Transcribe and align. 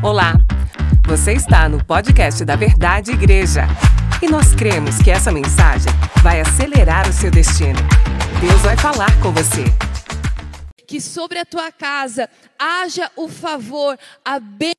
Olá, 0.00 0.34
você 1.08 1.32
está 1.32 1.68
no 1.68 1.84
podcast 1.84 2.44
da 2.44 2.54
Verdade 2.54 3.10
Igreja 3.10 3.62
e 4.22 4.28
nós 4.28 4.54
cremos 4.54 4.98
que 4.98 5.10
essa 5.10 5.32
mensagem 5.32 5.92
vai 6.22 6.40
acelerar 6.40 7.08
o 7.08 7.12
seu 7.12 7.32
destino. 7.32 7.80
Deus 8.40 8.60
vai 8.62 8.76
falar 8.76 9.10
com 9.20 9.32
você. 9.32 9.64
Que 10.86 11.00
sobre 11.00 11.40
a 11.40 11.44
tua 11.44 11.72
casa 11.72 12.30
haja 12.56 13.10
o 13.16 13.28
favor, 13.28 13.98
a 14.24 14.38
bênção, 14.38 14.76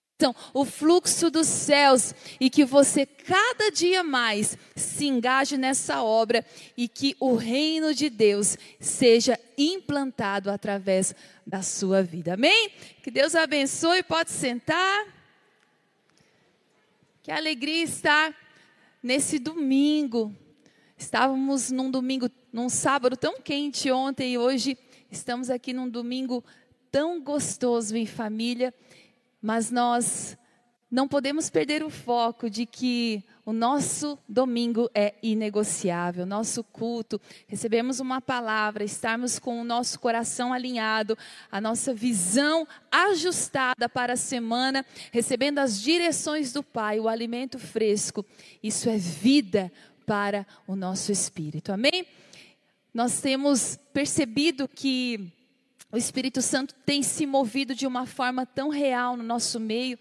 o 0.54 0.65
fluxo 0.65 1.29
dos 1.29 1.47
céus 1.47 2.13
e 2.39 2.49
que 2.49 2.65
você 2.65 3.05
cada 3.05 3.71
dia 3.71 4.04
mais 4.04 4.57
se 4.75 5.05
engaje 5.05 5.57
nessa 5.57 6.04
obra 6.04 6.45
e 6.75 6.88
que 6.88 7.15
o 7.19 7.36
reino 7.36 7.93
de 7.93 8.09
Deus 8.09 8.57
seja 8.79 9.39
implantado 9.57 10.51
através 10.51 11.15
da 11.45 11.61
sua 11.61 12.04
vida. 12.04 12.33
Amém? 12.33 12.71
Que 13.01 13.09
Deus 13.09 13.36
abençoe. 13.36 14.04
Pode 14.04 14.32
sentar. 14.32 15.07
Que 17.24 17.32
alegria 17.32 17.83
estar 17.83 18.36
nesse 19.01 19.39
domingo. 19.39 20.36
Estávamos 20.97 21.71
num 21.71 21.89
domingo, 21.89 22.29
num 22.51 22.68
sábado 22.68 23.15
tão 23.15 23.39
quente 23.39 23.89
ontem 23.89 24.33
e 24.33 24.38
hoje 24.38 24.77
estamos 25.10 25.49
aqui 25.49 25.71
num 25.71 25.89
domingo 25.89 26.43
tão 26.91 27.21
gostoso 27.21 27.96
em 27.96 28.05
família, 28.05 28.74
mas 29.42 29.71
nós 29.71 30.38
não 30.92 31.07
podemos 31.07 31.50
perder 31.50 31.84
o 31.84 31.89
foco 31.89 32.50
de 32.50 32.66
que 32.66 33.23
o 33.45 33.53
nosso 33.53 34.17
domingo 34.28 34.89
é 34.94 35.14
inegociável, 35.22 36.25
nosso 36.25 36.64
culto, 36.64 37.22
recebemos 37.47 38.00
uma 38.00 38.20
palavra, 38.20 38.83
estarmos 38.83 39.38
com 39.38 39.61
o 39.61 39.64
nosso 39.64 40.00
coração 40.00 40.52
alinhado, 40.52 41.17
a 41.52 41.61
nossa 41.61 41.94
visão 41.94 42.67
ajustada 42.92 43.88
para 43.88 44.14
a 44.14 44.17
semana, 44.17 44.83
recebendo 45.11 45.59
as 45.59 45.80
direções 45.80 46.52
do 46.52 46.64
Pai, 46.64 47.00
o 47.00 47.08
alimento 47.08 47.59
fresco, 47.59 48.25
isso 48.61 48.89
é 48.89 48.97
vida 48.97 49.72
para 50.08 50.45
o 50.67 50.75
nosso 50.75 51.11
espírito, 51.11 51.72
amém? 51.72 52.06
Nós 52.91 53.22
temos 53.22 53.78
percebido 53.94 54.67
que 54.67 55.31
o 55.91 55.97
Espírito 55.97 56.41
Santo 56.41 56.73
tem 56.85 57.01
se 57.01 57.25
movido 57.25 57.73
de 57.73 57.87
uma 57.87 58.05
forma 58.05 58.45
tão 58.45 58.69
real 58.69 59.17
no 59.17 59.23
nosso 59.23 59.59
meio 59.59 59.97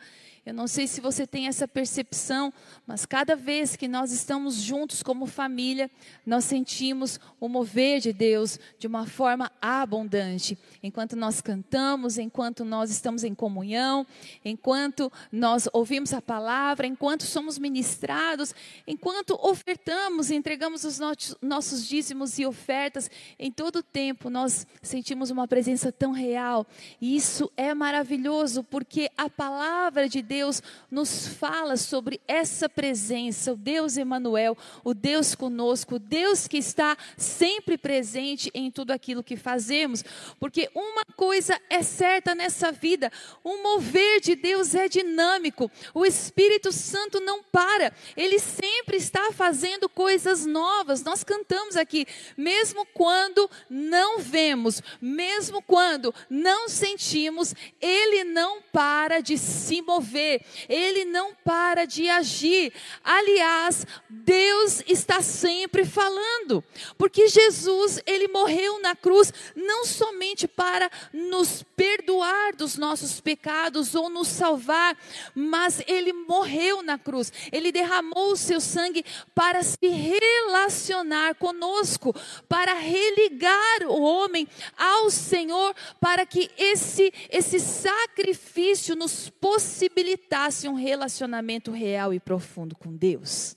eu 0.48 0.54
não 0.54 0.66
sei 0.66 0.86
se 0.86 0.98
você 0.98 1.26
tem 1.26 1.46
essa 1.46 1.68
percepção, 1.68 2.50
mas 2.86 3.04
cada 3.04 3.36
vez 3.36 3.76
que 3.76 3.86
nós 3.86 4.12
estamos 4.12 4.54
juntos 4.54 5.02
como 5.02 5.26
família, 5.26 5.90
nós 6.24 6.44
sentimos 6.44 7.20
o 7.38 7.50
mover 7.50 8.00
de 8.00 8.14
Deus 8.14 8.58
de 8.78 8.86
uma 8.86 9.06
forma 9.06 9.52
abundante. 9.60 10.56
Enquanto 10.82 11.14
nós 11.16 11.42
cantamos, 11.42 12.16
enquanto 12.16 12.64
nós 12.64 12.90
estamos 12.90 13.24
em 13.24 13.34
comunhão, 13.34 14.06
enquanto 14.42 15.12
nós 15.30 15.68
ouvimos 15.70 16.14
a 16.14 16.22
palavra, 16.22 16.86
enquanto 16.86 17.24
somos 17.24 17.58
ministrados, 17.58 18.54
enquanto 18.86 19.38
ofertamos, 19.42 20.30
entregamos 20.30 20.82
os 20.82 20.98
nossos 21.42 21.86
dízimos 21.86 22.38
e 22.38 22.46
ofertas, 22.46 23.10
em 23.38 23.52
todo 23.52 23.80
o 23.80 23.82
tempo 23.82 24.30
nós 24.30 24.66
sentimos 24.80 25.30
uma 25.30 25.46
presença 25.46 25.92
tão 25.92 26.10
real. 26.10 26.66
E 27.02 27.14
isso 27.14 27.52
é 27.54 27.74
maravilhoso, 27.74 28.64
porque 28.64 29.10
a 29.14 29.28
palavra 29.28 30.08
de 30.08 30.22
Deus 30.22 30.37
Deus 30.38 30.62
nos 30.88 31.26
fala 31.26 31.76
sobre 31.76 32.20
essa 32.28 32.68
presença, 32.68 33.52
o 33.52 33.56
Deus 33.56 33.96
Emanuel, 33.96 34.56
o 34.84 34.94
Deus 34.94 35.34
conosco, 35.34 35.96
o 35.96 35.98
Deus 35.98 36.46
que 36.46 36.58
está 36.58 36.96
sempre 37.16 37.76
presente 37.76 38.48
em 38.54 38.70
tudo 38.70 38.92
aquilo 38.92 39.24
que 39.24 39.36
fazemos. 39.36 40.04
Porque 40.38 40.70
uma 40.76 41.04
coisa 41.16 41.60
é 41.68 41.82
certa 41.82 42.36
nessa 42.36 42.70
vida, 42.70 43.10
o 43.42 43.60
mover 43.64 44.20
de 44.20 44.36
Deus 44.36 44.76
é 44.76 44.88
dinâmico. 44.88 45.68
O 45.92 46.06
Espírito 46.06 46.70
Santo 46.70 47.18
não 47.18 47.42
para, 47.42 47.92
ele 48.16 48.38
sempre 48.38 48.96
está 48.96 49.32
fazendo 49.32 49.88
coisas 49.88 50.46
novas. 50.46 51.02
Nós 51.02 51.24
cantamos 51.24 51.74
aqui, 51.74 52.06
mesmo 52.36 52.86
quando 52.94 53.50
não 53.68 54.20
vemos, 54.20 54.80
mesmo 55.00 55.60
quando 55.60 56.14
não 56.30 56.68
sentimos, 56.68 57.56
ele 57.80 58.22
não 58.22 58.62
para 58.62 59.18
de 59.18 59.36
se 59.36 59.82
mover 59.82 60.27
ele 60.68 61.04
não 61.04 61.34
para 61.34 61.84
de 61.84 62.08
agir. 62.08 62.72
Aliás, 63.02 63.86
Deus 64.08 64.82
está 64.86 65.22
sempre 65.22 65.84
falando, 65.84 66.62
porque 66.96 67.28
Jesus, 67.28 68.00
ele 68.06 68.28
morreu 68.28 68.80
na 68.80 68.94
cruz 68.94 69.32
não 69.54 69.84
somente 69.84 70.46
para 70.46 70.90
nos 71.12 71.62
perdoar 71.76 72.54
dos 72.54 72.76
nossos 72.76 73.20
pecados 73.20 73.94
ou 73.94 74.10
nos 74.10 74.28
salvar, 74.28 74.96
mas 75.34 75.82
ele 75.86 76.12
morreu 76.12 76.82
na 76.82 76.98
cruz. 76.98 77.32
Ele 77.52 77.72
derramou 77.72 78.32
o 78.32 78.36
seu 78.36 78.60
sangue 78.60 79.04
para 79.34 79.62
se 79.62 79.86
relacionar 79.86 81.34
conosco, 81.36 82.14
para 82.48 82.74
religar 82.74 83.84
o 83.86 84.02
homem 84.02 84.48
ao 84.76 85.10
Senhor, 85.10 85.74
para 86.00 86.26
que 86.26 86.50
esse 86.56 87.12
esse 87.30 87.60
sacrifício 87.60 88.96
nos 88.96 89.30
possibilite 89.30 90.17
possibilitasse 90.18 90.68
um 90.68 90.74
relacionamento 90.74 91.70
real 91.70 92.12
e 92.12 92.20
profundo 92.20 92.76
com 92.76 92.94
Deus. 92.94 93.56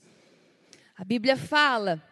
A 0.96 1.04
Bíblia 1.04 1.36
fala 1.36 2.02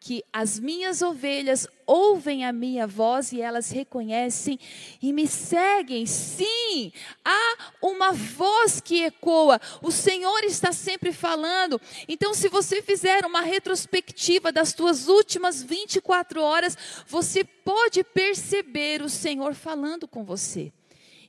que 0.00 0.24
as 0.32 0.60
minhas 0.60 1.02
ovelhas 1.02 1.66
ouvem 1.84 2.44
a 2.44 2.52
minha 2.52 2.86
voz 2.86 3.32
e 3.32 3.42
elas 3.42 3.70
reconhecem 3.70 4.58
e 5.02 5.12
me 5.12 5.26
seguem. 5.26 6.06
Sim, 6.06 6.92
há 7.24 7.56
uma 7.82 8.12
voz 8.12 8.80
que 8.80 9.02
ecoa. 9.04 9.60
O 9.82 9.90
Senhor 9.90 10.44
está 10.44 10.72
sempre 10.72 11.12
falando. 11.12 11.80
Então, 12.06 12.32
se 12.32 12.48
você 12.48 12.80
fizer 12.80 13.26
uma 13.26 13.40
retrospectiva 13.40 14.52
das 14.52 14.72
tuas 14.72 15.08
últimas 15.08 15.62
24 15.62 16.40
horas, 16.40 16.78
você 17.06 17.42
pode 17.42 18.04
perceber 18.04 19.02
o 19.02 19.08
Senhor 19.08 19.52
falando 19.54 20.06
com 20.06 20.24
você 20.24 20.72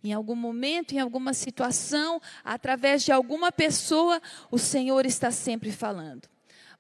em 0.04 0.14
algum 0.14 0.36
momento, 0.36 0.94
em 0.94 1.00
alguma 1.00 1.34
situação, 1.34 2.22
através 2.44 3.04
de 3.04 3.12
alguma 3.12 3.52
pessoa, 3.52 4.22
o 4.50 4.58
Senhor 4.58 5.06
está 5.06 5.32
sempre 5.32 5.72
falando. 5.72 6.28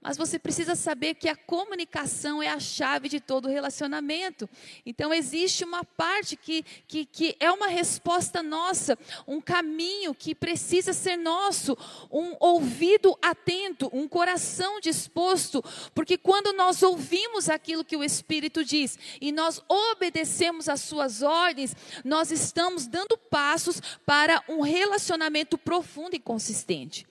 Mas 0.02 0.16
você 0.16 0.40
precisa 0.40 0.76
saber 0.76 1.16
que 1.16 1.28
a 1.28 1.36
comunicação 1.36 2.42
é 2.42 2.48
a 2.48 2.60
chave 2.60 3.10
de 3.10 3.20
todo 3.20 3.50
relacionamento. 3.50 4.50
Então, 4.86 5.14
existe 5.14 5.66
uma 5.66 5.84
parte 5.84 6.38
que, 6.38 6.64
que, 6.88 7.06
que 7.06 7.36
é 7.38 7.52
uma 7.52 7.68
resposta 7.68 8.42
nossa, 8.42 8.98
um 9.28 9.42
caminho 9.42 10.16
que 10.16 10.34
precisa 10.34 10.94
ser 10.94 11.18
nosso, 11.18 11.78
um 12.09 12.34
ouvido 12.40 13.18
atento, 13.22 13.90
um 13.92 14.08
coração 14.08 14.80
disposto, 14.80 15.62
porque 15.94 16.18
quando 16.18 16.54
nós 16.54 16.82
ouvimos 16.82 17.50
aquilo 17.50 17.84
que 17.84 17.98
o 17.98 18.04
Espírito 18.04 18.64
diz 18.64 18.98
e 19.20 19.34
nós 19.34 19.62
obedecemos 19.68 20.70
às 20.70 20.80
suas 20.80 21.22
ordens, 21.22 21.76
nós 22.06 22.32
estamos 22.32 22.88
dando 22.88 23.18
passos 23.18 23.82
para 24.06 24.42
um 24.48 24.62
relacionamento 24.62 25.58
profundo 25.58 26.16
e 26.16 26.20
consistente 26.20 27.06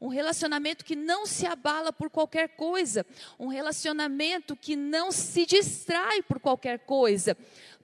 um 0.00 0.08
relacionamento 0.08 0.84
que 0.84 0.96
não 0.96 1.26
se 1.26 1.46
abala 1.46 1.92
por 1.92 2.08
qualquer 2.08 2.48
coisa, 2.56 3.04
um 3.38 3.48
relacionamento 3.48 4.56
que 4.56 4.74
não 4.74 5.12
se 5.12 5.44
distrai 5.44 6.22
por 6.22 6.40
qualquer 6.40 6.80
coisa. 6.80 7.36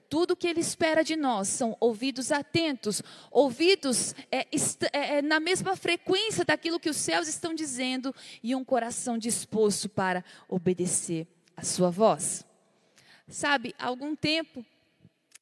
Tudo 0.09 0.37
que 0.37 0.47
Ele 0.47 0.61
espera 0.61 1.03
de 1.03 1.15
nós 1.15 1.49
são 1.49 1.75
ouvidos 1.79 2.31
atentos, 2.31 3.03
ouvidos 3.29 4.15
é, 4.31 4.47
é, 4.93 5.17
é, 5.17 5.21
na 5.21 5.39
mesma 5.39 5.75
frequência 5.75 6.45
daquilo 6.45 6.79
que 6.79 6.89
os 6.89 6.97
céus 6.97 7.27
estão 7.27 7.53
dizendo 7.53 8.15
e 8.41 8.55
um 8.55 8.63
coração 8.63 9.17
disposto 9.17 9.89
para 9.89 10.23
obedecer 10.47 11.27
a 11.55 11.63
Sua 11.63 11.91
voz. 11.91 12.45
Sabe, 13.27 13.75
há 13.77 13.87
algum 13.87 14.15
tempo 14.15 14.65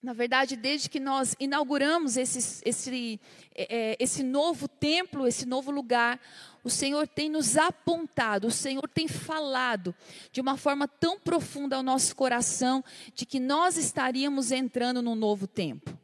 na 0.06 0.13
verdade, 0.13 0.56
desde 0.56 0.88
que 0.88 1.00
nós 1.00 1.36
inauguramos 1.40 2.16
esse, 2.16 2.62
esse, 2.63 3.19
é, 3.56 3.94
é, 3.94 3.97
esse 4.00 4.22
novo 4.22 4.68
templo, 4.68 5.25
esse 5.27 5.48
novo 5.48 5.72
lugar, 5.72 6.22
o 6.65 6.69
Senhor 6.69 7.07
tem 7.07 7.29
nos 7.29 7.57
apontado, 7.57 8.47
o 8.47 8.51
Senhor 8.51 8.89
tem 8.89 9.07
falado 9.07 9.94
de 10.31 10.41
uma 10.41 10.57
forma 10.57 10.88
tão 10.88 11.19
profunda 11.19 11.75
ao 11.75 11.83
nosso 11.83 12.15
coração 12.15 12.83
de 13.13 13.23
que 13.23 13.39
nós 13.39 13.77
estaríamos 13.77 14.51
entrando 14.51 15.00
num 15.00 15.13
novo 15.13 15.45
tempo. 15.45 15.95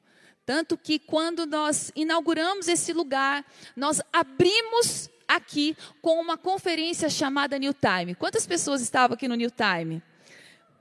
Tanto 0.46 0.78
que 0.78 1.00
quando 1.00 1.48
nós 1.48 1.92
inauguramos 1.96 2.68
esse 2.68 2.94
lugar, 2.94 3.44
nós 3.76 4.02
abrimos 4.14 5.10
aqui 5.28 5.76
com 6.00 6.22
uma 6.22 6.38
conferência 6.38 7.10
chamada 7.10 7.58
New 7.58 7.74
Time. 7.74 8.14
Quantas 8.14 8.46
pessoas 8.46 8.82
estavam 8.82 9.16
aqui 9.16 9.28
no 9.28 9.36
New 9.36 9.50
Time? 9.50 10.04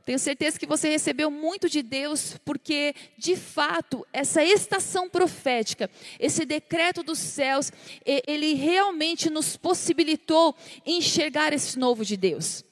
Tenho 0.05 0.19
certeza 0.19 0.59
que 0.59 0.67
você 0.67 0.89
recebeu 0.89 1.31
muito 1.31 1.69
de 1.69 1.83
Deus, 1.83 2.37
porque, 2.45 2.95
de 3.17 3.37
fato, 3.37 4.07
essa 4.13 4.43
estação 4.43 5.09
profética, 5.09 5.91
esse 6.19 6.45
decreto 6.45 7.03
dos 7.03 7.19
céus, 7.19 7.73
ele 8.05 8.55
realmente 8.55 9.31
nos 9.31 9.57
possibilitou 9.57 10.55
enxergar 10.85 11.53
esse 11.53 11.79
novo 11.79 12.05
de 12.05 12.17
Deus. 12.17 12.65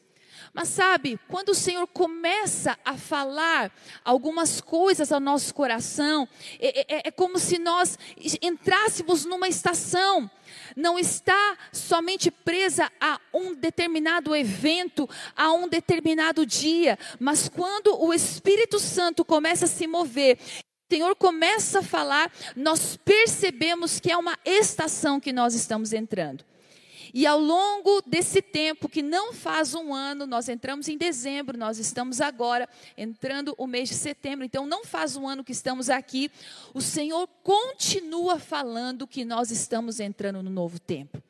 Mas 0.58 0.70
sabe, 0.70 1.20
quando 1.28 1.50
o 1.50 1.54
Senhor 1.54 1.86
começa 1.86 2.76
a 2.84 2.98
falar 2.98 3.70
algumas 4.04 4.60
coisas 4.60 5.12
ao 5.12 5.20
nosso 5.20 5.54
coração, 5.54 6.28
é, 6.58 6.96
é, 6.96 7.02
é 7.04 7.10
como 7.12 7.38
se 7.38 7.60
nós 7.60 7.96
entrássemos 8.42 9.24
numa 9.24 9.46
estação 9.46 10.28
não 10.74 10.98
está 10.98 11.56
somente 11.70 12.28
presa 12.32 12.90
a 13.00 13.20
um 13.32 13.54
determinado 13.54 14.34
evento, 14.34 15.08
a 15.36 15.52
um 15.52 15.68
determinado 15.68 16.44
dia, 16.44 16.98
mas 17.20 17.48
quando 17.48 17.96
o 17.96 18.12
Espírito 18.12 18.80
Santo 18.80 19.24
começa 19.24 19.66
a 19.66 19.68
se 19.68 19.86
mover, 19.86 20.38
o 20.90 20.92
Senhor 20.92 21.14
começa 21.14 21.78
a 21.78 21.84
falar, 21.84 22.32
nós 22.56 22.96
percebemos 22.96 24.00
que 24.00 24.10
é 24.10 24.16
uma 24.16 24.36
estação 24.44 25.20
que 25.20 25.32
nós 25.32 25.54
estamos 25.54 25.92
entrando. 25.92 26.44
E 27.18 27.26
ao 27.26 27.40
longo 27.40 28.00
desse 28.06 28.40
tempo, 28.40 28.88
que 28.88 29.02
não 29.02 29.32
faz 29.32 29.74
um 29.74 29.92
ano, 29.92 30.24
nós 30.24 30.48
entramos 30.48 30.86
em 30.86 30.96
dezembro, 30.96 31.58
nós 31.58 31.76
estamos 31.76 32.20
agora 32.20 32.68
entrando 32.96 33.56
o 33.58 33.66
mês 33.66 33.88
de 33.88 33.96
setembro, 33.96 34.44
então 34.44 34.64
não 34.64 34.84
faz 34.84 35.16
um 35.16 35.26
ano 35.26 35.42
que 35.42 35.50
estamos 35.50 35.90
aqui, 35.90 36.30
o 36.72 36.80
Senhor 36.80 37.26
continua 37.42 38.38
falando 38.38 39.04
que 39.04 39.24
nós 39.24 39.50
estamos 39.50 39.98
entrando 39.98 40.44
no 40.44 40.50
novo 40.50 40.78
tempo. 40.78 41.20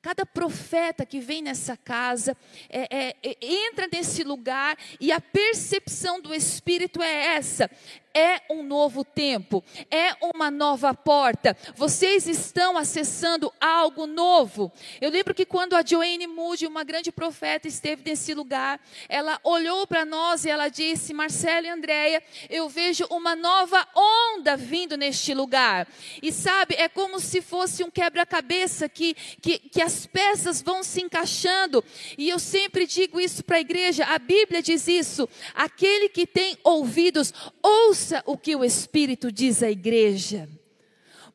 Cada 0.00 0.24
profeta 0.24 1.04
que 1.04 1.20
vem 1.20 1.42
nessa 1.42 1.76
casa 1.76 2.34
é, 2.70 3.08
é, 3.08 3.16
é 3.22 3.36
entra 3.42 3.86
nesse 3.92 4.24
lugar 4.24 4.78
e 4.98 5.12
a 5.12 5.20
percepção 5.20 6.22
do 6.22 6.32
Espírito 6.32 7.02
é 7.02 7.36
essa: 7.36 7.70
é 8.18 8.42
um 8.50 8.64
novo 8.64 9.04
tempo, 9.04 9.64
é 9.88 10.12
uma 10.34 10.50
nova 10.50 10.92
porta. 10.92 11.56
Vocês 11.76 12.26
estão 12.26 12.76
acessando 12.76 13.52
algo 13.60 14.08
novo. 14.08 14.72
Eu 15.00 15.08
lembro 15.08 15.32
que 15.32 15.44
quando 15.44 15.76
a 15.76 15.84
Joanne 15.86 16.26
Moody, 16.26 16.66
uma 16.66 16.82
grande 16.82 17.12
profeta, 17.12 17.68
esteve 17.68 18.02
nesse 18.04 18.34
lugar, 18.34 18.80
ela 19.08 19.38
olhou 19.44 19.86
para 19.86 20.04
nós 20.04 20.44
e 20.44 20.50
ela 20.50 20.68
disse: 20.68 21.14
Marcelo 21.14 21.66
e 21.66 21.70
Andréia, 21.70 22.20
eu 22.50 22.68
vejo 22.68 23.06
uma 23.08 23.36
nova 23.36 23.86
onda 23.94 24.56
vindo 24.56 24.96
neste 24.96 25.32
lugar. 25.32 25.86
E 26.20 26.32
sabe, 26.32 26.74
é 26.74 26.88
como 26.88 27.20
se 27.20 27.40
fosse 27.40 27.84
um 27.84 27.90
quebra-cabeça 27.90 28.88
que, 28.88 29.14
que, 29.40 29.60
que 29.60 29.80
as 29.80 30.06
peças 30.06 30.60
vão 30.60 30.82
se 30.82 31.00
encaixando. 31.00 31.84
E 32.16 32.28
eu 32.28 32.40
sempre 32.40 32.84
digo 32.84 33.20
isso 33.20 33.44
para 33.44 33.58
a 33.58 33.60
igreja: 33.60 34.04
a 34.06 34.18
Bíblia 34.18 34.60
diz 34.60 34.88
isso. 34.88 35.28
Aquele 35.54 36.08
que 36.08 36.26
tem 36.26 36.58
ouvidos, 36.64 37.32
ouça 37.62 38.07
ouça 38.08 38.22
o 38.24 38.36
que 38.38 38.56
o 38.56 38.64
Espírito 38.64 39.30
diz 39.30 39.62
à 39.62 39.70
igreja. 39.70 40.48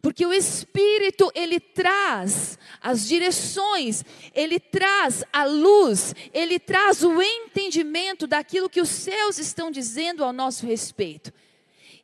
Porque 0.02 0.26
o 0.26 0.34
Espírito, 0.34 1.32
ele 1.34 1.60
traz 1.60 2.58
as 2.82 3.08
direções, 3.08 4.04
ele 4.36 4.60
traz 4.60 5.24
a 5.32 5.46
luz, 5.46 6.14
ele 6.34 6.60
traz 6.60 7.04
o 7.04 7.22
entendimento 7.22 8.28
daquilo 8.28 8.70
que 8.70 8.82
os 8.82 8.90
céus 8.90 9.38
estão 9.38 9.72
dizendo 9.72 10.24
ao 10.24 10.34
nosso 10.34 10.66
respeito. 10.66 11.32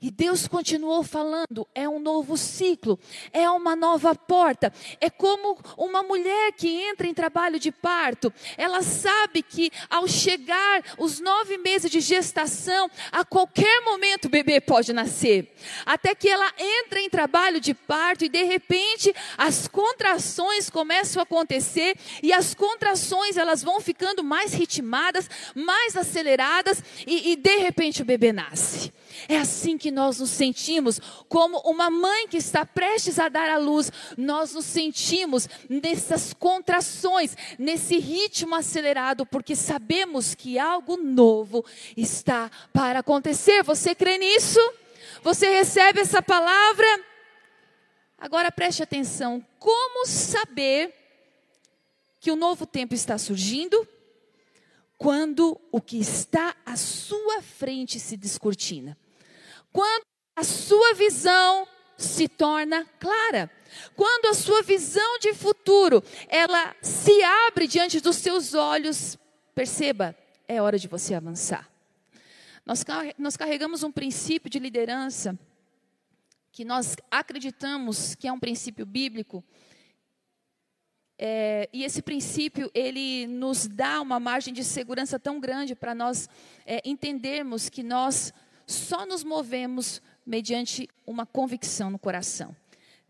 E 0.01 0.09
Deus 0.09 0.47
continuou 0.47 1.03
falando: 1.03 1.67
é 1.75 1.87
um 1.87 1.99
novo 1.99 2.37
ciclo, 2.37 2.97
é 3.33 3.49
uma 3.49 3.75
nova 3.75 4.15
porta. 4.15 4.71
É 5.01 5.09
como 5.09 5.57
uma 5.77 6.01
mulher 6.01 6.53
que 6.53 6.69
entra 6.69 7.05
em 7.05 7.13
trabalho 7.13 7.59
de 7.59 7.69
parto. 7.69 8.33
Ela 8.57 8.81
sabe 8.81 9.43
que 9.43 9.69
ao 9.89 10.07
chegar 10.07 10.83
os 10.97 11.19
nove 11.19 11.57
meses 11.57 11.91
de 11.91 11.99
gestação, 11.99 12.89
a 13.11 13.25
qualquer 13.25 13.81
momento 13.81 14.25
o 14.25 14.29
bebê 14.29 14.61
pode 14.61 14.93
nascer. 14.93 15.53
Até 15.85 16.15
que 16.15 16.29
ela 16.29 16.49
entra 16.57 17.01
em 17.01 17.09
trabalho 17.09 17.59
de 17.59 17.73
parto 17.73 18.23
e 18.23 18.29
de 18.29 18.43
repente 18.43 19.13
as 19.37 19.67
contrações 19.67 20.69
começam 20.69 21.19
a 21.19 21.23
acontecer 21.23 21.97
e 22.23 22.31
as 22.31 22.53
contrações 22.53 23.35
elas 23.35 23.61
vão 23.61 23.81
ficando 23.81 24.23
mais 24.23 24.53
ritmadas, 24.53 25.29
mais 25.53 25.97
aceleradas 25.97 26.81
e, 27.05 27.33
e 27.33 27.35
de 27.35 27.57
repente 27.57 28.01
o 28.01 28.05
bebê 28.05 28.31
nasce. 28.31 28.93
É 29.27 29.37
assim 29.37 29.77
que 29.77 29.91
nós 29.91 30.19
nos 30.19 30.29
sentimos, 30.29 30.99
como 31.27 31.59
uma 31.59 31.89
mãe 31.89 32.27
que 32.27 32.37
está 32.37 32.65
prestes 32.65 33.19
a 33.19 33.29
dar 33.29 33.49
à 33.49 33.57
luz. 33.57 33.91
Nós 34.17 34.53
nos 34.53 34.65
sentimos 34.65 35.47
nessas 35.69 36.33
contrações, 36.33 37.35
nesse 37.57 37.97
ritmo 37.97 38.55
acelerado, 38.55 39.25
porque 39.25 39.55
sabemos 39.55 40.35
que 40.35 40.57
algo 40.57 40.97
novo 40.97 41.65
está 41.97 42.49
para 42.71 42.99
acontecer. 42.99 43.63
Você 43.63 43.93
crê 43.95 44.17
nisso? 44.17 44.59
Você 45.23 45.49
recebe 45.49 45.99
essa 45.99 46.21
palavra? 46.21 46.87
Agora 48.17 48.51
preste 48.51 48.83
atenção: 48.83 49.45
como 49.57 50.05
saber 50.05 50.93
que 52.19 52.31
o 52.31 52.35
novo 52.35 52.65
tempo 52.65 52.93
está 52.93 53.17
surgindo? 53.17 53.87
Quando 54.97 55.59
o 55.71 55.79
que 55.79 55.97
está 55.97 56.53
à 56.65 56.75
sua 56.75 57.41
frente 57.41 57.99
se 57.99 58.17
descortina. 58.17 58.97
Quando 59.71 60.03
a 60.35 60.43
sua 60.43 60.93
visão 60.93 61.67
se 61.99 62.27
torna 62.29 62.85
clara. 62.97 63.51
Quando 63.95 64.27
a 64.27 64.33
sua 64.33 64.63
visão 64.63 65.19
de 65.19 65.33
futuro, 65.33 66.01
ela 66.27 66.75
se 66.81 67.21
abre 67.47 67.67
diante 67.67 67.99
dos 67.99 68.15
seus 68.15 68.53
olhos, 68.53 69.17
perceba, 69.53 70.15
é 70.47 70.61
hora 70.61 70.79
de 70.79 70.87
você 70.87 71.13
avançar. 71.13 71.69
Nós, 72.65 73.35
carregamos 73.35 73.83
um 73.83 73.91
princípio 73.91 74.49
de 74.49 74.59
liderança 74.59 75.37
que 76.51 76.63
nós 76.63 76.95
acreditamos 77.11 78.15
que 78.15 78.27
é 78.27 78.31
um 78.31 78.39
princípio 78.39 78.85
bíblico. 78.85 79.43
É, 81.17 81.67
e 81.73 81.83
esse 81.83 82.01
princípio, 82.01 82.71
ele 82.73 83.27
nos 83.27 83.67
dá 83.67 83.99
uma 84.01 84.19
margem 84.19 84.53
de 84.53 84.63
segurança 84.63 85.19
tão 85.19 85.39
grande 85.39 85.75
para 85.75 85.93
nós 85.93 86.29
é, 86.65 86.81
entendermos 86.85 87.69
que 87.69 87.83
nós 87.83 88.31
só 88.71 89.05
nos 89.05 89.23
movemos 89.23 90.01
mediante 90.25 90.87
uma 91.05 91.25
convicção 91.25 91.89
no 91.89 91.97
coração. 91.97 92.55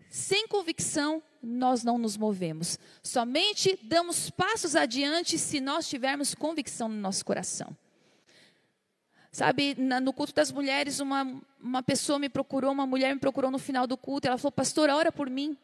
Sem 0.09 0.47
convicção, 0.47 1.21
nós 1.43 1.83
não 1.83 1.97
nos 1.97 2.17
movemos. 2.17 2.79
Somente 3.03 3.77
damos 3.83 4.29
passos 4.29 4.75
adiante 4.75 5.37
se 5.37 5.59
nós 5.59 5.87
tivermos 5.87 6.33
convicção 6.33 6.87
no 6.87 6.95
nosso 6.95 7.23
coração. 7.25 7.75
Sabe, 9.31 9.75
no 9.77 10.11
culto 10.11 10.33
das 10.33 10.51
mulheres, 10.51 10.99
uma, 10.99 11.39
uma 11.61 11.83
pessoa 11.83 12.17
me 12.17 12.29
procurou, 12.29 12.71
uma 12.71 12.87
mulher 12.87 13.13
me 13.13 13.19
procurou 13.19 13.51
no 13.51 13.59
final 13.59 13.85
do 13.85 13.95
culto, 13.95 14.27
ela 14.27 14.39
falou, 14.39 14.51
pastor, 14.51 14.89
ora 14.89 15.11
por 15.11 15.29
mim, 15.29 15.55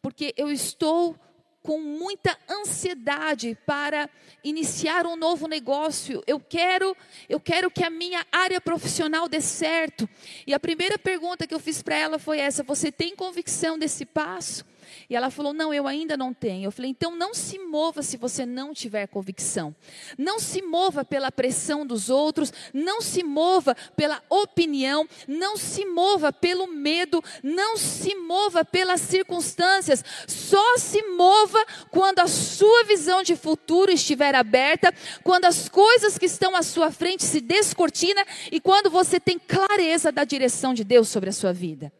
porque 0.00 0.34
eu 0.36 0.50
estou 0.50 1.16
com 1.62 1.80
muita 1.80 2.36
ansiedade 2.48 3.56
para 3.64 4.10
iniciar 4.42 5.06
um 5.06 5.16
novo 5.16 5.46
negócio. 5.46 6.22
Eu 6.26 6.40
quero, 6.40 6.96
eu 7.28 7.38
quero 7.38 7.70
que 7.70 7.84
a 7.84 7.90
minha 7.90 8.26
área 8.32 8.60
profissional 8.60 9.28
dê 9.28 9.40
certo. 9.40 10.08
E 10.46 10.52
a 10.52 10.60
primeira 10.60 10.98
pergunta 10.98 11.46
que 11.46 11.54
eu 11.54 11.60
fiz 11.60 11.82
para 11.82 11.96
ela 11.96 12.18
foi 12.18 12.40
essa: 12.40 12.62
você 12.62 12.90
tem 12.90 13.14
convicção 13.14 13.78
desse 13.78 14.04
passo? 14.04 14.64
E 15.08 15.16
ela 15.16 15.30
falou: 15.30 15.52
Não, 15.52 15.72
eu 15.72 15.86
ainda 15.86 16.16
não 16.16 16.32
tenho. 16.32 16.66
Eu 16.66 16.72
falei: 16.72 16.90
Então 16.90 17.16
não 17.16 17.34
se 17.34 17.58
mova 17.58 18.02
se 18.02 18.16
você 18.16 18.44
não 18.44 18.72
tiver 18.72 19.06
convicção. 19.06 19.74
Não 20.18 20.38
se 20.38 20.62
mova 20.62 21.04
pela 21.04 21.30
pressão 21.30 21.86
dos 21.86 22.10
outros. 22.10 22.52
Não 22.72 23.00
se 23.00 23.22
mova 23.22 23.74
pela 23.96 24.22
opinião. 24.28 25.08
Não 25.26 25.56
se 25.56 25.84
mova 25.84 26.32
pelo 26.32 26.66
medo. 26.66 27.22
Não 27.42 27.76
se 27.76 28.14
mova 28.14 28.64
pelas 28.64 29.00
circunstâncias. 29.00 30.04
Só 30.26 30.78
se 30.78 31.02
mova 31.08 31.64
quando 31.90 32.20
a 32.20 32.26
sua 32.26 32.84
visão 32.84 33.22
de 33.22 33.36
futuro 33.36 33.90
estiver 33.90 34.34
aberta. 34.34 34.92
Quando 35.22 35.44
as 35.44 35.68
coisas 35.68 36.18
que 36.18 36.26
estão 36.26 36.54
à 36.56 36.62
sua 36.62 36.90
frente 36.90 37.24
se 37.24 37.40
descortina. 37.40 38.24
E 38.50 38.60
quando 38.60 38.90
você 38.90 39.20
tem 39.20 39.38
clareza 39.38 40.10
da 40.10 40.24
direção 40.24 40.74
de 40.74 40.84
Deus 40.84 41.08
sobre 41.08 41.30
a 41.30 41.32
sua 41.32 41.52
vida. 41.52 41.92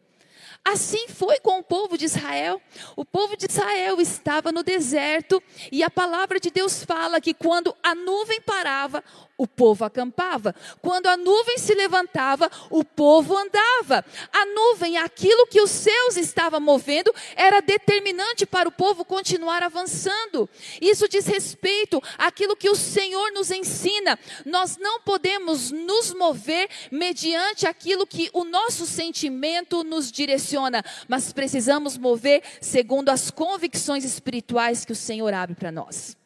Assim 0.65 1.09
foi 1.09 1.39
com 1.39 1.59
o 1.59 1.63
povo 1.63 1.97
de 1.97 2.05
Israel. 2.05 2.61
O 2.95 3.03
povo 3.03 3.35
de 3.35 3.45
Israel 3.49 3.99
estava 3.99 4.51
no 4.51 4.63
deserto 4.63 5.43
e 5.71 5.83
a 5.83 5.89
palavra 5.89 6.39
de 6.39 6.49
Deus 6.49 6.83
fala 6.83 7.19
que 7.19 7.33
quando 7.33 7.75
a 7.83 7.93
nuvem 7.93 8.39
parava, 8.41 9.03
o 9.43 9.47
povo 9.47 9.83
acampava. 9.83 10.55
Quando 10.81 11.07
a 11.07 11.17
nuvem 11.17 11.57
se 11.57 11.73
levantava, 11.75 12.49
o 12.69 12.81
povo 12.81 13.35
andava. 13.37 14.05
A 14.31 14.45
nuvem, 14.45 14.97
aquilo 14.97 15.45
que 15.47 15.59
os 15.59 15.69
céus 15.69 16.15
estavam 16.15 16.61
movendo, 16.61 17.13
era 17.35 17.59
determinante 17.59 18.45
para 18.45 18.69
o 18.69 18.71
povo 18.71 19.03
continuar 19.03 19.61
avançando. 19.61 20.49
Isso 20.79 21.09
diz 21.09 21.25
respeito 21.25 22.01
àquilo 22.17 22.55
que 22.55 22.69
o 22.69 22.75
Senhor 22.75 23.33
nos 23.33 23.51
ensina. 23.51 24.17
Nós 24.45 24.77
não 24.77 25.01
podemos 25.01 25.71
nos 25.71 26.13
mover 26.13 26.69
mediante 26.89 27.67
aquilo 27.67 28.07
que 28.07 28.29
o 28.31 28.45
nosso 28.45 28.85
sentimento 28.85 29.83
nos 29.83 30.09
direciona, 30.09 30.81
mas 31.05 31.33
precisamos 31.33 31.97
mover 31.97 32.41
segundo 32.61 33.09
as 33.09 33.29
convicções 33.29 34.05
espirituais 34.05 34.85
que 34.85 34.93
o 34.93 34.95
Senhor 34.95 35.33
abre 35.33 35.53
para 35.53 35.69
nós. 35.69 36.22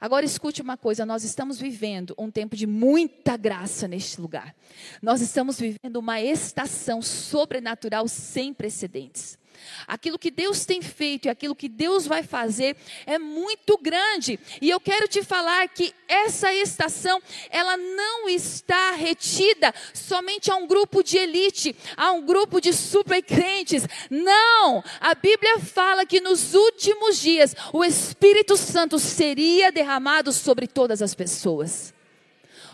Agora 0.00 0.24
escute 0.24 0.62
uma 0.62 0.76
coisa: 0.76 1.06
nós 1.06 1.24
estamos 1.24 1.58
vivendo 1.58 2.14
um 2.18 2.30
tempo 2.30 2.56
de 2.56 2.66
muita 2.66 3.36
graça 3.36 3.86
neste 3.88 4.20
lugar. 4.20 4.54
Nós 5.02 5.20
estamos 5.20 5.58
vivendo 5.58 5.96
uma 5.96 6.20
estação 6.20 7.00
sobrenatural 7.02 8.08
sem 8.08 8.52
precedentes. 8.52 9.38
Aquilo 9.86 10.18
que 10.18 10.30
Deus 10.30 10.64
tem 10.64 10.82
feito 10.82 11.26
e 11.26 11.28
aquilo 11.28 11.54
que 11.54 11.68
Deus 11.68 12.06
vai 12.06 12.22
fazer 12.22 12.76
é 13.06 13.18
muito 13.18 13.78
grande. 13.78 14.38
E 14.60 14.68
eu 14.68 14.80
quero 14.80 15.08
te 15.08 15.22
falar 15.22 15.68
que 15.68 15.94
essa 16.08 16.52
estação, 16.52 17.22
ela 17.50 17.76
não 17.76 18.28
está 18.28 18.92
retida 18.92 19.74
somente 19.92 20.50
a 20.50 20.56
um 20.56 20.66
grupo 20.66 21.02
de 21.02 21.16
elite, 21.16 21.74
a 21.96 22.12
um 22.12 22.24
grupo 22.24 22.60
de 22.60 22.72
super 22.72 23.22
crentes. 23.22 23.86
Não! 24.10 24.82
A 25.00 25.14
Bíblia 25.14 25.58
fala 25.60 26.04
que 26.04 26.20
nos 26.20 26.54
últimos 26.54 27.20
dias 27.20 27.54
o 27.72 27.84
Espírito 27.84 28.56
Santo 28.56 28.98
seria 28.98 29.70
derramado 29.70 30.32
sobre 30.32 30.66
todas 30.66 31.00
as 31.00 31.14
pessoas. 31.14 31.93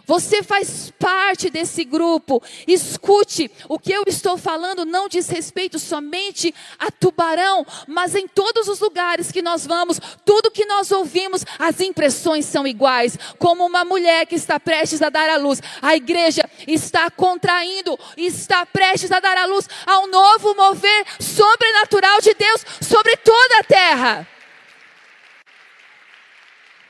Você 0.06 0.42
faz 0.42 0.92
parte 0.98 1.50
desse 1.50 1.84
grupo. 1.84 2.42
Escute, 2.66 3.50
o 3.68 3.78
que 3.78 3.92
eu 3.92 4.04
estou 4.06 4.36
falando 4.36 4.84
não 4.84 5.08
diz 5.08 5.28
respeito 5.28 5.78
somente 5.78 6.54
a 6.78 6.90
Tubarão, 6.90 7.66
mas 7.86 8.14
em 8.14 8.26
todos 8.26 8.68
os 8.68 8.80
lugares 8.80 9.30
que 9.30 9.42
nós 9.42 9.66
vamos, 9.66 10.00
tudo 10.24 10.50
que 10.50 10.64
nós 10.64 10.90
ouvimos, 10.90 11.44
as 11.58 11.80
impressões 11.80 12.44
são 12.44 12.66
iguais. 12.66 13.18
Como 13.38 13.64
uma 13.64 13.84
mulher 13.84 14.26
que 14.26 14.34
está 14.34 14.58
prestes 14.58 15.02
a 15.02 15.08
dar 15.08 15.28
à 15.28 15.36
luz, 15.36 15.62
a 15.80 15.96
igreja 15.96 16.48
está 16.66 17.10
contraindo, 17.10 17.98
está 18.16 18.66
prestes 18.66 19.12
a 19.12 19.20
dar 19.20 19.36
à 19.36 19.46
luz 19.46 19.68
a 19.86 19.98
um 20.00 20.06
novo 20.06 20.54
mover 20.54 21.06
sobrenatural 21.18 22.20
de 22.20 22.34
Deus 22.34 22.64
sobre 22.80 23.16
toda 23.16 23.58
a 23.58 23.64
terra. 23.64 24.28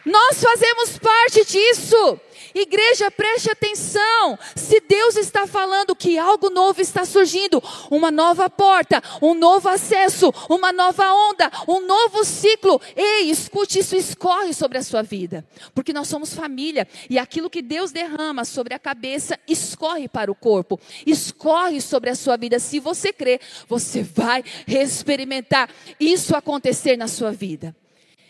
Nós 0.05 0.43
fazemos 0.43 0.99
parte 0.99 1.45
disso. 1.45 2.21
Igreja, 2.55 3.11
preste 3.11 3.51
atenção. 3.51 4.39
Se 4.57 4.81
Deus 4.81 5.17
está 5.17 5.47
falando 5.47 5.95
que 5.95 6.19
algo 6.19 6.51
novo 6.51 6.81
está 6.81 7.05
surgindo, 7.05 7.63
uma 7.91 8.11
nova 8.11 8.49
porta, 8.49 9.03
um 9.23 9.35
novo 9.35 9.69
acesso, 9.69 10.33
uma 10.49 10.73
nova 10.73 11.13
onda, 11.31 11.51
um 11.69 11.87
novo 11.87 12.25
ciclo, 12.25 12.81
ei, 12.97 13.31
escute, 13.31 13.79
isso 13.79 13.97
escorre 13.97 14.53
sobre 14.53 14.79
a 14.79 14.83
sua 14.83 15.03
vida. 15.03 15.47
Porque 15.75 15.93
nós 15.93 16.09
somos 16.09 16.35
família 16.35 16.87
e 17.09 17.19
aquilo 17.19 17.51
que 17.51 17.63
Deus 17.63 17.93
derrama 17.93 18.45
sobre 18.45 18.75
a 18.75 18.79
cabeça 18.79 19.39
escorre 19.47 20.09
para 20.09 20.31
o 20.31 20.35
corpo, 20.35 20.81
escorre 21.07 21.81
sobre 21.81 22.11
a 22.11 22.15
sua 22.15 22.37
vida. 22.37 22.59
Se 22.59 22.81
você 22.81 23.13
crê, 23.13 23.41
você 23.69 24.03
vai 24.03 24.45
experimentar 24.67 25.71
isso 25.99 26.37
acontecer 26.37 26.97
na 26.97 27.09
sua 27.09 27.31
vida. 27.31 27.75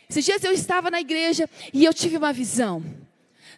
Esses 0.09 0.25
dias 0.25 0.43
eu 0.43 0.53
estava 0.53 0.91
na 0.91 1.01
igreja 1.01 1.49
e 1.73 1.85
eu 1.85 1.95
tive 1.95 2.17
uma 2.17 2.33
visão. 2.33 2.83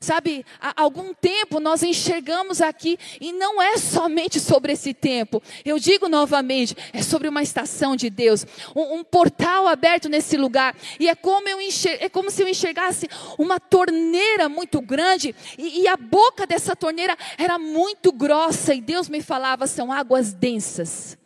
Sabe, 0.03 0.45
há 0.61 0.83
algum 0.83 1.15
tempo 1.15 1.61
nós 1.61 1.81
enxergamos 1.81 2.61
aqui, 2.61 2.99
e 3.21 3.33
não 3.33 3.63
é 3.63 3.79
somente 3.79 4.41
sobre 4.41 4.73
esse 4.73 4.93
tempo, 4.93 5.41
eu 5.65 5.79
digo 5.79 6.09
novamente, 6.09 6.77
é 6.93 7.01
sobre 7.01 7.29
uma 7.29 7.41
estação 7.41 7.95
de 7.95 8.11
Deus, 8.11 8.45
um, 8.75 8.97
um 8.97 9.05
portal 9.05 9.69
aberto 9.69 10.09
nesse 10.09 10.37
lugar, 10.37 10.75
e 10.99 11.09
é 11.09 11.15
como, 11.15 11.49
eu 11.49 11.61
enxer, 11.61 11.99
é 12.01 12.09
como 12.09 12.33
se 12.33 12.43
eu 12.43 12.49
enxergasse 12.49 13.09
uma 13.39 13.61
torneira 13.61 14.49
muito 14.49 14.81
grande, 14.81 15.37
e, 15.57 15.83
e 15.83 15.87
a 15.87 15.97
boca 15.97 16.49
dessa 16.49 16.75
torneira 16.75 17.17
era 17.39 17.57
muito 17.57 18.11
grossa, 18.11 18.75
e 18.75 18.81
Deus 18.81 19.09
me 19.09 19.23
falava: 19.23 19.69
são 19.69 19.93
águas 19.93 20.33
densas, 20.33 21.17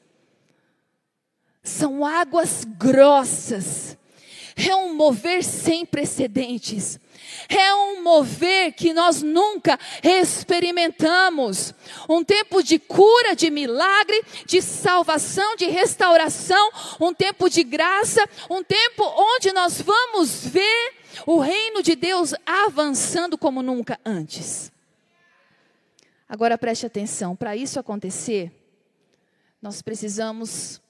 são 1.63 2.05
águas 2.05 2.63
grossas, 2.63 3.97
é 4.55 4.77
um 4.77 4.95
mover 4.95 5.43
sem 5.43 5.87
precedentes. 5.87 7.01
É 7.49 7.75
um 7.75 8.03
mover 8.03 8.73
que 8.73 8.93
nós 8.93 9.23
nunca 9.23 9.79
experimentamos. 10.03 11.75
Um 12.09 12.25
tempo 12.25 12.63
de 12.63 12.79
cura, 12.79 13.35
de 13.35 13.51
milagre, 13.51 14.23
de 14.47 14.61
salvação, 14.61 15.57
de 15.57 15.67
restauração, 15.67 16.71
um 17.01 17.13
tempo 17.13 17.49
de 17.49 17.63
graça, 17.63 18.27
um 18.51 18.63
tempo 18.63 19.03
onde 19.05 19.53
nós 19.53 19.81
vamos 19.81 20.45
ver 20.47 20.95
o 21.27 21.39
reino 21.39 21.83
de 21.83 21.95
Deus 21.95 22.35
avançando 22.45 23.39
como 23.39 23.63
nunca 23.63 23.99
antes. 24.05 24.73
Agora 26.29 26.59
preste 26.59 26.85
atenção, 26.85 27.37
para 27.37 27.57
isso 27.57 27.79
acontecer, 27.79 28.53
nós 29.63 29.81
precisamos 29.81 30.81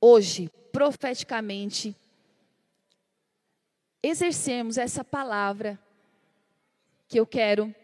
hoje, 0.00 0.50
profeticamente, 0.72 1.94
exercermos 4.04 4.76
essa 4.76 5.02
palavra 5.02 5.78
que 7.08 7.18
eu 7.18 7.26
quero 7.26 7.74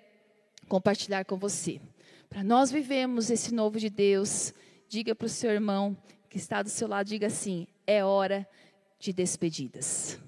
compartilhar 0.69 1.25
com 1.25 1.39
você. 1.39 1.81
Para 2.29 2.45
nós 2.45 2.71
vivemos 2.71 3.31
esse 3.31 3.55
novo 3.55 3.79
de 3.79 3.89
Deus, 3.89 4.53
diga 4.87 5.15
para 5.15 5.27
o 5.27 5.31
seu 5.31 5.51
irmão 5.51 5.97
que 6.29 6.37
está 6.37 6.63
do 6.63 6.69
seu 6.69 6.87
lado, 6.87 7.07
diga 7.07 7.27
assim: 7.27 7.67
é 7.87 8.05
hora 8.05 8.47
de 8.99 9.15
despedidas. 9.15 10.21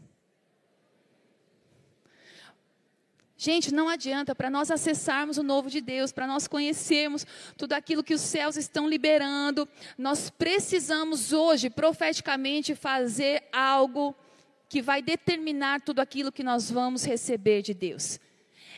Gente, 3.36 3.74
não 3.74 3.88
adianta 3.88 4.34
para 4.34 4.48
nós 4.48 4.70
acessarmos 4.70 5.36
o 5.36 5.42
novo 5.42 5.68
de 5.68 5.80
Deus, 5.80 6.12
para 6.12 6.28
nós 6.28 6.46
conhecermos 6.46 7.26
tudo 7.56 7.72
aquilo 7.74 8.02
que 8.02 8.14
os 8.14 8.20
céus 8.20 8.56
estão 8.56 8.88
liberando, 8.88 9.68
nós 9.98 10.30
precisamos 10.30 11.32
hoje 11.32 11.68
profeticamente 11.68 12.74
fazer 12.76 13.42
algo 13.52 14.14
que 14.72 14.80
vai 14.80 15.02
determinar 15.02 15.82
tudo 15.82 16.00
aquilo 16.00 16.32
que 16.32 16.42
nós 16.42 16.70
vamos 16.70 17.04
receber 17.04 17.60
de 17.60 17.74
Deus. 17.74 18.18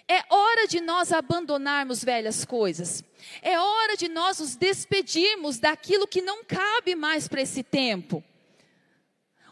É 0.09 0.25
hora 0.29 0.67
de 0.67 0.81
nós 0.81 1.13
abandonarmos 1.13 2.03
velhas 2.03 2.45
coisas. 2.45 3.05
É 3.41 3.57
hora 3.61 3.97
de 3.97 4.09
nós 4.09 4.41
nos 4.41 4.57
despedirmos 4.57 5.61
daquilo 5.61 6.09
que 6.09 6.21
não 6.21 6.43
cabe 6.43 6.97
mais 6.97 7.29
para 7.29 7.43
esse 7.43 7.63
tempo. 7.63 8.25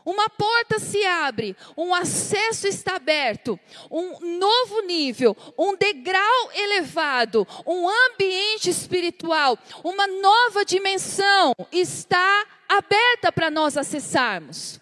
Uma 0.04 0.28
porta 0.28 0.80
se 0.80 1.04
abre, 1.04 1.56
um 1.76 1.94
acesso 1.94 2.66
está 2.66 2.96
aberto, 2.96 3.56
um 3.88 4.36
novo 4.36 4.80
nível, 4.80 5.36
um 5.56 5.76
degrau 5.76 6.50
elevado, 6.52 7.46
um 7.64 7.88
ambiente 7.88 8.68
espiritual, 8.68 9.56
uma 9.84 10.08
nova 10.08 10.64
dimensão 10.64 11.54
está 11.70 12.44
aberta 12.68 13.30
para 13.30 13.48
nós 13.48 13.76
acessarmos. 13.76 14.81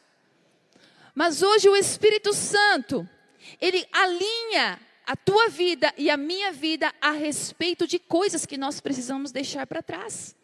Mas 1.20 1.42
hoje 1.42 1.68
o 1.68 1.76
Espírito 1.76 2.32
Santo, 2.32 3.06
ele 3.60 3.86
alinha 3.92 4.80
a 5.06 5.14
tua 5.14 5.50
vida 5.50 5.92
e 5.98 6.08
a 6.08 6.16
minha 6.16 6.50
vida 6.50 6.90
a 6.98 7.10
respeito 7.10 7.86
de 7.86 7.98
coisas 7.98 8.46
que 8.46 8.56
nós 8.56 8.80
precisamos 8.80 9.30
deixar 9.30 9.66
para 9.66 9.82
trás. 9.82 10.34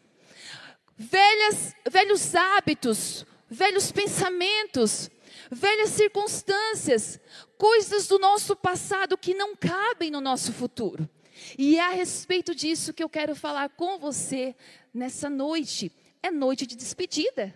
Velhas, 0.95 1.73
velhos 1.89 2.35
hábitos, 2.35 3.25
velhos 3.49 3.91
pensamentos, 3.91 5.09
velhas 5.49 5.89
circunstâncias, 5.89 7.19
coisas 7.57 8.07
do 8.07 8.19
nosso 8.19 8.55
passado 8.55 9.17
que 9.17 9.33
não 9.33 9.55
cabem 9.55 10.11
no 10.11 10.21
nosso 10.21 10.53
futuro. 10.53 11.09
E 11.57 11.77
é 11.77 11.81
a 11.81 11.89
respeito 11.89 12.53
disso 12.53 12.93
que 12.93 13.03
eu 13.03 13.09
quero 13.09 13.35
falar 13.35 13.69
com 13.69 13.97
você 13.97 14.55
nessa 14.93 15.27
noite. 15.27 15.91
É 16.21 16.29
noite 16.29 16.67
de 16.67 16.75
despedida. 16.75 17.51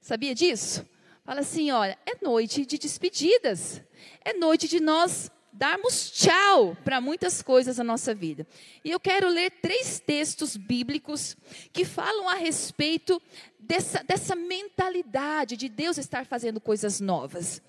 Sabia 0.00 0.36
disso? 0.36 0.86
Fala 1.30 1.42
assim: 1.42 1.70
olha, 1.70 1.96
é 2.04 2.24
noite 2.24 2.66
de 2.66 2.76
despedidas, 2.76 3.80
é 4.24 4.32
noite 4.32 4.66
de 4.66 4.80
nós 4.80 5.30
darmos 5.52 6.10
tchau 6.10 6.76
para 6.84 7.00
muitas 7.00 7.40
coisas 7.40 7.78
na 7.78 7.84
nossa 7.84 8.12
vida. 8.12 8.44
E 8.84 8.90
eu 8.90 8.98
quero 8.98 9.28
ler 9.28 9.48
três 9.62 10.00
textos 10.00 10.56
bíblicos 10.56 11.36
que 11.72 11.84
falam 11.84 12.28
a 12.28 12.34
respeito 12.34 13.22
dessa, 13.60 14.02
dessa 14.02 14.34
mentalidade 14.34 15.56
de 15.56 15.68
Deus 15.68 15.98
estar 15.98 16.26
fazendo 16.26 16.60
coisas 16.60 16.98
novas. 16.98 17.62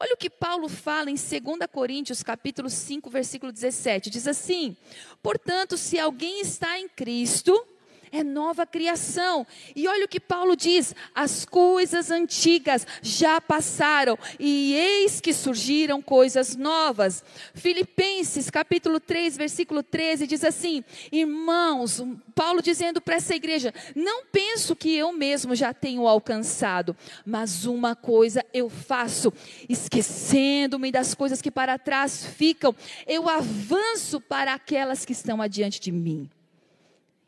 Olha 0.00 0.14
o 0.14 0.16
que 0.16 0.30
Paulo 0.30 0.66
fala 0.66 1.10
em 1.10 1.16
2 1.16 1.30
Coríntios, 1.70 2.22
capítulo 2.22 2.70
5, 2.70 3.10
versículo 3.10 3.52
17. 3.52 4.08
Diz 4.08 4.26
assim: 4.26 4.74
Portanto, 5.22 5.76
se 5.76 5.98
alguém 5.98 6.40
está 6.40 6.80
em 6.80 6.88
Cristo, 6.88 7.66
é 8.14 8.22
nova 8.22 8.64
criação. 8.64 9.46
E 9.74 9.88
olha 9.88 10.04
o 10.04 10.08
que 10.08 10.20
Paulo 10.20 10.56
diz: 10.56 10.94
as 11.14 11.44
coisas 11.44 12.10
antigas 12.10 12.86
já 13.02 13.40
passaram 13.40 14.18
e 14.38 14.74
eis 14.74 15.20
que 15.20 15.32
surgiram 15.32 16.00
coisas 16.00 16.54
novas. 16.54 17.24
Filipenses 17.54 18.50
capítulo 18.50 19.00
3, 19.00 19.36
versículo 19.36 19.82
13 19.82 20.26
diz 20.26 20.44
assim: 20.44 20.84
Irmãos, 21.10 22.02
Paulo 22.34 22.62
dizendo 22.62 23.00
para 23.00 23.16
essa 23.16 23.34
igreja: 23.34 23.74
Não 23.96 24.24
penso 24.26 24.76
que 24.76 24.94
eu 24.94 25.12
mesmo 25.12 25.54
já 25.54 25.74
tenho 25.74 26.06
alcançado, 26.06 26.96
mas 27.26 27.64
uma 27.64 27.96
coisa 27.96 28.44
eu 28.52 28.70
faço, 28.70 29.32
esquecendo-me 29.68 30.92
das 30.92 31.14
coisas 31.14 31.42
que 31.42 31.50
para 31.50 31.78
trás 31.78 32.24
ficam, 32.24 32.74
eu 33.06 33.28
avanço 33.28 34.20
para 34.20 34.54
aquelas 34.54 35.04
que 35.04 35.12
estão 35.12 35.42
adiante 35.42 35.80
de 35.80 35.90
mim. 35.90 36.30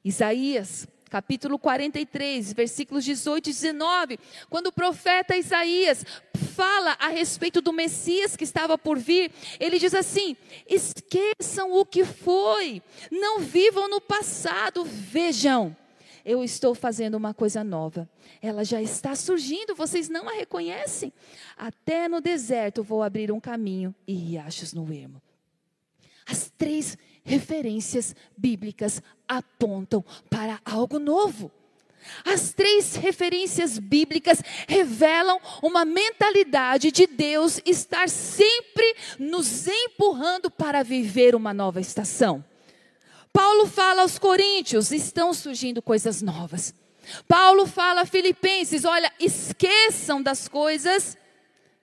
Isaías, 0.07 0.87
capítulo 1.11 1.59
43, 1.59 2.53
versículos 2.53 3.05
18 3.05 3.51
e 3.51 3.53
19, 3.53 4.21
quando 4.49 4.69
o 4.69 4.73
profeta 4.73 5.37
Isaías 5.37 6.07
fala 6.55 6.97
a 7.01 7.09
respeito 7.09 7.61
do 7.61 7.73
Messias 7.73 8.37
que 8.37 8.45
estava 8.45 8.79
por 8.79 9.01
vir, 9.01 9.33
ele 9.59 9.81
diz 9.81 9.93
assim: 9.95 10.37
esqueçam 10.69 11.73
o 11.73 11.85
que 11.85 12.05
foi, 12.05 12.81
não 13.11 13.41
vivam 13.41 13.89
no 13.89 14.01
passado, 14.01 14.85
vejam, 14.85 15.77
eu 16.25 16.45
estou 16.45 16.73
fazendo 16.73 17.17
uma 17.17 17.35
coisa 17.35 17.65
nova. 17.65 18.09
Ela 18.41 18.65
já 18.65 18.81
está 18.81 19.13
surgindo, 19.17 19.75
vocês 19.75 20.09
não 20.09 20.29
a 20.29 20.35
reconhecem. 20.35 21.13
Até 21.57 22.07
no 22.07 22.21
deserto 22.21 22.81
vou 22.81 23.03
abrir 23.03 23.33
um 23.33 23.41
caminho 23.41 23.93
e 24.07 24.15
riachos 24.15 24.73
no 24.73 24.93
ermo. 24.93 25.21
As 26.25 26.49
três 26.57 26.97
referências 27.27 28.15
bíblicas 28.39 29.03
apontam 29.29 30.03
para 30.31 30.61
algo 30.65 30.99
novo. 30.99 31.51
As 32.25 32.55
três 32.55 32.95
referências 32.95 33.79
bíblicas 33.81 34.41
revelam 34.69 35.41
uma 35.61 35.85
mentalidade 35.85 36.93
de 36.93 37.05
Deus 37.07 37.61
estar 37.67 38.09
sempre 38.09 38.95
nos 39.19 39.67
empurrando 39.67 40.49
para 40.49 40.85
viver 40.85 41.35
uma 41.35 41.53
nova 41.53 41.81
estação. 41.81 42.45
Paulo 43.33 43.67
fala 43.67 44.03
aos 44.03 44.19
Coríntios: 44.19 44.93
estão 44.93 45.35
surgindo 45.35 45.83
coisas 45.83 46.23
novas. 46.23 46.73
Paulo 47.27 47.67
fala 47.67 48.03
a 48.03 48.07
Filipenses: 48.07 48.85
olha, 48.85 49.13
esqueçam 49.19 50.23
das 50.23 50.47
coisas 50.47 51.19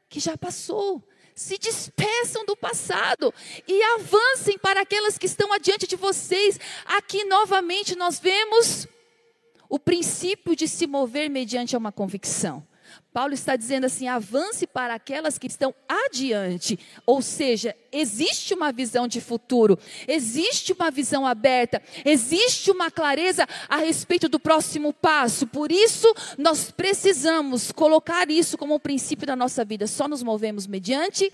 que 0.07 0.21
já 0.21 0.37
passou. 0.37 1.03
Se 1.35 1.57
despeçam 1.57 2.45
do 2.45 2.55
passado 2.55 3.33
e 3.67 3.81
avancem 3.95 4.57
para 4.57 4.81
aquelas 4.81 5.17
que 5.17 5.25
estão 5.25 5.51
adiante 5.51 5.87
de 5.87 5.95
vocês. 5.95 6.59
Aqui 6.85 7.25
novamente 7.25 7.95
nós 7.95 8.19
vemos 8.19 8.87
o 9.69 9.79
princípio 9.79 10.55
de 10.55 10.67
se 10.67 10.85
mover 10.85 11.29
mediante 11.29 11.75
uma 11.75 11.91
convicção. 11.91 12.65
Paulo 13.13 13.33
está 13.33 13.55
dizendo 13.55 13.85
assim: 13.85 14.07
avance 14.07 14.65
para 14.65 14.95
aquelas 14.95 15.37
que 15.37 15.47
estão 15.47 15.73
adiante. 15.87 16.79
Ou 17.05 17.21
seja, 17.21 17.75
existe 17.91 18.53
uma 18.53 18.71
visão 18.71 19.07
de 19.07 19.21
futuro, 19.21 19.77
existe 20.07 20.73
uma 20.73 20.89
visão 20.89 21.25
aberta, 21.25 21.81
existe 22.03 22.71
uma 22.71 22.89
clareza 22.89 23.47
a 23.69 23.77
respeito 23.77 24.27
do 24.27 24.39
próximo 24.39 24.91
passo. 24.91 25.45
Por 25.45 25.71
isso, 25.71 26.11
nós 26.37 26.71
precisamos 26.71 27.71
colocar 27.71 28.29
isso 28.31 28.57
como 28.57 28.75
um 28.75 28.79
princípio 28.79 29.27
da 29.27 29.35
nossa 29.35 29.63
vida. 29.63 29.85
Só 29.85 30.07
nos 30.07 30.23
movemos 30.23 30.65
mediante 30.65 31.31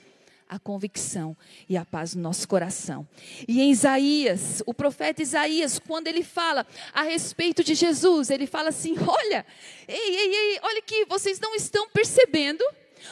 a 0.50 0.58
convicção 0.58 1.38
e 1.70 1.78
a 1.78 1.86
paz 1.86 2.16
no 2.16 2.24
nosso 2.24 2.48
coração. 2.48 3.08
E 3.48 3.62
em 3.62 3.72
Isaías, 3.72 4.64
o 4.66 4.74
profeta 4.74 5.22
Isaías, 5.22 5.78
quando 5.78 6.08
ele 6.08 6.24
fala 6.24 6.66
a 6.92 7.04
respeito 7.04 7.64
de 7.64 7.76
Jesus, 7.76 8.32
ele 8.32 8.48
fala 8.48 8.70
assim: 8.70 8.96
Olha, 9.00 9.46
ei, 9.88 10.16
ei, 10.16 10.36
ei, 10.36 10.60
olha 10.64 10.82
que 10.82 11.06
vocês 11.06 11.40
não 11.40 11.54
estão 11.54 11.88
percebendo, 11.90 12.64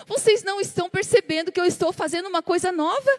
vocês 0.07 0.43
não 0.43 0.59
estão 0.59 0.89
percebendo 0.89 1.51
que 1.51 1.61
eu 1.61 1.65
estou 1.65 1.93
fazendo 1.93 2.27
uma 2.27 2.41
coisa 2.41 2.71
nova? 2.71 3.09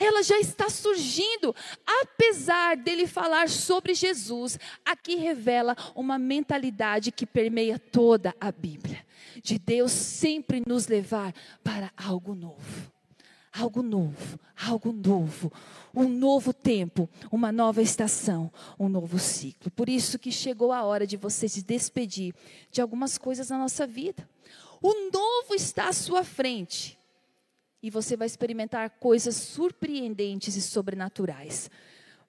Ela 0.00 0.22
já 0.22 0.38
está 0.38 0.70
surgindo, 0.70 1.54
apesar 2.00 2.74
dele 2.74 3.06
falar 3.06 3.50
sobre 3.50 3.92
Jesus, 3.92 4.58
aqui 4.82 5.16
revela 5.16 5.76
uma 5.94 6.18
mentalidade 6.18 7.12
que 7.12 7.26
permeia 7.26 7.78
toda 7.78 8.34
a 8.40 8.50
Bíblia, 8.50 9.04
de 9.42 9.58
Deus 9.58 9.92
sempre 9.92 10.62
nos 10.66 10.88
levar 10.88 11.34
para 11.62 11.92
algo 11.98 12.34
novo 12.34 12.93
algo 13.54 13.82
novo, 13.82 14.38
algo 14.56 14.92
novo, 14.92 15.52
um 15.94 16.08
novo 16.08 16.52
tempo, 16.52 17.08
uma 17.30 17.52
nova 17.52 17.80
estação, 17.80 18.52
um 18.78 18.88
novo 18.88 19.18
ciclo. 19.18 19.70
Por 19.70 19.88
isso 19.88 20.18
que 20.18 20.32
chegou 20.32 20.72
a 20.72 20.82
hora 20.82 21.06
de 21.06 21.16
você 21.16 21.48
se 21.48 21.62
despedir 21.62 22.34
de 22.70 22.80
algumas 22.80 23.16
coisas 23.16 23.50
na 23.50 23.58
nossa 23.58 23.86
vida. 23.86 24.28
O 24.82 25.10
novo 25.12 25.54
está 25.54 25.88
à 25.88 25.92
sua 25.92 26.24
frente. 26.24 26.98
E 27.80 27.90
você 27.90 28.16
vai 28.16 28.26
experimentar 28.26 28.90
coisas 28.90 29.36
surpreendentes 29.36 30.56
e 30.56 30.62
sobrenaturais. 30.62 31.70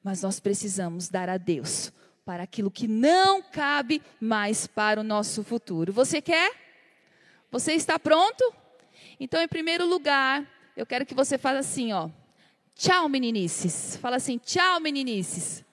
Mas 0.03 0.22
nós 0.22 0.39
precisamos 0.39 1.10
dar 1.10 1.27
a 1.29 1.38
Deus 1.38 1.91
para 2.24 2.44
aquilo 2.44 2.70
que 2.70 2.88
não 2.88 3.41
cabe 3.41 4.01
mais 4.20 4.67
para 4.67 5.00
o 5.00 5.03
nosso 5.03 5.44
futuro. 5.44 5.91
Você 5.94 6.22
quer? 6.22 6.53
Você 7.51 7.74
está 7.74 7.98
pronto? 7.98 8.53
Então, 9.20 9.41
em 9.41 9.48
primeiro 9.48 9.88
lugar, 9.88 10.46
eu 10.75 10.86
quero 10.86 11.05
que 11.05 11.13
você 11.13 11.38
faça 11.38 11.60
assim, 11.60 11.94
ó. 11.94 12.10
Tchau, 12.75 13.08
meninices. 13.08 13.98
Fala 14.01 14.17
assim, 14.17 14.38
tchau, 14.38 14.79
meninices. 14.82 15.63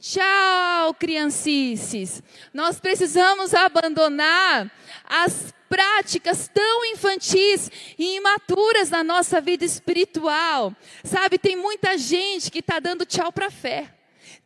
Tchau, 0.00 0.94
criancices. 0.94 2.22
Nós 2.52 2.80
precisamos 2.80 3.54
abandonar 3.54 4.70
as 5.04 5.52
práticas 5.68 6.48
tão 6.48 6.84
infantis 6.86 7.70
e 7.98 8.16
imaturas 8.16 8.90
na 8.90 9.02
nossa 9.02 9.40
vida 9.40 9.64
espiritual. 9.64 10.74
Sabe, 11.02 11.38
tem 11.38 11.56
muita 11.56 11.98
gente 11.98 12.50
que 12.50 12.60
está 12.60 12.78
dando 12.78 13.04
tchau 13.04 13.32
para 13.32 13.46
a 13.46 13.50
fé. 13.50 13.94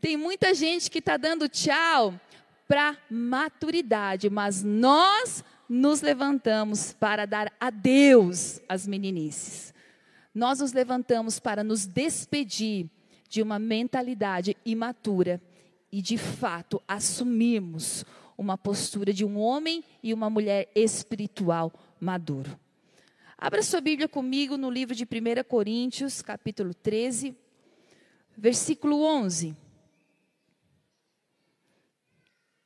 Tem 0.00 0.16
muita 0.16 0.54
gente 0.54 0.90
que 0.90 0.98
está 0.98 1.16
dando 1.16 1.48
tchau 1.48 2.14
para 2.66 2.96
maturidade, 3.10 4.30
mas 4.30 4.62
nós 4.62 5.44
nos 5.68 6.00
levantamos 6.00 6.92
para 6.92 7.26
dar 7.26 7.52
adeus 7.60 8.60
às 8.68 8.86
meninices. 8.86 9.74
Nós 10.34 10.60
nos 10.60 10.72
levantamos 10.72 11.38
para 11.38 11.62
nos 11.62 11.84
despedir 11.84 12.88
de 13.28 13.42
uma 13.42 13.58
mentalidade 13.58 14.56
imatura 14.64 15.40
e, 15.92 16.00
de 16.00 16.16
fato, 16.16 16.82
assumirmos 16.88 18.04
uma 18.36 18.56
postura 18.56 19.12
de 19.12 19.24
um 19.24 19.38
homem 19.38 19.84
e 20.02 20.14
uma 20.14 20.30
mulher 20.30 20.70
espiritual 20.74 21.72
maduro. 22.00 22.58
Abra 23.36 23.62
sua 23.62 23.80
Bíblia 23.80 24.08
comigo 24.08 24.56
no 24.56 24.70
livro 24.70 24.94
de 24.94 25.04
1 25.04 25.44
Coríntios, 25.48 26.22
capítulo 26.22 26.72
13, 26.72 27.36
versículo 28.36 29.02
11. 29.02 29.56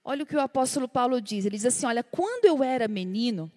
Olha 0.05 0.25
o 0.25 0.27
que 0.27 0.37
o 0.37 0.41
apóstolo 0.41 0.89
Paulo 0.89 1.21
diz. 1.21 1.45
Ele 1.45 1.57
diz 1.57 1.67
assim: 1.67 1.87
Olha, 1.87 2.03
quando 2.03 2.45
eu 2.45 2.63
era 2.63 2.89
menino, 2.89 3.51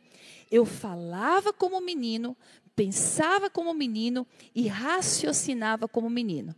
eu 0.52 0.66
falava 0.66 1.52
como 1.52 1.82
menino, 1.82 2.38
pensava 2.76 3.50
como 3.50 3.74
menino 3.74 4.28
e 4.54 4.68
raciocinava 4.68 5.88
como 5.88 6.10
menino. 6.10 6.56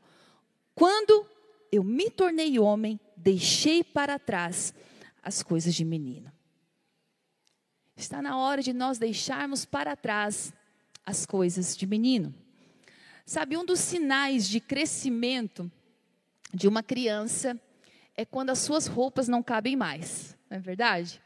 Quando 0.76 1.26
eu 1.71 1.84
me 1.84 2.10
tornei 2.10 2.60
homem, 2.60 3.00
deixei 3.15 3.84
para 3.84 4.19
trás 4.19 4.73
as 5.23 5.41
coisas 5.41 5.73
de 5.73 5.84
menino. 5.84 6.32
Está 7.95 8.21
na 8.21 8.38
hora 8.38 8.62
de 8.62 8.73
nós 8.73 8.97
deixarmos 8.97 9.65
para 9.65 9.95
trás 9.95 10.54
as 11.06 11.26
coisas 11.26 11.76
de 11.76 11.88
menino. 11.88 12.34
Sabe, 13.26 13.58
um 13.58 13.65
dos 13.65 13.80
sinais 13.80 14.47
de 14.47 14.60
crescimento 14.60 15.69
de 16.54 16.67
uma 16.67 16.84
criança 16.84 17.60
é 18.18 18.26
quando 18.26 18.50
as 18.50 18.60
suas 18.60 18.88
roupas 18.88 19.28
não 19.28 19.44
cabem 19.44 19.76
mais, 19.76 20.36
não 20.50 20.58
é 20.58 20.60
verdade? 20.60 21.22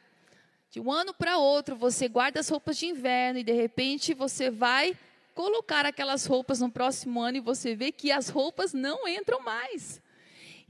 De 0.70 0.80
um 0.80 0.92
ano 0.92 1.14
para 1.14 1.38
outro, 1.38 1.76
você 1.76 2.10
guarda 2.10 2.42
as 2.42 2.50
roupas 2.50 2.78
de 2.78 2.86
inverno 2.86 3.40
e 3.40 3.44
de 3.44 3.54
repente 3.54 4.14
você 4.14 4.52
vai 4.52 4.96
colocar 5.34 5.86
aquelas 5.86 6.26
roupas 6.26 6.60
no 6.60 6.70
próximo 6.70 7.22
ano 7.22 7.38
e 7.38 7.42
você 7.42 7.74
vê 7.74 7.92
que 7.92 8.12
as 8.12 8.28
roupas 8.28 8.74
não 8.74 9.08
entram 9.08 9.42
mais. 9.42 10.02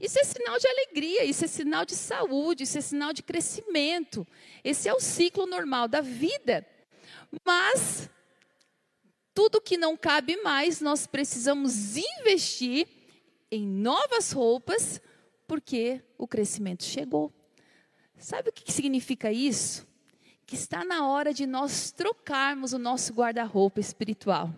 Isso 0.00 0.18
é 0.18 0.24
sinal 0.24 0.58
de 0.58 0.66
alegria, 0.66 1.24
isso 1.24 1.44
é 1.44 1.48
sinal 1.48 1.84
de 1.84 1.94
saúde, 1.94 2.64
isso 2.64 2.78
é 2.78 2.80
sinal 2.80 3.12
de 3.12 3.22
crescimento. 3.22 4.26
Esse 4.64 4.88
é 4.88 4.94
o 4.94 5.00
ciclo 5.00 5.46
normal 5.46 5.86
da 5.86 6.00
vida. 6.00 6.66
Mas 7.44 8.08
tudo 9.34 9.60
que 9.60 9.76
não 9.76 9.96
cabe 9.96 10.36
mais, 10.42 10.80
nós 10.80 11.06
precisamos 11.06 11.96
investir 11.96 12.88
em 13.50 13.66
novas 13.66 14.32
roupas 14.32 15.00
porque 15.52 16.00
o 16.16 16.26
crescimento 16.26 16.82
chegou. 16.82 17.30
Sabe 18.16 18.48
o 18.48 18.52
que 18.54 18.72
significa 18.72 19.30
isso? 19.30 19.86
Que 20.46 20.54
está 20.54 20.82
na 20.82 21.06
hora 21.06 21.34
de 21.34 21.46
nós 21.46 21.90
trocarmos 21.92 22.72
o 22.72 22.78
nosso 22.78 23.12
guarda-roupa 23.12 23.78
espiritual. 23.78 24.50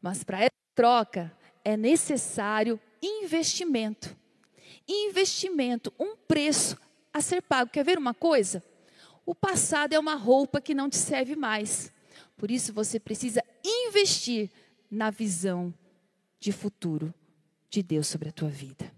Mas 0.00 0.22
para 0.22 0.42
essa 0.42 0.52
troca 0.76 1.36
é 1.64 1.76
necessário 1.76 2.78
investimento. 3.02 4.16
Investimento, 4.86 5.92
um 5.98 6.14
preço 6.14 6.78
a 7.12 7.20
ser 7.20 7.42
pago. 7.42 7.72
Quer 7.72 7.84
ver 7.84 7.98
uma 7.98 8.14
coisa? 8.14 8.62
O 9.26 9.34
passado 9.34 9.92
é 9.92 9.98
uma 9.98 10.14
roupa 10.14 10.60
que 10.60 10.72
não 10.72 10.88
te 10.88 10.98
serve 10.98 11.34
mais. 11.34 11.92
Por 12.36 12.48
isso 12.48 12.72
você 12.72 13.00
precisa 13.00 13.42
investir 13.64 14.52
na 14.88 15.10
visão 15.10 15.74
de 16.38 16.52
futuro 16.52 17.12
de 17.68 17.82
Deus 17.82 18.06
sobre 18.06 18.28
a 18.28 18.32
tua 18.32 18.48
vida. 18.48 18.94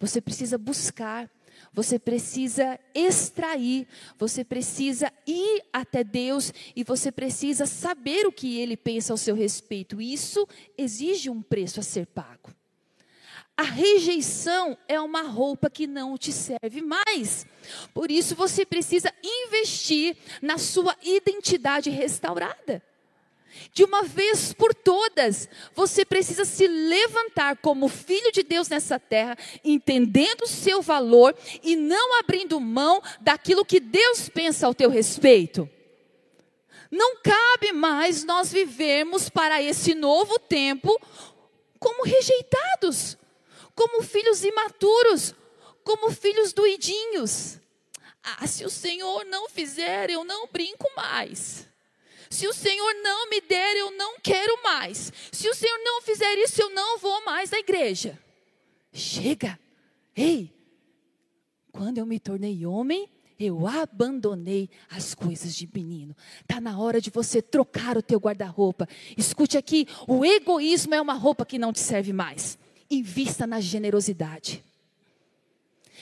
Você 0.00 0.20
precisa 0.20 0.56
buscar, 0.58 1.30
você 1.72 1.98
precisa 1.98 2.80
extrair, 2.94 3.86
você 4.18 4.42
precisa 4.42 5.12
ir 5.26 5.62
até 5.72 6.02
Deus 6.02 6.52
e 6.74 6.82
você 6.82 7.12
precisa 7.12 7.66
saber 7.66 8.26
o 8.26 8.32
que 8.32 8.58
Ele 8.58 8.76
pensa 8.76 9.12
ao 9.12 9.16
seu 9.16 9.34
respeito. 9.34 10.00
Isso 10.00 10.48
exige 10.76 11.30
um 11.30 11.42
preço 11.42 11.78
a 11.78 11.82
ser 11.82 12.06
pago. 12.06 12.50
A 13.56 13.62
rejeição 13.62 14.76
é 14.88 14.98
uma 14.98 15.20
roupa 15.20 15.68
que 15.68 15.86
não 15.86 16.16
te 16.16 16.32
serve 16.32 16.80
mais. 16.80 17.46
Por 17.92 18.10
isso 18.10 18.34
você 18.34 18.64
precisa 18.64 19.12
investir 19.22 20.16
na 20.40 20.56
sua 20.56 20.96
identidade 21.02 21.90
restaurada. 21.90 22.82
De 23.72 23.84
uma 23.84 24.02
vez 24.02 24.52
por 24.52 24.74
todas, 24.74 25.48
você 25.74 26.04
precisa 26.04 26.44
se 26.44 26.66
levantar 26.66 27.56
como 27.56 27.88
filho 27.88 28.32
de 28.32 28.42
Deus 28.42 28.68
nessa 28.68 28.98
terra, 28.98 29.36
entendendo 29.64 30.42
o 30.42 30.48
seu 30.48 30.82
valor 30.82 31.36
e 31.62 31.76
não 31.76 32.18
abrindo 32.18 32.60
mão 32.60 33.02
daquilo 33.20 33.64
que 33.64 33.80
Deus 33.80 34.28
pensa 34.28 34.66
ao 34.66 34.74
teu 34.74 34.90
respeito. 34.90 35.68
Não 36.90 37.16
cabe 37.22 37.72
mais 37.72 38.24
nós 38.24 38.52
vivermos 38.52 39.28
para 39.28 39.62
esse 39.62 39.94
novo 39.94 40.38
tempo 40.38 41.00
como 41.78 42.04
rejeitados, 42.04 43.16
como 43.74 44.02
filhos 44.02 44.44
imaturos, 44.44 45.34
como 45.84 46.10
filhos 46.10 46.52
doidinhos. 46.52 47.58
Ah, 48.22 48.46
se 48.46 48.64
o 48.64 48.70
Senhor 48.70 49.24
não 49.24 49.48
fizer, 49.48 50.10
eu 50.10 50.24
não 50.24 50.46
brinco 50.48 50.90
mais. 50.94 51.69
Se 52.30 52.46
o 52.46 52.52
Senhor 52.52 52.94
não 53.02 53.28
me 53.28 53.40
der, 53.40 53.76
eu 53.76 53.90
não 53.90 54.18
quero 54.20 54.62
mais. 54.62 55.12
Se 55.32 55.48
o 55.48 55.54
Senhor 55.54 55.78
não 55.84 56.00
fizer 56.02 56.38
isso, 56.38 56.62
eu 56.62 56.70
não 56.70 56.96
vou 56.98 57.24
mais 57.24 57.52
à 57.52 57.58
igreja. 57.58 58.16
Chega. 58.92 59.58
Ei, 60.14 60.52
quando 61.72 61.98
eu 61.98 62.06
me 62.06 62.20
tornei 62.20 62.64
homem, 62.64 63.08
eu 63.38 63.66
abandonei 63.66 64.70
as 64.88 65.12
coisas 65.12 65.56
de 65.56 65.68
menino. 65.74 66.14
Está 66.40 66.60
na 66.60 66.78
hora 66.78 67.00
de 67.00 67.10
você 67.10 67.42
trocar 67.42 67.96
o 67.96 68.02
teu 68.02 68.20
guarda-roupa. 68.20 68.88
Escute 69.16 69.58
aqui, 69.58 69.88
o 70.06 70.24
egoísmo 70.24 70.94
é 70.94 71.00
uma 71.00 71.14
roupa 71.14 71.44
que 71.44 71.58
não 71.58 71.72
te 71.72 71.80
serve 71.80 72.12
mais. 72.12 72.56
Invista 72.88 73.46
na 73.46 73.60
generosidade. 73.60 74.62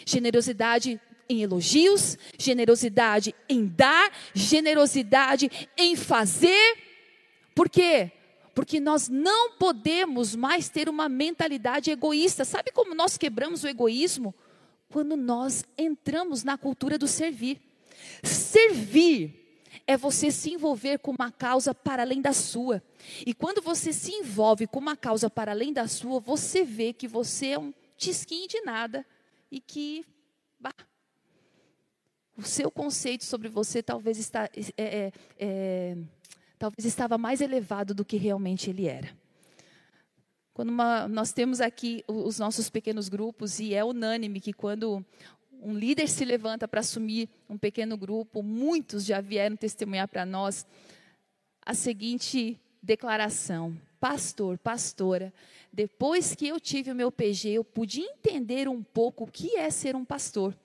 Generosidade 0.05 1.01
em 1.29 1.43
elogios, 1.43 2.17
generosidade 2.39 3.35
em 3.49 3.67
dar, 3.67 4.11
generosidade 4.35 5.51
em 5.77 5.95
fazer. 5.95 6.77
Por 7.55 7.69
quê? 7.69 8.13
Porque 8.55 8.81
nós 8.81 9.09
não 9.09 9.53
podemos 9.53 10.35
mais 10.35 10.69
ter 10.69 10.89
uma 10.89 11.09
mentalidade 11.09 11.91
egoísta. 11.91 12.45
Sabe 12.45 12.73
como 12.73 12.95
nós 12.95 13.17
quebramos 13.17 13.63
o 13.63 13.69
egoísmo? 13.69 14.35
Quando 14.91 15.17
nós 15.17 15.65
entramos 15.77 16.43
na 16.43 16.57
cultura 16.57 16.99
do 16.99 17.07
servir. 17.07 17.61
Servir 18.23 19.63
é 19.87 19.97
você 19.97 20.31
se 20.31 20.51
envolver 20.51 20.99
com 20.99 21.11
uma 21.11 21.31
causa 21.31 21.75
para 21.75 22.03
além 22.03 22.21
da 22.21 22.33
sua. 22.33 22.83
E 23.25 23.33
quando 23.33 23.63
você 23.63 23.93
se 23.93 24.13
envolve 24.13 24.67
com 24.67 24.79
uma 24.79 24.97
causa 24.97 25.31
para 25.31 25.53
além 25.53 25.73
da 25.73 25.87
sua, 25.89 26.21
você 26.21 26.65
vê 26.65 26.93
que 26.93 27.09
você 27.09 27.49
é 27.49 27.59
um 27.59 27.73
tisquinho 27.97 28.49
de 28.49 28.61
nada 28.63 29.05
e 29.51 29.61
que 29.61 30.05
bah, 30.61 30.75
o 32.39 32.43
seu 32.43 32.71
conceito 32.71 33.25
sobre 33.25 33.49
você 33.49 33.83
talvez, 33.83 34.17
está, 34.17 34.45
é, 34.45 34.73
é, 34.77 35.13
é, 35.39 35.97
talvez 36.57 36.85
estava 36.85 37.19
mais 37.19 37.41
elevado 37.41 37.93
do 37.93 38.05
que 38.05 38.17
realmente 38.17 38.71
ele 38.71 38.87
era. 38.87 39.11
Quando 40.55 40.69
uma, 40.71 41.09
nós 41.09 41.33
temos 41.33 41.61
aqui 41.61 42.05
os 42.07 42.39
nossos 42.39 42.71
pequenos 42.71 43.09
grupos, 43.09 43.59
e 43.59 43.75
é 43.75 43.85
unânime 43.85 44.41
que 44.41 44.53
quando 44.53 45.05
um 45.61 45.75
líder 45.75 46.09
se 46.09 46.25
levanta 46.25 46.69
para 46.69 46.81
assumir 46.81 47.29
um 47.49 47.59
pequeno 47.59 47.97
grupo, 47.97 48.43
muitos 48.43 49.05
já 49.05 49.21
vieram 49.21 49.57
testemunhar 49.57 50.07
para 50.07 50.25
nós 50.25 50.65
a 51.65 51.75
seguinte 51.75 52.61
declaração: 52.83 53.77
Pastor, 54.01 54.59
pastora, 54.59 55.33
depois 55.73 56.35
que 56.35 56.47
eu 56.47 56.61
tive 56.61 56.93
o 56.93 56.95
meu 56.95 57.11
PG, 57.11 57.51
eu 57.51 57.65
pude 57.65 58.01
entender 58.01 58.69
um 58.69 58.83
pouco 58.83 59.25
o 59.25 59.31
que 59.31 59.57
é 59.57 59.71
ser 59.71 59.97
um 59.97 60.05
pastor. 60.05 60.57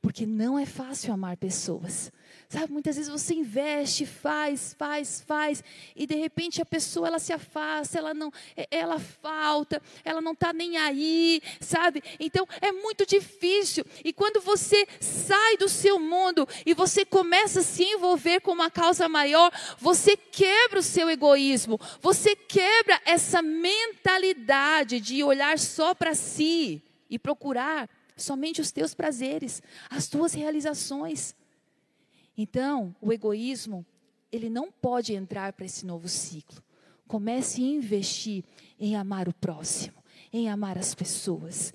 Porque 0.00 0.24
não 0.24 0.58
é 0.58 0.64
fácil 0.64 1.12
amar 1.12 1.36
pessoas. 1.36 2.12
Sabe, 2.50 2.72
muitas 2.72 2.96
vezes 2.96 3.10
você 3.10 3.34
investe, 3.34 4.06
faz, 4.06 4.74
faz, 4.78 5.20
faz, 5.20 5.62
e 5.94 6.06
de 6.06 6.14
repente 6.14 6.62
a 6.62 6.64
pessoa 6.64 7.06
ela 7.06 7.18
se 7.18 7.30
afasta, 7.30 7.98
ela 7.98 8.14
não, 8.14 8.32
ela 8.70 8.98
falta, 8.98 9.82
ela 10.02 10.22
não 10.22 10.32
está 10.32 10.50
nem 10.50 10.78
aí, 10.78 11.42
sabe? 11.60 12.02
Então 12.18 12.48
é 12.62 12.72
muito 12.72 13.04
difícil. 13.04 13.84
E 14.02 14.14
quando 14.14 14.40
você 14.40 14.88
sai 14.98 15.58
do 15.58 15.68
seu 15.68 15.98
mundo 15.98 16.48
e 16.64 16.72
você 16.72 17.04
começa 17.04 17.60
a 17.60 17.64
se 17.64 17.84
envolver 17.84 18.40
com 18.40 18.52
uma 18.52 18.70
causa 18.70 19.10
maior, 19.10 19.52
você 19.78 20.16
quebra 20.16 20.78
o 20.78 20.82
seu 20.82 21.10
egoísmo, 21.10 21.78
você 22.00 22.34
quebra 22.34 22.98
essa 23.04 23.42
mentalidade 23.42 25.00
de 25.00 25.22
olhar 25.22 25.58
só 25.58 25.94
para 25.94 26.14
si 26.14 26.82
e 27.10 27.18
procurar 27.18 27.90
somente 28.18 28.60
os 28.60 28.70
teus 28.70 28.94
prazeres, 28.94 29.62
as 29.88 30.08
tuas 30.08 30.34
realizações. 30.34 31.34
Então, 32.36 32.94
o 33.00 33.12
egoísmo, 33.12 33.84
ele 34.30 34.50
não 34.50 34.70
pode 34.70 35.14
entrar 35.14 35.52
para 35.52 35.64
esse 35.64 35.86
novo 35.86 36.08
ciclo. 36.08 36.62
Comece 37.06 37.62
a 37.62 37.66
investir 37.66 38.44
em 38.78 38.96
amar 38.96 39.28
o 39.28 39.32
próximo, 39.32 40.02
em 40.32 40.48
amar 40.48 40.76
as 40.76 40.94
pessoas. 40.94 41.72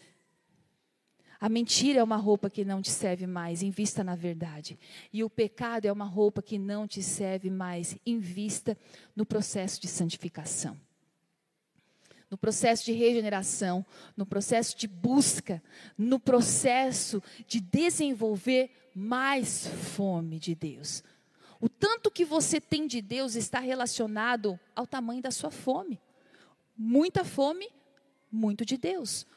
A 1.39 1.49
mentira 1.49 1.99
é 1.99 2.03
uma 2.03 2.15
roupa 2.15 2.49
que 2.49 2.63
não 2.63 2.81
te 2.81 2.91
serve 2.91 3.27
mais, 3.27 3.63
invista 3.63 4.03
na 4.03 4.15
verdade. 4.15 4.79
E 5.11 5.23
o 5.23 5.29
pecado 5.29 5.85
é 5.85 5.91
uma 5.91 6.05
roupa 6.05 6.41
que 6.41 6.57
não 6.57 6.87
te 6.87 7.01
serve 7.01 7.49
mais, 7.49 7.97
invista 8.05 8.77
no 9.15 9.25
processo 9.25 9.81
de 9.81 9.87
santificação 9.87 10.79
no 12.33 12.37
processo 12.37 12.83
de 12.85 12.93
regeneração, 12.93 13.85
no 14.17 14.25
processo 14.25 14.75
de 14.75 14.87
busca, 14.87 15.61
no 15.95 16.19
processo 16.19 17.21
de 17.45 17.59
desenvolver 17.59 18.71
mais 18.95 19.67
fome 19.67 20.39
de 20.39 20.55
Deus. 20.55 21.03
O 21.61 21.69
tanto 21.69 22.09
que 22.09 22.25
você 22.25 22.59
tem 22.59 22.87
de 22.87 23.03
Deus 23.03 23.35
está 23.35 23.59
relacionado 23.59 24.59
ao 24.75 24.87
tamanho 24.87 25.21
da 25.21 25.29
sua 25.29 25.51
fome. 25.51 26.01
Muita 26.75 27.23
fome, 27.23 27.69
muito 28.31 28.65
de 28.65 28.77
Deus. 28.77 29.27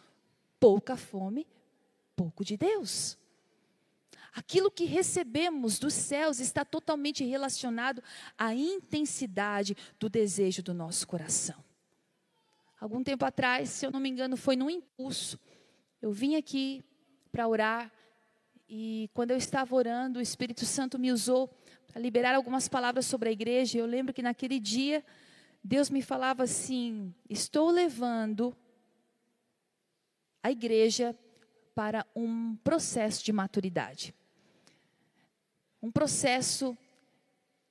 Pouca 0.58 0.96
fome, 0.96 1.46
pouco 2.16 2.42
de 2.46 2.56
Deus. 2.56 3.18
Aquilo 4.32 4.70
que 4.70 4.86
recebemos 4.86 5.78
dos 5.78 5.92
céus 5.92 6.40
está 6.40 6.64
totalmente 6.64 7.22
relacionado 7.22 8.02
à 8.38 8.54
intensidade 8.54 9.76
do 10.00 10.08
desejo 10.08 10.62
do 10.62 10.72
nosso 10.72 11.06
coração. 11.06 11.65
Algum 12.78 13.02
tempo 13.02 13.24
atrás, 13.24 13.70
se 13.70 13.86
eu 13.86 13.90
não 13.90 14.00
me 14.00 14.08
engano, 14.08 14.36
foi 14.36 14.54
num 14.54 14.68
impulso. 14.68 15.38
Eu 16.00 16.12
vim 16.12 16.36
aqui 16.36 16.84
para 17.32 17.48
orar 17.48 17.92
e 18.68 19.08
quando 19.14 19.30
eu 19.30 19.36
estava 19.36 19.74
orando, 19.74 20.18
o 20.18 20.22
Espírito 20.22 20.66
Santo 20.66 20.98
me 20.98 21.10
usou 21.10 21.48
para 21.86 22.00
liberar 22.00 22.34
algumas 22.34 22.68
palavras 22.68 23.06
sobre 23.06 23.28
a 23.28 23.32
igreja. 23.32 23.78
Eu 23.78 23.86
lembro 23.86 24.12
que 24.12 24.22
naquele 24.22 24.60
dia 24.60 25.04
Deus 25.64 25.88
me 25.88 26.02
falava 26.02 26.42
assim: 26.42 27.14
"Estou 27.30 27.70
levando 27.70 28.54
a 30.42 30.50
igreja 30.50 31.16
para 31.74 32.06
um 32.14 32.56
processo 32.56 33.24
de 33.24 33.32
maturidade. 33.32 34.14
Um 35.82 35.90
processo 35.90 36.76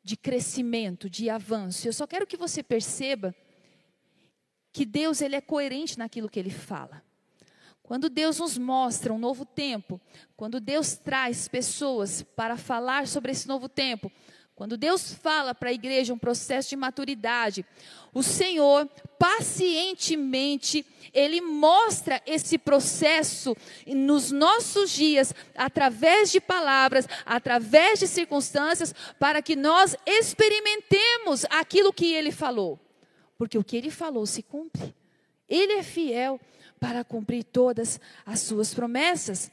de 0.03 0.15
crescimento, 0.15 1.09
de 1.09 1.29
avanço. 1.29 1.87
Eu 1.87 1.93
só 1.93 2.05
quero 2.05 2.27
que 2.27 2.37
você 2.37 2.61
perceba 2.61 3.35
que 4.75 4.83
Deus 4.83 5.21
ele 5.21 5.37
é 5.37 5.41
coerente 5.41 5.97
naquilo 5.97 6.27
que 6.27 6.37
ele 6.37 6.49
fala. 6.49 7.01
Quando 7.81 8.09
Deus 8.09 8.39
nos 8.39 8.57
mostra 8.57 9.13
um 9.13 9.17
novo 9.17 9.45
tempo, 9.45 10.01
quando 10.35 10.59
Deus 10.59 10.97
traz 10.97 11.47
pessoas 11.47 12.21
para 12.35 12.57
falar 12.57 13.07
sobre 13.07 13.31
esse 13.31 13.47
novo 13.47 13.69
tempo, 13.69 14.11
quando 14.53 14.75
Deus 14.75 15.13
fala 15.13 15.55
para 15.55 15.69
a 15.69 15.73
igreja 15.73 16.13
um 16.13 16.17
processo 16.17 16.67
de 16.67 16.75
maturidade, 16.75 17.65
o 18.13 18.21
Senhor 18.21 18.85
pacientemente 19.17 20.85
ele 21.13 21.39
mostra 21.39 22.21
esse 22.25 22.57
processo 22.57 23.55
nos 23.87 24.29
nossos 24.29 24.91
dias 24.91 25.33
através 25.55 26.33
de 26.33 26.41
palavras, 26.41 27.07
através 27.25 27.99
de 27.99 28.07
circunstâncias, 28.07 28.93
para 29.17 29.41
que 29.41 29.55
nós 29.55 29.95
experimentemos 30.05 31.45
aquilo 31.49 31.93
que 31.93 32.13
ele 32.13 32.33
falou 32.33 32.84
porque 33.37 33.57
o 33.57 33.63
que 33.63 33.77
ele 33.77 33.91
falou 33.91 34.25
se 34.25 34.41
cumpre. 34.41 34.95
Ele 35.47 35.73
é 35.73 35.83
fiel 35.83 36.39
para 36.79 37.03
cumprir 37.03 37.43
todas 37.43 37.99
as 38.25 38.41
suas 38.41 38.73
promessas. 38.73 39.51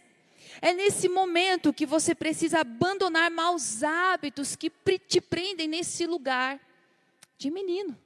É 0.61 0.73
nesse 0.73 1.09
momento 1.09 1.73
que 1.73 1.87
você 1.87 2.14
precisa 2.14 2.61
abandonar 2.61 3.31
maus 3.31 3.83
hábitos 3.83 4.57
que 4.57 4.71
te 4.99 5.21
prendem 5.21 5.68
nesse 5.68 6.07
lugar 6.07 6.61
de 7.38 7.51
menino, 7.51 7.99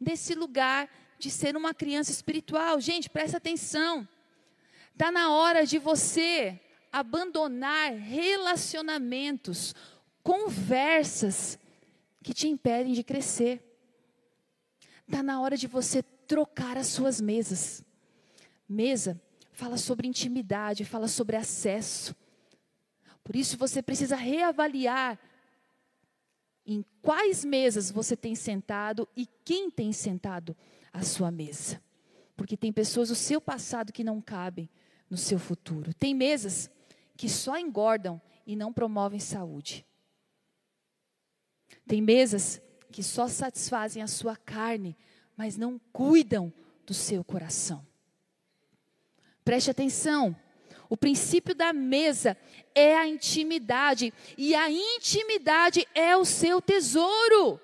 nesse 0.00 0.34
lugar 0.34 0.88
de 1.18 1.30
ser 1.30 1.56
uma 1.56 1.74
criança 1.74 2.10
espiritual. 2.10 2.80
Gente, 2.80 3.10
presta 3.10 3.38
atenção. 3.38 4.06
Está 4.92 5.10
na 5.10 5.32
hora 5.32 5.64
de 5.64 5.78
você 5.78 6.60
abandonar 6.92 7.92
relacionamentos, 7.92 9.74
conversas 10.22 11.58
que 12.22 12.32
te 12.34 12.48
impedem 12.48 12.92
de 12.92 13.02
crescer. 13.02 13.67
Está 15.08 15.22
na 15.22 15.40
hora 15.40 15.56
de 15.56 15.66
você 15.66 16.02
trocar 16.02 16.76
as 16.76 16.88
suas 16.88 17.18
mesas. 17.18 17.82
Mesa 18.68 19.18
fala 19.52 19.78
sobre 19.78 20.06
intimidade, 20.06 20.84
fala 20.84 21.08
sobre 21.08 21.34
acesso. 21.34 22.14
Por 23.24 23.34
isso 23.34 23.56
você 23.56 23.80
precisa 23.80 24.16
reavaliar 24.16 25.18
em 26.66 26.84
quais 27.00 27.42
mesas 27.42 27.90
você 27.90 28.14
tem 28.14 28.34
sentado 28.34 29.08
e 29.16 29.26
quem 29.42 29.70
tem 29.70 29.94
sentado 29.94 30.54
à 30.92 31.02
sua 31.02 31.30
mesa. 31.30 31.82
Porque 32.36 32.54
tem 32.54 32.70
pessoas 32.70 33.08
do 33.08 33.14
seu 33.14 33.40
passado 33.40 33.94
que 33.94 34.04
não 34.04 34.20
cabem 34.20 34.68
no 35.08 35.16
seu 35.16 35.38
futuro. 35.38 35.94
Tem 35.94 36.14
mesas 36.14 36.70
que 37.16 37.30
só 37.30 37.58
engordam 37.58 38.20
e 38.46 38.54
não 38.54 38.74
promovem 38.74 39.18
saúde. 39.18 39.86
Tem 41.86 42.02
mesas 42.02 42.60
que 42.90 43.02
só 43.02 43.28
satisfazem 43.28 44.02
a 44.02 44.06
sua 44.06 44.36
carne, 44.36 44.96
mas 45.36 45.56
não 45.56 45.80
cuidam 45.92 46.52
do 46.86 46.94
seu 46.94 47.22
coração. 47.22 47.86
Preste 49.44 49.70
atenção. 49.70 50.36
O 50.90 50.96
princípio 50.96 51.54
da 51.54 51.72
mesa 51.72 52.36
é 52.74 52.96
a 52.96 53.06
intimidade, 53.06 54.12
e 54.36 54.54
a 54.54 54.70
intimidade 54.70 55.86
é 55.94 56.16
o 56.16 56.24
seu 56.24 56.62
tesouro. 56.62 57.60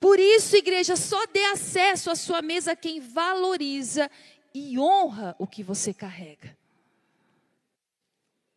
Por 0.00 0.18
isso, 0.18 0.56
igreja, 0.56 0.96
só 0.96 1.26
dê 1.26 1.44
acesso 1.46 2.10
à 2.10 2.16
sua 2.16 2.42
mesa 2.42 2.76
quem 2.76 3.00
valoriza 3.00 4.10
e 4.54 4.78
honra 4.78 5.34
o 5.38 5.46
que 5.46 5.62
você 5.62 5.92
carrega. 5.94 6.56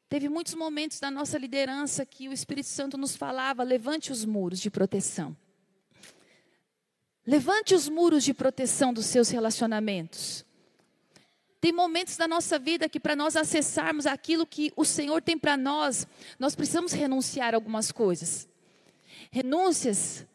Teve 0.10 0.28
muitos 0.28 0.54
momentos 0.56 1.00
da 1.00 1.10
nossa 1.10 1.38
liderança 1.38 2.06
que 2.06 2.28
o 2.28 2.34
Espírito 2.34 2.68
Santo 2.68 2.98
nos 2.98 3.16
falava: 3.16 3.64
levante 3.64 4.12
os 4.12 4.26
muros 4.26 4.60
de 4.60 4.70
proteção. 4.70 5.36
Levante 7.26 7.76
os 7.76 7.88
muros 7.88 8.24
de 8.24 8.34
proteção 8.34 8.94
dos 8.94 9.06
seus 9.06 9.30
relacionamentos. 9.30 10.44
Tem 11.60 11.72
momentos 11.72 12.18
da 12.18 12.28
nossa 12.28 12.58
vida 12.58 12.90
que 12.90 13.00
para 13.00 13.16
nós 13.16 13.36
acessarmos 13.36 14.08
aquilo 14.08 14.48
que 14.48 14.74
o 14.76 14.84
Senhor 14.84 15.22
tem 15.22 15.38
para 15.38 15.56
nós, 15.56 16.08
nós 16.40 16.56
precisamos 16.56 16.92
renunciar 16.92 17.54
a 17.54 17.58
algumas 17.58 17.92
coisas. 17.92 18.50
Renúncias 19.32 20.26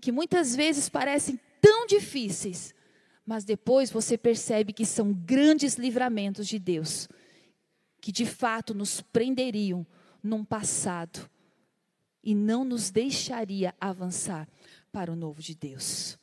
que 0.00 0.10
muitas 0.10 0.56
vezes 0.56 0.88
parecem 0.88 1.38
tão 1.60 1.86
difíceis, 1.86 2.74
mas 3.24 3.44
depois 3.44 3.92
você 3.92 4.18
percebe 4.18 4.72
que 4.72 4.84
são 4.84 5.12
grandes 5.12 5.76
livramentos 5.76 6.48
de 6.48 6.58
Deus, 6.58 7.08
que 8.00 8.10
de 8.10 8.26
fato 8.26 8.74
nos 8.74 9.00
prenderiam 9.00 9.86
num 10.20 10.44
passado 10.44 11.30
e 12.24 12.34
não 12.34 12.64
nos 12.64 12.90
deixaria 12.90 13.72
avançar 13.80 14.48
para 14.90 15.12
o 15.12 15.16
novo 15.16 15.40
de 15.40 15.54
Deus. 15.54 16.18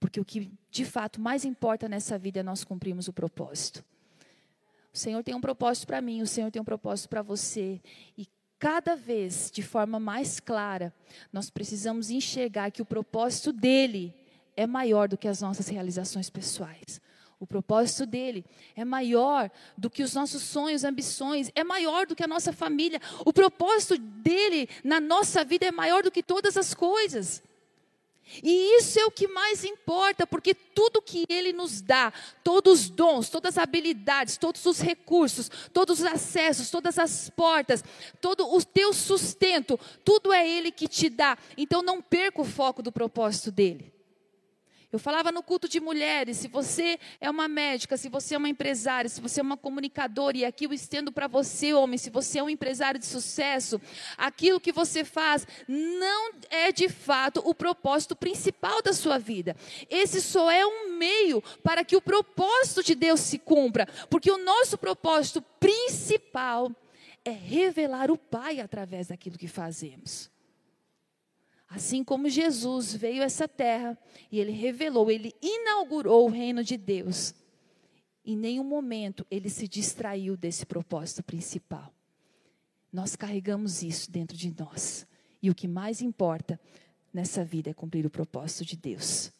Porque 0.00 0.20
o 0.20 0.24
que 0.24 0.50
de 0.70 0.84
fato 0.84 1.20
mais 1.20 1.44
importa 1.44 1.88
nessa 1.88 2.18
vida 2.18 2.40
é 2.40 2.42
nós 2.42 2.64
cumprirmos 2.64 3.08
o 3.08 3.12
propósito. 3.12 3.84
O 4.92 4.98
Senhor 4.98 5.22
tem 5.22 5.34
um 5.34 5.40
propósito 5.40 5.86
para 5.86 6.00
mim, 6.00 6.22
o 6.22 6.26
Senhor 6.26 6.50
tem 6.50 6.60
um 6.62 6.64
propósito 6.64 7.08
para 7.08 7.22
você. 7.22 7.80
E 8.16 8.26
cada 8.58 8.96
vez, 8.96 9.50
de 9.52 9.62
forma 9.62 10.00
mais 10.00 10.40
clara, 10.40 10.92
nós 11.32 11.50
precisamos 11.50 12.10
enxergar 12.10 12.70
que 12.70 12.82
o 12.82 12.86
propósito 12.86 13.52
dele 13.52 14.14
é 14.56 14.66
maior 14.66 15.08
do 15.08 15.16
que 15.16 15.28
as 15.28 15.40
nossas 15.40 15.68
realizações 15.68 16.28
pessoais. 16.28 17.00
O 17.40 17.46
propósito 17.46 18.04
dele 18.04 18.44
é 18.74 18.84
maior 18.84 19.48
do 19.76 19.88
que 19.88 20.02
os 20.02 20.12
nossos 20.12 20.42
sonhos, 20.42 20.82
ambições, 20.82 21.52
é 21.54 21.62
maior 21.62 22.04
do 22.04 22.16
que 22.16 22.24
a 22.24 22.26
nossa 22.26 22.52
família. 22.52 23.00
O 23.24 23.32
propósito 23.32 23.96
dele 23.96 24.68
na 24.82 24.98
nossa 24.98 25.44
vida 25.44 25.66
é 25.66 25.70
maior 25.70 26.02
do 26.02 26.10
que 26.10 26.22
todas 26.22 26.56
as 26.56 26.74
coisas. 26.74 27.40
E 28.42 28.78
isso 28.78 28.98
é 28.98 29.04
o 29.04 29.10
que 29.10 29.26
mais 29.26 29.64
importa, 29.64 30.26
porque 30.26 30.54
tudo 30.54 31.02
que 31.02 31.24
Ele 31.28 31.52
nos 31.52 31.80
dá, 31.80 32.12
todos 32.44 32.80
os 32.80 32.90
dons, 32.90 33.28
todas 33.28 33.56
as 33.56 33.62
habilidades, 33.62 34.36
todos 34.36 34.64
os 34.66 34.80
recursos, 34.80 35.50
todos 35.72 36.00
os 36.00 36.06
acessos, 36.06 36.70
todas 36.70 36.98
as 36.98 37.30
portas, 37.30 37.82
todo 38.20 38.46
o 38.54 38.64
teu 38.64 38.92
sustento, 38.92 39.78
tudo 40.04 40.32
é 40.32 40.48
Ele 40.48 40.70
que 40.70 40.86
te 40.86 41.08
dá. 41.08 41.36
Então 41.56 41.82
não 41.82 42.00
perca 42.00 42.40
o 42.40 42.44
foco 42.44 42.82
do 42.82 42.92
propósito 42.92 43.50
dele. 43.50 43.97
Eu 44.90 44.98
falava 44.98 45.30
no 45.30 45.42
culto 45.42 45.68
de 45.68 45.80
mulheres, 45.80 46.38
se 46.38 46.48
você 46.48 46.98
é 47.20 47.28
uma 47.28 47.46
médica, 47.46 47.98
se 47.98 48.08
você 48.08 48.34
é 48.34 48.38
uma 48.38 48.48
empresária, 48.48 49.10
se 49.10 49.20
você 49.20 49.40
é 49.40 49.42
uma 49.42 49.56
comunicadora, 49.56 50.38
e 50.38 50.46
aqui 50.46 50.64
eu 50.64 50.72
estendo 50.72 51.12
para 51.12 51.26
você, 51.26 51.74
homem, 51.74 51.98
se 51.98 52.08
você 52.08 52.38
é 52.38 52.42
um 52.42 52.48
empresário 52.48 52.98
de 52.98 53.04
sucesso, 53.04 53.78
aquilo 54.16 54.58
que 54.58 54.72
você 54.72 55.04
faz 55.04 55.46
não 55.68 56.32
é 56.48 56.72
de 56.72 56.88
fato 56.88 57.42
o 57.44 57.54
propósito 57.54 58.16
principal 58.16 58.80
da 58.80 58.94
sua 58.94 59.18
vida. 59.18 59.54
Esse 59.90 60.22
só 60.22 60.50
é 60.50 60.64
um 60.64 60.96
meio 60.96 61.42
para 61.62 61.84
que 61.84 61.94
o 61.94 62.00
propósito 62.00 62.82
de 62.82 62.94
Deus 62.94 63.20
se 63.20 63.38
cumpra, 63.38 63.86
porque 64.08 64.30
o 64.30 64.38
nosso 64.38 64.78
propósito 64.78 65.42
principal 65.60 66.72
é 67.26 67.30
revelar 67.30 68.10
o 68.10 68.16
Pai 68.16 68.58
através 68.58 69.08
daquilo 69.08 69.36
que 69.36 69.48
fazemos. 69.48 70.30
Assim 71.68 72.02
como 72.02 72.30
Jesus 72.30 72.94
veio 72.94 73.22
a 73.22 73.26
essa 73.26 73.46
terra 73.46 73.98
e 74.32 74.40
ele 74.40 74.52
revelou, 74.52 75.10
ele 75.10 75.34
inaugurou 75.42 76.26
o 76.26 76.30
reino 76.30 76.64
de 76.64 76.76
Deus. 76.76 77.34
Em 78.24 78.36
nenhum 78.36 78.64
momento 78.64 79.26
ele 79.30 79.50
se 79.50 79.68
distraiu 79.68 80.36
desse 80.36 80.64
propósito 80.64 81.22
principal. 81.22 81.92
Nós 82.90 83.14
carregamos 83.14 83.82
isso 83.82 84.10
dentro 84.10 84.36
de 84.36 84.54
nós. 84.58 85.06
E 85.42 85.50
o 85.50 85.54
que 85.54 85.68
mais 85.68 86.00
importa 86.00 86.58
nessa 87.12 87.44
vida 87.44 87.70
é 87.70 87.74
cumprir 87.74 88.06
o 88.06 88.10
propósito 88.10 88.64
de 88.64 88.76
Deus. 88.76 89.30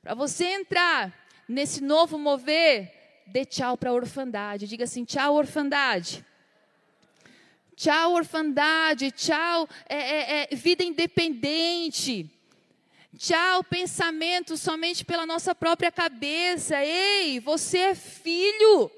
Para 0.00 0.14
você 0.14 0.46
entrar 0.46 1.14
nesse 1.46 1.82
novo 1.82 2.18
mover, 2.18 2.92
dê 3.26 3.44
tchau 3.44 3.76
para 3.76 3.90
a 3.90 3.94
orfandade. 3.94 4.66
Diga 4.66 4.84
assim: 4.84 5.04
tchau, 5.04 5.34
orfandade. 5.34 6.24
Tchau, 7.76 8.12
orfandade. 8.12 9.10
Tchau, 9.10 9.68
é, 9.88 9.96
é, 9.96 10.48
é, 10.50 10.56
vida 10.56 10.84
independente. 10.84 12.30
Tchau, 13.16 13.62
pensamento 13.64 14.56
somente 14.56 15.04
pela 15.04 15.26
nossa 15.26 15.54
própria 15.54 15.90
cabeça. 15.90 16.84
Ei, 16.84 17.40
você 17.40 17.78
é 17.78 17.94
filho. 17.94 18.90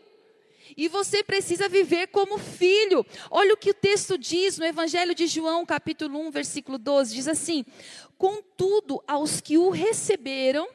E 0.76 0.88
você 0.88 1.22
precisa 1.22 1.68
viver 1.68 2.08
como 2.08 2.38
filho. 2.38 3.04
Olha 3.30 3.54
o 3.54 3.56
que 3.56 3.70
o 3.70 3.74
texto 3.74 4.18
diz 4.18 4.58
no 4.58 4.64
Evangelho 4.64 5.14
de 5.14 5.26
João, 5.26 5.64
capítulo 5.64 6.18
1, 6.18 6.30
versículo 6.30 6.76
12: 6.76 7.14
diz 7.14 7.28
assim: 7.28 7.64
Contudo, 8.18 9.02
aos 9.06 9.40
que 9.40 9.56
o 9.56 9.70
receberam, 9.70 10.68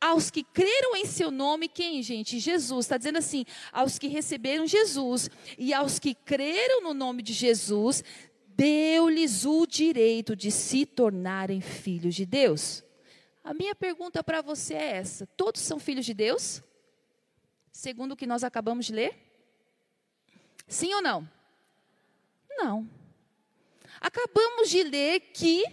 aos 0.00 0.30
que 0.30 0.42
creram 0.42 0.96
em 0.96 1.04
seu 1.04 1.30
nome, 1.30 1.68
quem, 1.68 2.02
gente? 2.02 2.38
Jesus. 2.38 2.86
Está 2.86 2.96
dizendo 2.96 3.18
assim: 3.18 3.44
aos 3.72 3.98
que 3.98 4.08
receberam 4.08 4.66
Jesus 4.66 5.30
e 5.58 5.72
aos 5.72 5.98
que 5.98 6.14
creram 6.14 6.82
no 6.82 6.94
nome 6.94 7.22
de 7.22 7.32
Jesus, 7.32 8.02
deu-lhes 8.48 9.44
o 9.44 9.66
direito 9.66 10.34
de 10.34 10.50
se 10.50 10.86
tornarem 10.86 11.60
filhos 11.60 12.14
de 12.14 12.24
Deus. 12.24 12.82
A 13.44 13.54
minha 13.54 13.74
pergunta 13.74 14.24
para 14.24 14.42
você 14.42 14.74
é 14.74 14.96
essa: 14.96 15.26
todos 15.36 15.60
são 15.60 15.78
filhos 15.78 16.04
de 16.04 16.14
Deus? 16.14 16.62
Segundo 17.70 18.12
o 18.12 18.16
que 18.16 18.26
nós 18.26 18.42
acabamos 18.42 18.86
de 18.86 18.92
ler? 18.92 19.14
Sim 20.66 20.94
ou 20.94 21.02
não? 21.02 21.28
Não. 22.50 22.90
Acabamos 24.00 24.68
de 24.68 24.82
ler 24.82 25.20
que 25.20 25.64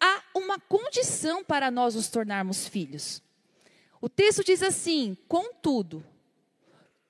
há 0.00 0.22
uma 0.34 0.58
condição 0.58 1.44
para 1.44 1.70
nós 1.70 1.94
nos 1.94 2.08
tornarmos 2.08 2.66
filhos. 2.66 3.22
O 4.00 4.08
texto 4.08 4.44
diz 4.44 4.62
assim: 4.62 5.16
contudo, 5.28 6.04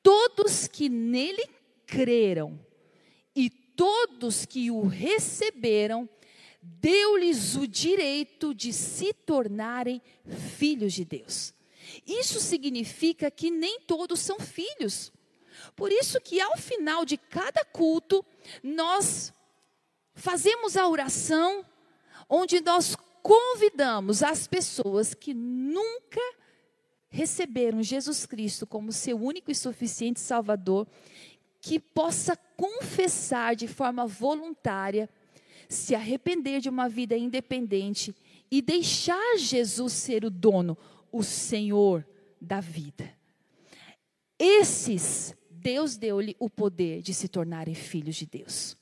todos 0.03 0.69
que 0.69 0.89
nele 0.89 1.45
creram 1.87 2.59
e 3.35 3.51
todos 3.51 4.45
que 4.47 4.71
o 4.71 4.87
receberam, 4.87 6.09
deu-lhes 6.63 7.55
o 7.55 7.67
direito 7.67 8.55
de 8.55 8.73
se 8.73 9.13
tornarem 9.13 10.01
filhos 10.57 10.93
de 10.93 11.05
Deus. 11.05 11.55
Isso 12.07 12.41
significa 12.41 13.31
que 13.31 13.51
nem 13.51 13.81
todos 13.81 14.21
são 14.21 14.41
filhos. 14.41 15.13
Por 15.75 15.93
isso 15.93 16.21
que 16.21 16.41
ao 16.41 16.57
final 16.57 17.05
de 17.05 17.17
cada 17.17 17.65
culto, 17.65 18.25
nós 18.63 19.33
fazemos 20.15 20.77
a 20.77 20.89
oração 20.89 21.65
onde 22.29 22.61
nós 22.61 22.97
convidamos 23.23 24.23
as 24.23 24.47
pessoas 24.47 25.15
que 25.15 25.35
nunca 25.35 26.21
receberam 27.09 27.83
Jesus 27.83 28.27
Cristo 28.27 28.67
como 28.67 28.93
seu 28.93 29.17
único 29.17 29.51
e 29.51 29.55
suficiente 29.55 30.21
Salvador, 30.21 30.87
que 31.61 31.81
possa 31.81 32.37
confessar 32.57 33.57
de 33.57 33.67
forma 33.67 34.07
voluntária, 34.07 35.09
se 35.69 35.95
arrepender 35.95 36.61
de 36.61 36.69
uma 36.69 36.89
vida 36.89 37.17
independente 37.17 38.15
e 38.51 38.63
deixar 38.63 39.37
Jesus 39.39 39.93
ser 39.93 40.25
o 40.25 40.31
dono, 40.31 40.77
o 41.11 41.23
Senhor 41.23 42.07
da 42.41 42.61
vida. 42.61 43.13
Esses, 44.39 45.35
Deus 45.51 45.97
deu-lhe 45.97 46.37
o 46.39 46.49
poder 46.49 47.03
de 47.03 47.13
se 47.15 47.27
tornarem 47.27 47.75
filhos 47.75 48.15
de 48.17 48.27
Deus. 48.27 48.77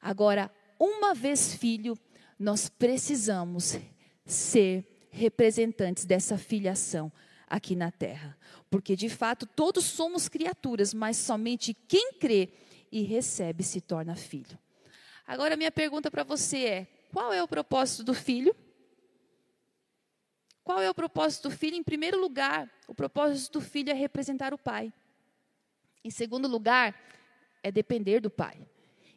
Agora, 0.00 0.50
uma 0.78 1.14
vez 1.14 1.54
filho, 1.54 1.96
nós 2.38 2.68
precisamos 2.68 3.78
ser 4.24 5.08
representantes 5.10 6.04
dessa 6.04 6.36
filiação 6.36 7.12
aqui 7.46 7.76
na 7.76 7.90
terra. 7.90 8.36
Porque 8.70 8.96
de 8.96 9.08
fato 9.08 9.46
todos 9.46 9.84
somos 9.84 10.28
criaturas, 10.28 10.92
mas 10.92 11.16
somente 11.16 11.72
quem 11.72 12.14
crê 12.14 12.50
e 12.90 13.02
recebe 13.02 13.62
se 13.62 13.80
torna 13.80 14.16
filho. 14.16 14.58
Agora 15.26 15.56
minha 15.56 15.70
pergunta 15.70 16.10
para 16.10 16.24
você 16.24 16.64
é: 16.64 16.86
qual 17.12 17.32
é 17.32 17.42
o 17.42 17.48
propósito 17.48 18.02
do 18.02 18.14
filho? 18.14 18.54
Qual 20.62 20.80
é 20.80 20.88
o 20.88 20.94
propósito 20.94 21.48
do 21.48 21.56
filho? 21.56 21.76
Em 21.76 21.82
primeiro 21.82 22.18
lugar, 22.18 22.70
o 22.88 22.94
propósito 22.94 23.58
do 23.58 23.60
filho 23.60 23.90
é 23.90 23.94
representar 23.94 24.54
o 24.54 24.58
pai. 24.58 24.92
Em 26.02 26.10
segundo 26.10 26.48
lugar, 26.48 26.98
é 27.62 27.70
depender 27.70 28.20
do 28.20 28.30
pai. 28.30 28.66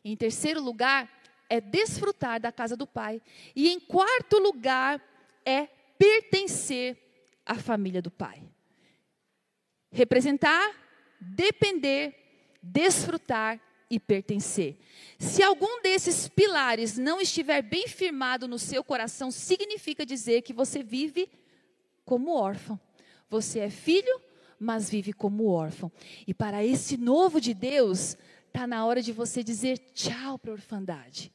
Em 0.04 0.16
terceiro 0.16 0.62
lugar, 0.62 1.17
é 1.50 1.62
desfrutar 1.62 2.40
da 2.40 2.52
casa 2.52 2.76
do 2.76 2.86
pai. 2.86 3.22
E 3.56 3.70
em 3.70 3.80
quarto 3.80 4.38
lugar, 4.40 5.02
é 5.46 5.68
pertencer 5.98 6.98
à 7.46 7.56
família 7.56 8.02
do 8.02 8.12
pai. 8.12 8.44
Representar, 9.92 10.76
depender, 11.20 12.14
desfrutar 12.62 13.60
e 13.90 14.00
pertencer. 14.00 14.78
Se 15.18 15.42
algum 15.42 15.82
desses 15.82 16.28
pilares 16.28 16.98
não 16.98 17.22
estiver 17.22 17.62
bem 17.62 17.88
firmado 17.88 18.48
no 18.48 18.60
seu 18.60 18.84
coração, 18.84 19.32
significa 19.32 20.06
dizer 20.06 20.42
que 20.42 20.52
você 20.52 20.84
vive 20.84 21.30
como 22.04 22.36
órfão. 22.36 22.80
Você 23.30 23.60
é 23.60 23.70
filho, 23.70 24.22
mas 24.60 24.90
vive 24.90 25.14
como 25.14 25.48
órfão. 25.48 25.92
E 26.28 26.34
para 26.34 26.66
esse 26.66 26.98
novo 26.98 27.40
de 27.40 27.54
Deus, 27.54 28.18
está 28.48 28.68
na 28.68 28.86
hora 28.86 29.02
de 29.02 29.14
você 29.14 29.44
dizer 29.44 29.78
tchau 29.94 30.38
para 30.38 30.52
a 30.52 30.56
orfandade. 30.56 31.32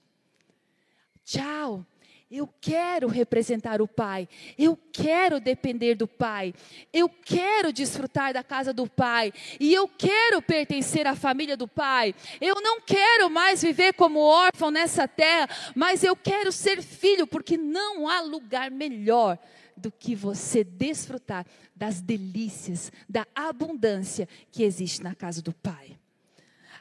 Tchau. 1.25 1.87
Eu 2.33 2.49
quero 2.63 3.09
representar 3.09 3.83
o 3.83 3.87
Pai. 3.87 4.27
Eu 4.57 4.75
quero 4.91 5.39
depender 5.39 5.95
do 5.95 6.09
Pai. 6.09 6.55
Eu 6.91 7.07
quero 7.07 7.71
desfrutar 7.71 8.33
da 8.33 8.43
casa 8.43 8.73
do 8.73 8.89
Pai. 8.89 9.35
E 9.61 9.75
eu 9.75 9.87
quero 9.87 10.41
pertencer 10.41 11.07
à 11.07 11.15
família 11.15 11.59
do 11.59 11.69
Pai. 11.69 12.15
Eu 12.41 12.55
não 12.63 12.81
quero 12.81 13.29
mais 13.29 13.61
viver 13.61 13.93
como 13.93 14.19
órfão 14.21 14.71
nessa 14.71 15.07
terra, 15.07 15.47
mas 15.75 16.03
eu 16.03 16.17
quero 16.17 16.51
ser 16.51 16.81
filho, 16.81 17.27
porque 17.27 17.59
não 17.59 18.09
há 18.09 18.23
lugar 18.23 18.71
melhor 18.71 19.39
do 19.77 19.93
que 19.93 20.15
você 20.15 20.65
desfrutar 20.65 21.45
das 21.77 22.01
delícias, 22.01 22.91
da 23.07 23.27
abundância 23.35 24.27
que 24.51 24.63
existe 24.63 25.03
na 25.03 25.15
casa 25.15 25.43
do 25.43 25.53
Pai. 25.53 25.99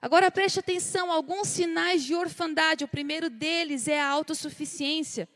Agora 0.02 0.32
preste 0.32 0.60
atenção, 0.60 1.12
alguns 1.12 1.48
sinais 1.48 2.04
de 2.04 2.16
orfandade. 2.16 2.84
O 2.84 2.88
primeiro 2.88 3.30
deles 3.30 3.88
é 3.88 4.02
a 4.02 4.08
autossuficiência. 4.08 5.30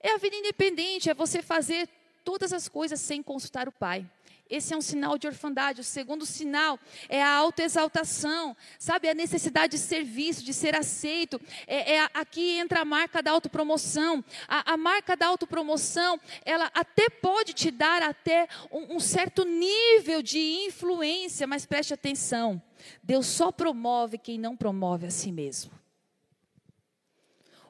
É 0.00 0.14
a 0.14 0.18
vida 0.18 0.34
independente, 0.34 1.08
é 1.08 1.14
você 1.14 1.40
fazer 1.40 1.88
todas 2.24 2.52
as 2.52 2.68
coisas 2.68 3.00
sem 3.00 3.22
consultar 3.22 3.68
o 3.68 3.72
pai. 3.72 4.04
Esse 4.50 4.74
é 4.74 4.76
um 4.76 4.80
sinal 4.80 5.16
de 5.16 5.28
orfandade. 5.28 5.80
O 5.80 5.84
segundo 5.84 6.26
sinal 6.26 6.78
é 7.08 7.22
a 7.22 7.34
autoexaltação, 7.34 8.56
sabe? 8.78 9.08
A 9.08 9.14
necessidade 9.14 9.72
de 9.72 9.78
ser 9.78 10.02
visto, 10.04 10.44
de 10.44 10.52
ser 10.52 10.76
aceito. 10.76 11.40
É, 11.68 11.94
é 11.94 12.10
aqui 12.14 12.58
entra 12.58 12.80
a 12.80 12.84
marca 12.84 13.22
da 13.22 13.30
autopromoção. 13.30 14.24
A, 14.48 14.72
a, 14.72 14.76
marca 14.76 15.16
da 15.16 15.26
autopromoção, 15.28 16.20
ela 16.44 16.70
até 16.74 17.08
pode 17.08 17.52
te 17.52 17.70
dar 17.70 18.02
até 18.02 18.48
um, 18.72 18.96
um 18.96 19.00
certo 19.00 19.44
nível 19.44 20.20
de 20.20 20.38
influência, 20.66 21.46
mas 21.46 21.66
preste 21.66 21.94
atenção. 21.94 22.62
Deus 23.02 23.26
só 23.26 23.50
promove 23.52 24.18
quem 24.18 24.38
não 24.38 24.56
promove 24.56 25.06
a 25.06 25.10
si 25.10 25.32
mesmo. 25.32 25.72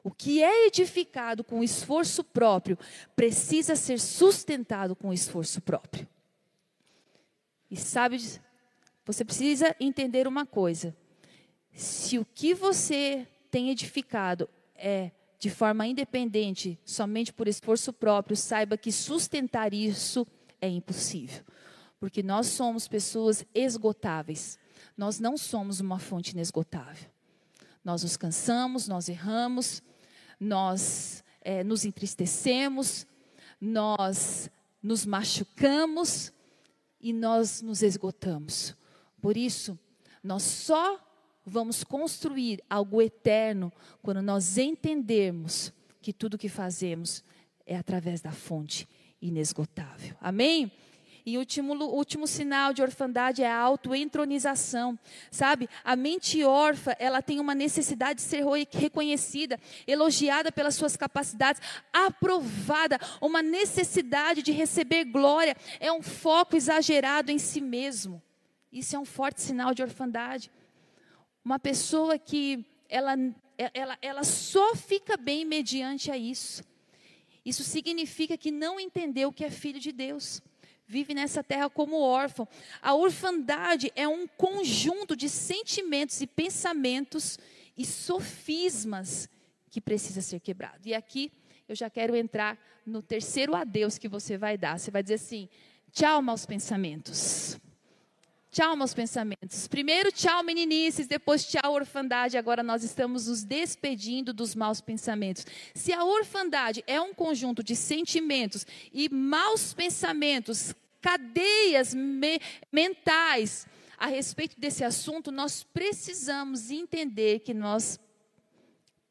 O 0.03 0.11
que 0.11 0.41
é 0.41 0.67
edificado 0.67 1.43
com 1.43 1.63
esforço 1.63 2.23
próprio 2.23 2.77
precisa 3.15 3.75
ser 3.75 3.99
sustentado 3.99 4.95
com 4.95 5.11
esforço 5.11 5.59
próprio. 5.59 6.07
E 7.69 7.75
sabe, 7.75 8.17
você 9.05 9.25
precisa 9.25 9.75
entender 9.79 10.27
uma 10.27 10.45
coisa: 10.45 10.95
se 11.73 12.17
o 12.17 12.25
que 12.25 12.53
você 12.53 13.27
tem 13.51 13.69
edificado 13.69 14.49
é 14.75 15.11
de 15.39 15.49
forma 15.49 15.85
independente, 15.85 16.79
somente 16.83 17.31
por 17.31 17.47
esforço 17.47 17.93
próprio, 17.93 18.35
saiba 18.35 18.77
que 18.77 18.91
sustentar 18.91 19.73
isso 19.73 20.25
é 20.61 20.67
impossível. 20.67 21.43
Porque 21.99 22.23
nós 22.23 22.47
somos 22.47 22.87
pessoas 22.87 23.45
esgotáveis. 23.53 24.57
Nós 24.95 25.19
não 25.19 25.37
somos 25.37 25.79
uma 25.79 25.99
fonte 25.99 26.31
inesgotável. 26.31 27.09
Nós 27.83 28.03
nos 28.03 28.17
cansamos, 28.17 28.87
nós 28.87 29.07
erramos, 29.07 29.81
nós 30.39 31.23
é, 31.41 31.63
nos 31.63 31.85
entristecemos, 31.85 33.07
nós 33.59 34.49
nos 34.81 35.05
machucamos 35.05 36.31
e 36.99 37.13
nós 37.13 37.61
nos 37.61 37.81
esgotamos. 37.81 38.75
Por 39.21 39.37
isso, 39.37 39.77
nós 40.23 40.43
só 40.43 40.99
vamos 41.45 41.83
construir 41.83 42.61
algo 42.69 43.01
eterno 43.01 43.71
quando 44.01 44.21
nós 44.21 44.57
entendermos 44.57 45.71
que 46.01 46.11
tudo 46.11 46.37
que 46.37 46.49
fazemos 46.49 47.23
é 47.65 47.77
através 47.77 48.21
da 48.21 48.31
fonte 48.31 48.87
inesgotável. 49.21 50.15
Amém? 50.19 50.71
E 51.27 51.35
o 51.35 51.41
último, 51.41 51.73
último 51.73 52.25
sinal 52.25 52.71
de 52.71 52.81
orfandade 52.81 53.43
é 53.43 53.51
a 53.51 53.59
autoentronização. 53.59 54.97
Sabe? 55.29 55.67
A 55.83 55.93
mente 55.93 56.41
órfã, 56.41 56.95
ela 56.97 57.21
tem 57.21 57.41
uma 57.41 57.53
necessidade 57.53 58.19
de 58.19 58.21
ser 58.21 58.45
reconhecida, 58.71 59.59
elogiada 59.85 60.53
pelas 60.53 60.75
suas 60.75 60.95
capacidades, 60.95 61.61
aprovada, 61.91 62.97
uma 63.19 63.41
necessidade 63.41 64.41
de 64.41 64.53
receber 64.53 65.03
glória. 65.03 65.53
É 65.81 65.91
um 65.91 66.01
foco 66.01 66.55
exagerado 66.55 67.29
em 67.29 67.37
si 67.37 67.59
mesmo. 67.59 68.23
Isso 68.71 68.95
é 68.95 68.99
um 68.99 69.03
forte 69.03 69.41
sinal 69.41 69.73
de 69.73 69.83
orfandade. 69.83 70.49
Uma 71.43 71.59
pessoa 71.59 72.17
que 72.17 72.65
ela, 72.87 73.17
ela, 73.73 73.97
ela 74.01 74.23
só 74.23 74.77
fica 74.77 75.17
bem 75.17 75.43
mediante 75.43 76.09
a 76.09 76.17
isso. 76.17 76.63
Isso 77.43 77.65
significa 77.65 78.37
que 78.37 78.49
não 78.49 78.79
entendeu 78.79 79.33
que 79.33 79.43
é 79.43 79.49
filho 79.49 79.81
de 79.81 79.91
Deus 79.91 80.41
vive 80.87 81.13
nessa 81.13 81.43
terra 81.43 81.69
como 81.69 81.99
órfão. 81.99 82.47
A 82.81 82.95
orfandade 82.95 83.91
é 83.95 84.07
um 84.07 84.27
conjunto 84.27 85.15
de 85.15 85.27
sentimentos 85.27 86.21
e 86.21 86.27
pensamentos 86.27 87.37
e 87.77 87.85
sofismas 87.85 89.29
que 89.69 89.81
precisa 89.81 90.21
ser 90.21 90.39
quebrado. 90.39 90.87
E 90.87 90.93
aqui 90.93 91.31
eu 91.67 91.75
já 91.75 91.89
quero 91.89 92.15
entrar 92.15 92.57
no 92.85 93.01
terceiro 93.01 93.53
adeus 93.53 93.97
que 93.97 94.07
você 94.07 94.37
vai 94.37 94.57
dar. 94.57 94.79
Você 94.79 94.89
vai 94.89 95.03
dizer 95.03 95.15
assim: 95.15 95.49
tchau, 95.91 96.21
maus 96.21 96.45
pensamentos. 96.45 97.59
Tchau, 98.57 98.75
meus 98.75 98.91
pensamentos. 98.91 99.67
Primeiro, 99.67 100.11
tchau, 100.11 100.43
meninices. 100.43 101.05
Depois, 101.05 101.45
tchau, 101.45 101.73
orfandade. 101.73 102.39
Agora 102.39 102.63
nós 102.63 102.83
estamos 102.83 103.27
nos 103.27 103.43
despedindo 103.43 104.33
dos 104.33 104.55
maus 104.55 104.81
pensamentos. 104.81 105.45
Se 105.75 105.93
a 105.93 106.03
orfandade 106.03 106.83
é 106.87 106.99
um 106.99 107.13
conjunto 107.13 107.61
de 107.61 107.75
sentimentos 107.75 108.65
e 108.91 109.09
maus 109.09 109.75
pensamentos, 109.75 110.73
cadeias 110.99 111.93
me 111.93 112.39
mentais 112.71 113.67
a 113.95 114.07
respeito 114.07 114.59
desse 114.59 114.83
assunto, 114.83 115.31
nós 115.31 115.61
precisamos 115.61 116.71
entender 116.71 117.41
que 117.41 117.53
nós 117.53 117.99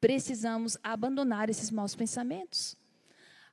precisamos 0.01 0.77
abandonar 0.83 1.49
esses 1.49 1.71
maus 1.71 1.95
pensamentos. 1.95 2.77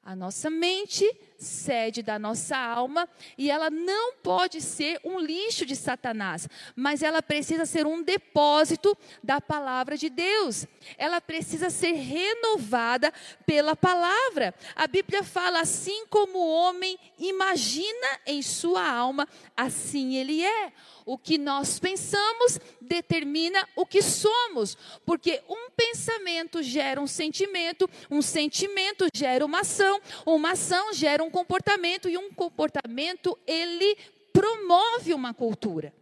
A 0.06 0.16
nossa 0.16 0.50
mente, 0.50 1.06
sede 1.38 2.02
da 2.02 2.18
nossa 2.18 2.58
alma, 2.58 3.08
e 3.38 3.50
ela 3.50 3.70
não 3.70 4.16
pode 4.16 4.62
ser 4.62 5.00
um 5.04 5.20
lixo 5.20 5.66
de 5.66 5.76
Satanás, 5.76 6.48
mas 6.76 7.02
ela 7.02 7.22
precisa 7.22 7.66
ser 7.66 7.86
um 7.86 8.02
depósito 8.02 8.98
da 9.22 9.42
palavra 9.42 9.98
de 9.98 10.10
Deus. 10.10 10.66
Ela 10.98 11.20
precisa 11.20 11.70
ser 11.70 11.94
renovada 11.94 13.12
pela 13.46 13.76
palavra. 13.76 14.54
A 14.76 14.88
Bíblia 14.88 15.24
fala 15.24 15.60
assim 15.60 16.06
como 16.08 16.40
o 16.40 16.54
homem 16.54 16.98
imagina 17.18 18.20
em 18.26 18.42
sua 18.42 18.88
alma, 18.88 19.28
assim 19.56 20.16
ele 20.16 20.44
é. 20.44 20.72
O 21.06 21.18
que 21.18 21.38
nós 21.38 21.80
pensamos 21.80 22.60
determina 22.80 23.68
o 23.76 23.86
que 23.86 24.02
somos, 24.02 24.78
porque 25.06 25.42
um 25.50 25.70
pensamento 25.72 26.64
gera 26.64 27.02
um 27.02 27.08
sentimento, 27.08 27.90
um 28.10 28.22
sentimento 28.22 29.08
gera 29.14 29.46
uma 29.46 29.62
ação, 29.62 30.00
uma 30.26 30.52
ação 30.52 30.94
gera 30.94 31.23
um 31.24 31.32
comportamento 31.32 32.08
e 32.08 32.18
um 32.18 32.32
comportamento 32.32 33.38
ele 33.48 33.98
promove 34.32 35.14
uma 35.14 35.34
cultura. 35.34 35.94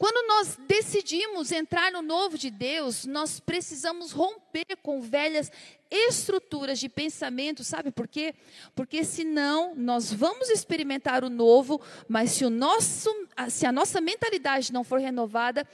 Quando 0.00 0.26
nós 0.26 0.58
decidimos 0.66 1.52
entrar 1.52 1.92
no 1.92 2.00
novo 2.00 2.38
de 2.38 2.50
Deus, 2.50 3.04
nós 3.04 3.38
precisamos 3.38 4.12
romper 4.12 4.78
com 4.82 5.02
velhas 5.02 5.52
estruturas 5.90 6.78
de 6.78 6.88
pensamento, 6.88 7.62
sabe 7.62 7.90
por 7.90 8.08
quê? 8.08 8.34
Porque 8.74 9.04
senão 9.04 9.74
nós 9.74 10.10
vamos 10.10 10.48
experimentar 10.48 11.22
o 11.22 11.28
novo, 11.28 11.78
mas 12.08 12.30
se, 12.30 12.46
o 12.46 12.50
nosso, 12.50 13.10
se 13.50 13.66
a 13.66 13.72
nossa 13.72 14.00
mentalidade 14.00 14.72
não 14.72 14.82
for 14.82 14.98
renovada, 14.98 15.68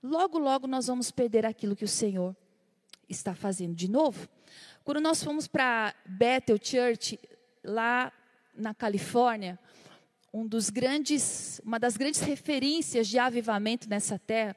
logo, 0.00 0.38
logo 0.38 0.68
nós 0.68 0.86
vamos 0.86 1.10
perder 1.10 1.44
aquilo 1.44 1.74
que 1.74 1.84
o 1.84 1.88
Senhor 1.88 2.36
está 3.08 3.34
fazendo 3.34 3.74
de 3.74 3.90
novo. 3.90 4.28
Quando 4.84 5.00
nós 5.00 5.24
fomos 5.24 5.46
para 5.46 5.94
Bethel 6.04 6.58
Church, 6.62 7.18
lá 7.64 8.12
na 8.54 8.74
Califórnia, 8.74 9.58
um 10.30 10.46
dos 10.46 10.68
grandes, 10.68 11.58
uma 11.64 11.78
das 11.78 11.96
grandes 11.96 12.20
referências 12.20 13.08
de 13.08 13.18
avivamento 13.18 13.88
nessa 13.88 14.18
terra, 14.18 14.54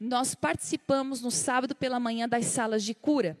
nós 0.00 0.34
participamos 0.34 1.20
no 1.20 1.30
sábado 1.30 1.74
pela 1.74 2.00
manhã 2.00 2.26
das 2.26 2.46
salas 2.46 2.82
de 2.82 2.94
cura. 2.94 3.38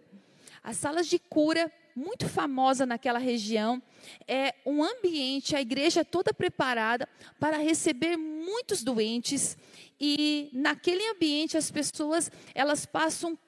As 0.62 0.76
salas 0.76 1.06
de 1.06 1.18
cura, 1.18 1.72
muito 1.94 2.28
famosa 2.28 2.84
naquela 2.84 3.18
região, 3.18 3.82
é 4.28 4.54
um 4.66 4.84
ambiente, 4.84 5.56
a 5.56 5.62
igreja 5.62 6.04
toda 6.04 6.34
preparada 6.34 7.08
para 7.40 7.56
receber 7.56 8.18
muitos 8.18 8.84
doentes 8.84 9.56
e 9.98 10.50
naquele 10.52 11.08
ambiente 11.08 11.56
as 11.56 11.70
pessoas, 11.70 12.30
elas 12.54 12.84
passam 12.84 13.38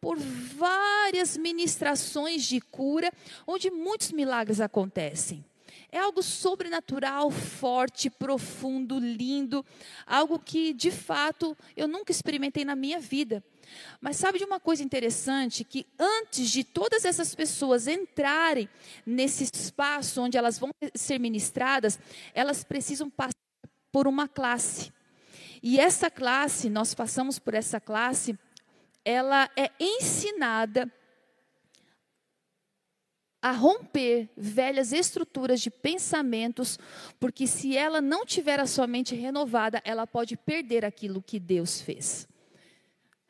por 0.00 0.18
várias 0.18 1.36
ministrações 1.36 2.44
de 2.44 2.60
cura, 2.60 3.12
onde 3.46 3.70
muitos 3.70 4.12
milagres 4.12 4.60
acontecem. 4.60 5.44
É 5.90 5.98
algo 5.98 6.22
sobrenatural, 6.22 7.30
forte, 7.30 8.10
profundo, 8.10 8.98
lindo, 8.98 9.64
algo 10.04 10.38
que 10.38 10.72
de 10.72 10.90
fato 10.90 11.56
eu 11.76 11.86
nunca 11.86 12.10
experimentei 12.10 12.64
na 12.64 12.74
minha 12.74 12.98
vida. 12.98 13.42
Mas 14.00 14.16
sabe 14.16 14.38
de 14.38 14.44
uma 14.44 14.60
coisa 14.60 14.82
interessante? 14.82 15.64
Que 15.64 15.86
antes 15.98 16.50
de 16.50 16.64
todas 16.64 17.04
essas 17.04 17.34
pessoas 17.34 17.86
entrarem 17.86 18.68
nesse 19.04 19.44
espaço 19.44 20.20
onde 20.20 20.36
elas 20.36 20.58
vão 20.58 20.70
ser 20.94 21.18
ministradas, 21.18 21.98
elas 22.34 22.64
precisam 22.64 23.08
passar 23.08 23.34
por 23.90 24.06
uma 24.06 24.28
classe. 24.28 24.92
E 25.62 25.80
essa 25.80 26.10
classe, 26.10 26.68
nós 26.68 26.94
passamos 26.94 27.38
por 27.38 27.54
essa 27.54 27.80
classe, 27.80 28.38
ela 29.06 29.48
é 29.54 29.70
ensinada 29.78 30.92
a 33.40 33.52
romper 33.52 34.28
velhas 34.36 34.92
estruturas 34.92 35.60
de 35.60 35.70
pensamentos, 35.70 36.76
porque 37.20 37.46
se 37.46 37.76
ela 37.76 38.00
não 38.00 38.26
tiver 38.26 38.58
a 38.58 38.66
sua 38.66 38.88
mente 38.88 39.14
renovada, 39.14 39.80
ela 39.84 40.08
pode 40.08 40.36
perder 40.36 40.84
aquilo 40.84 41.22
que 41.22 41.38
Deus 41.38 41.80
fez. 41.80 42.26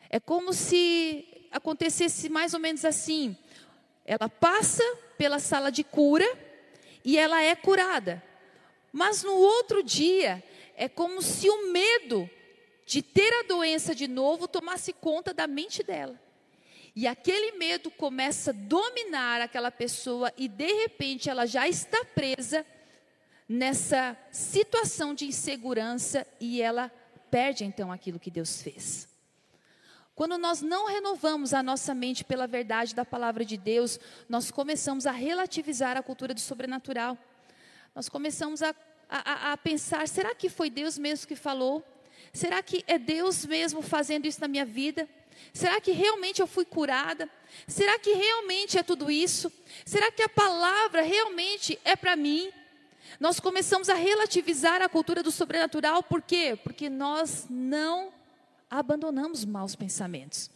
É 0.08 0.18
como 0.18 0.54
se 0.54 1.46
acontecesse 1.52 2.30
mais 2.30 2.54
ou 2.54 2.60
menos 2.60 2.82
assim: 2.82 3.36
ela 4.06 4.30
passa 4.30 4.82
pela 5.18 5.38
sala 5.38 5.70
de 5.70 5.84
cura 5.84 6.26
e 7.04 7.18
ela 7.18 7.42
é 7.42 7.54
curada, 7.54 8.22
mas 8.90 9.22
no 9.22 9.34
outro 9.34 9.82
dia 9.82 10.42
é 10.74 10.88
como 10.88 11.20
se 11.20 11.50
o 11.50 11.70
medo 11.70 12.30
de 12.86 13.02
ter 13.02 13.32
a 13.40 13.42
doença 13.42 13.94
de 13.94 14.06
novo 14.06 14.46
tomasse 14.46 14.92
conta 14.92 15.34
da 15.34 15.48
mente 15.48 15.82
dela. 15.82 16.18
E 16.94 17.06
aquele 17.06 17.58
medo 17.58 17.90
começa 17.90 18.52
a 18.52 18.54
dominar 18.54 19.42
aquela 19.42 19.70
pessoa 19.70 20.32
e 20.38 20.48
de 20.48 20.72
repente 20.72 21.28
ela 21.28 21.44
já 21.44 21.68
está 21.68 22.04
presa 22.04 22.64
nessa 23.48 24.16
situação 24.30 25.14
de 25.14 25.26
insegurança 25.26 26.26
e 26.40 26.62
ela 26.62 26.90
perde 27.30 27.64
então 27.64 27.92
aquilo 27.92 28.20
que 28.20 28.30
Deus 28.30 28.62
fez. 28.62 29.08
Quando 30.14 30.38
nós 30.38 30.62
não 30.62 30.86
renovamos 30.86 31.52
a 31.52 31.62
nossa 31.62 31.92
mente 31.92 32.24
pela 32.24 32.46
verdade 32.46 32.94
da 32.94 33.04
palavra 33.04 33.44
de 33.44 33.58
Deus, 33.58 34.00
nós 34.28 34.50
começamos 34.50 35.06
a 35.06 35.10
relativizar 35.10 35.96
a 35.98 36.02
cultura 36.02 36.32
do 36.32 36.40
sobrenatural. 36.40 37.18
Nós 37.94 38.08
começamos 38.08 38.62
a, 38.62 38.74
a, 39.10 39.52
a 39.52 39.56
pensar: 39.58 40.08
será 40.08 40.34
que 40.34 40.48
foi 40.48 40.70
Deus 40.70 40.96
mesmo 40.96 41.28
que 41.28 41.36
falou? 41.36 41.84
Será 42.36 42.62
que 42.62 42.84
é 42.86 42.98
Deus 42.98 43.46
mesmo 43.46 43.80
fazendo 43.80 44.26
isso 44.26 44.42
na 44.42 44.46
minha 44.46 44.66
vida? 44.66 45.08
Será 45.54 45.80
que 45.80 45.90
realmente 45.90 46.42
eu 46.42 46.46
fui 46.46 46.66
curada? 46.66 47.30
Será 47.66 47.98
que 47.98 48.12
realmente 48.12 48.76
é 48.76 48.82
tudo 48.82 49.10
isso? 49.10 49.50
Será 49.86 50.12
que 50.12 50.22
a 50.22 50.28
palavra 50.28 51.00
realmente 51.00 51.80
é 51.82 51.96
para 51.96 52.14
mim? 52.14 52.52
Nós 53.18 53.40
começamos 53.40 53.88
a 53.88 53.94
relativizar 53.94 54.82
a 54.82 54.88
cultura 54.88 55.22
do 55.22 55.30
sobrenatural, 55.30 56.02
por 56.02 56.20
quê? 56.20 56.58
Porque 56.62 56.90
nós 56.90 57.46
não 57.48 58.12
abandonamos 58.68 59.42
maus 59.42 59.74
pensamentos. 59.74 60.50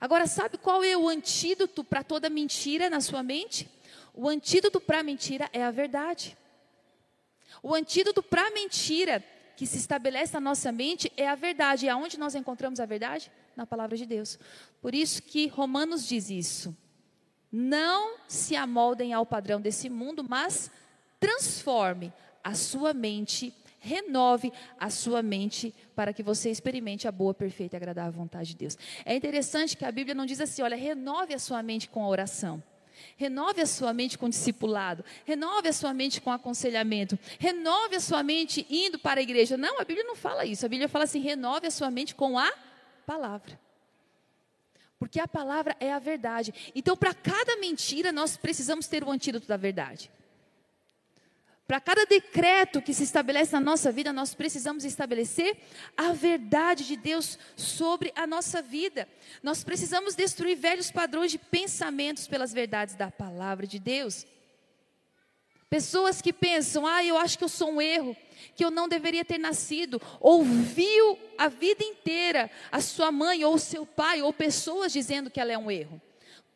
Agora, 0.00 0.24
sabe 0.28 0.56
qual 0.56 0.84
é 0.84 0.96
o 0.96 1.08
antídoto 1.08 1.82
para 1.82 2.04
toda 2.04 2.30
mentira 2.30 2.88
na 2.88 3.00
sua 3.00 3.24
mente? 3.24 3.68
O 4.14 4.28
antídoto 4.28 4.80
para 4.80 5.00
a 5.00 5.02
mentira 5.02 5.50
é 5.52 5.64
a 5.64 5.72
verdade. 5.72 6.38
O 7.60 7.74
antídoto 7.74 8.22
para 8.22 8.46
a 8.46 8.50
mentira 8.52 9.24
que 9.58 9.66
se 9.66 9.76
estabelece 9.76 10.34
na 10.34 10.40
nossa 10.40 10.70
mente 10.70 11.12
é 11.16 11.28
a 11.28 11.34
verdade. 11.34 11.86
E 11.86 11.88
aonde 11.88 12.16
nós 12.16 12.36
encontramos 12.36 12.78
a 12.78 12.86
verdade? 12.86 13.28
Na 13.56 13.66
palavra 13.66 13.96
de 13.96 14.06
Deus. 14.06 14.38
Por 14.80 14.94
isso 14.94 15.20
que 15.20 15.48
Romanos 15.48 16.06
diz 16.06 16.30
isso. 16.30 16.76
Não 17.50 18.18
se 18.28 18.54
amoldem 18.54 19.12
ao 19.12 19.26
padrão 19.26 19.60
desse 19.60 19.90
mundo, 19.90 20.22
mas 20.22 20.70
transforme 21.18 22.12
a 22.44 22.54
sua 22.54 22.94
mente, 22.94 23.52
renove 23.80 24.52
a 24.78 24.90
sua 24.90 25.24
mente 25.24 25.74
para 25.92 26.12
que 26.12 26.22
você 26.22 26.52
experimente 26.52 27.08
a 27.08 27.10
boa, 27.10 27.34
perfeita 27.34 27.74
e 27.74 27.78
agradável 27.78 28.12
vontade 28.12 28.50
de 28.50 28.56
Deus. 28.58 28.78
É 29.04 29.16
interessante 29.16 29.76
que 29.76 29.84
a 29.84 29.90
Bíblia 29.90 30.14
não 30.14 30.24
diz 30.24 30.40
assim, 30.40 30.62
olha, 30.62 30.76
renove 30.76 31.34
a 31.34 31.38
sua 31.40 31.60
mente 31.64 31.88
com 31.88 32.04
a 32.04 32.08
oração. 32.08 32.62
Renove 33.16 33.60
a 33.60 33.66
sua 33.66 33.92
mente 33.92 34.16
com 34.16 34.28
discipulado. 34.28 35.04
Renove 35.24 35.68
a 35.68 35.72
sua 35.72 35.92
mente 35.92 36.20
com 36.20 36.30
aconselhamento. 36.30 37.18
Renove 37.38 37.96
a 37.96 38.00
sua 38.00 38.22
mente 38.22 38.66
indo 38.68 38.98
para 38.98 39.20
a 39.20 39.22
igreja. 39.22 39.56
Não, 39.56 39.80
a 39.80 39.84
Bíblia 39.84 40.06
não 40.06 40.16
fala 40.16 40.44
isso. 40.44 40.64
A 40.64 40.68
Bíblia 40.68 40.88
fala 40.88 41.04
assim: 41.04 41.20
renove 41.20 41.66
a 41.66 41.70
sua 41.70 41.90
mente 41.90 42.14
com 42.14 42.38
a 42.38 42.52
palavra. 43.06 43.58
Porque 44.98 45.20
a 45.20 45.28
palavra 45.28 45.76
é 45.78 45.92
a 45.92 45.98
verdade. 45.98 46.52
Então, 46.74 46.96
para 46.96 47.14
cada 47.14 47.56
mentira, 47.56 48.10
nós 48.10 48.36
precisamos 48.36 48.88
ter 48.88 49.04
o 49.04 49.10
antídoto 49.10 49.46
da 49.46 49.56
verdade. 49.56 50.10
Para 51.68 51.80
cada 51.82 52.06
decreto 52.06 52.80
que 52.80 52.94
se 52.94 53.02
estabelece 53.02 53.52
na 53.52 53.60
nossa 53.60 53.92
vida, 53.92 54.10
nós 54.10 54.34
precisamos 54.34 54.86
estabelecer 54.86 55.54
a 55.94 56.14
verdade 56.14 56.86
de 56.86 56.96
Deus 56.96 57.38
sobre 57.54 58.10
a 58.16 58.26
nossa 58.26 58.62
vida. 58.62 59.06
Nós 59.42 59.62
precisamos 59.62 60.14
destruir 60.14 60.56
velhos 60.56 60.90
padrões 60.90 61.30
de 61.30 61.36
pensamentos 61.36 62.26
pelas 62.26 62.54
verdades 62.54 62.94
da 62.94 63.10
palavra 63.10 63.66
de 63.66 63.78
Deus. 63.78 64.26
Pessoas 65.68 66.22
que 66.22 66.32
pensam, 66.32 66.86
ah, 66.86 67.04
eu 67.04 67.18
acho 67.18 67.36
que 67.36 67.44
eu 67.44 67.50
sou 67.50 67.72
um 67.72 67.82
erro, 67.82 68.16
que 68.56 68.64
eu 68.64 68.70
não 68.70 68.88
deveria 68.88 69.22
ter 69.22 69.36
nascido. 69.36 70.00
Ouviu 70.20 71.18
a 71.36 71.48
vida 71.48 71.84
inteira 71.84 72.50
a 72.72 72.80
sua 72.80 73.12
mãe 73.12 73.44
ou 73.44 73.58
seu 73.58 73.84
pai 73.84 74.22
ou 74.22 74.32
pessoas 74.32 74.90
dizendo 74.90 75.28
que 75.28 75.38
ela 75.38 75.52
é 75.52 75.58
um 75.58 75.70
erro. 75.70 76.00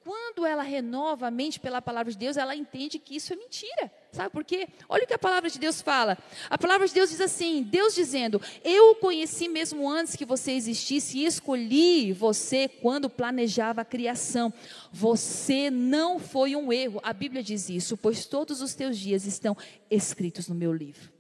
Quando 0.03 0.47
ela 0.47 0.63
renova 0.63 1.27
a 1.27 1.31
mente 1.31 1.61
pela 1.61 1.83
palavra 1.83 2.11
de 2.11 2.17
Deus, 2.17 2.39
ela 2.39 2.57
entende 2.57 2.99
que 2.99 3.15
isso 3.15 3.35
é 3.35 3.37
mentira. 3.37 3.93
Sabe 4.13 4.29
por 4.29 4.45
quê? 4.45 4.69
Olha 4.91 5.05
o 5.05 5.07
que 5.07 5.15
a 5.15 5.19
palavra 5.19 5.49
de 5.49 5.59
Deus 5.59 5.81
fala. 5.81 6.19
A 6.51 6.59
palavra 6.59 6.87
de 6.87 6.93
Deus 6.93 7.09
diz 7.09 7.21
assim: 7.21 7.63
Deus 7.63 7.95
dizendo, 7.95 8.43
Eu 8.63 8.91
o 8.91 8.95
conheci 8.97 9.49
mesmo 9.49 9.89
antes 9.91 10.15
que 10.15 10.27
você 10.27 10.53
existisse 10.53 11.19
e 11.19 11.25
escolhi 11.25 12.13
você 12.13 12.69
quando 12.69 13.09
planejava 13.09 13.81
a 13.81 13.87
criação. 13.87 14.53
Você 14.93 15.71
não 15.71 16.19
foi 16.19 16.55
um 16.55 16.71
erro. 16.71 17.01
A 17.03 17.15
Bíblia 17.15 17.43
diz 17.43 17.71
isso, 17.71 17.97
pois 17.97 18.27
todos 18.27 18.61
os 18.61 18.75
teus 18.75 18.99
dias 18.99 19.25
estão 19.25 19.57
escritos 19.91 20.47
no 20.47 20.55
meu 20.55 20.75
livro. 20.75 21.11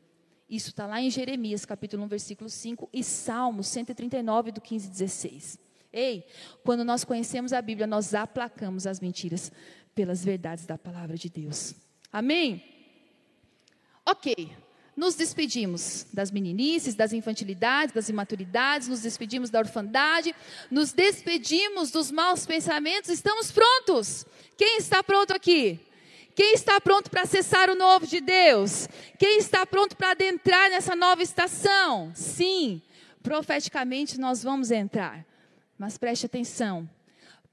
Isso 0.47 0.69
está 0.69 0.87
lá 0.87 1.01
em 1.01 1.09
Jeremias, 1.09 1.65
capítulo 1.65 2.05
1, 2.05 2.09
versículo 2.09 2.51
5, 2.51 2.91
e 2.93 3.03
Salmos 3.03 3.69
139, 3.69 4.53
do 4.53 4.61
15 4.61 4.87
e 4.87 4.91
16. 4.91 5.59
Ei, 5.91 6.27
quando 6.63 6.85
nós 6.85 7.05
conhecemos 7.05 7.55
a 7.55 7.63
Bíblia, 7.63 7.87
nós 7.87 8.13
aplacamos 8.13 8.87
as 8.87 9.01
mentiras 9.01 9.51
pelas 9.95 10.23
verdades 10.23 10.67
da 10.67 10.77
palavra 10.77 11.17
de 11.17 11.31
Deus. 11.31 11.75
Amém? 12.13 12.72
Ok, 14.05 14.51
nos 14.97 15.15
despedimos 15.15 16.07
das 16.13 16.31
meninices, 16.31 16.95
das 16.95 17.13
infantilidades, 17.13 17.95
das 17.95 18.09
imaturidades, 18.09 18.89
nos 18.89 19.01
despedimos 19.01 19.49
da 19.49 19.61
orfandade, 19.61 20.35
nos 20.71 20.93
despedimos 20.93 21.91
dos 21.91 22.11
maus 22.11 22.45
pensamentos, 22.45 23.09
estamos 23.11 23.51
prontos. 23.51 24.27
Quem 24.57 24.79
está 24.79 25.03
pronto 25.03 25.33
aqui? 25.33 25.81
Quem 26.35 26.55
está 26.55 26.81
pronto 26.81 27.11
para 27.11 27.23
acessar 27.23 27.71
o 27.71 27.75
novo 27.75 28.07
de 28.07 28.21
Deus? 28.21 28.89
Quem 29.19 29.39
está 29.39 29.65
pronto 29.67 29.97
para 29.97 30.13
adentrar 30.13 30.71
nessa 30.71 30.97
nova 30.97 31.23
estação? 31.23 32.11
Sim, 32.15 32.83
profeticamente 33.23 34.19
nós 34.19 34.43
vamos 34.43 34.71
entrar. 34.71 35.25
Mas 35.79 35.99
preste 35.99 36.27
atenção, 36.27 36.89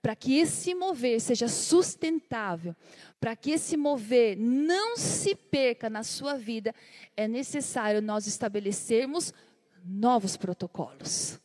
para 0.02 0.16
que 0.16 0.38
esse 0.38 0.74
mover 0.74 1.20
seja 1.20 1.47
sustentável, 1.47 2.76
para 3.20 3.36
que 3.36 3.52
esse 3.52 3.76
mover 3.76 4.38
não 4.38 4.97
se 4.97 5.36
perca 5.36 5.89
na 5.89 6.04
sua 6.04 6.36
vida, 6.36 6.74
é 7.18 7.28
necessário 7.28 8.02
nós 8.02 8.26
estabelecermos 8.26 9.34
novos 9.84 10.38
protocolos. 10.38 11.39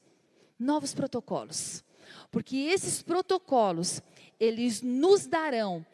Novos 0.59 0.95
protocolos. 0.95 1.85
Porque 2.31 2.57
esses 2.57 3.03
protocolos, 3.03 4.01
eles 4.39 4.83
nos 4.83 5.27
darão 5.27 5.85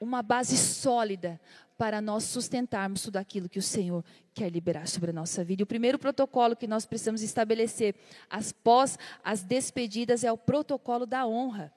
uma 0.00 0.22
base 0.22 0.56
sólida 0.56 1.40
para 1.78 2.00
nós 2.00 2.24
sustentarmos 2.24 3.02
tudo 3.02 3.16
aquilo 3.16 3.48
que 3.48 3.58
o 3.58 3.62
Senhor 3.62 4.04
quer 4.34 4.50
liberar 4.50 4.88
sobre 4.88 5.10
a 5.10 5.12
nossa 5.12 5.44
vida. 5.44 5.62
E 5.62 5.64
o 5.64 5.66
primeiro 5.66 5.98
protocolo 5.98 6.56
que 6.56 6.66
nós 6.66 6.86
precisamos 6.86 7.22
estabelecer 7.22 7.94
após 8.30 8.98
as 9.22 9.42
despedidas 9.42 10.24
é 10.24 10.32
o 10.32 10.38
protocolo 10.38 11.06
da 11.06 11.26
honra. 11.26 11.72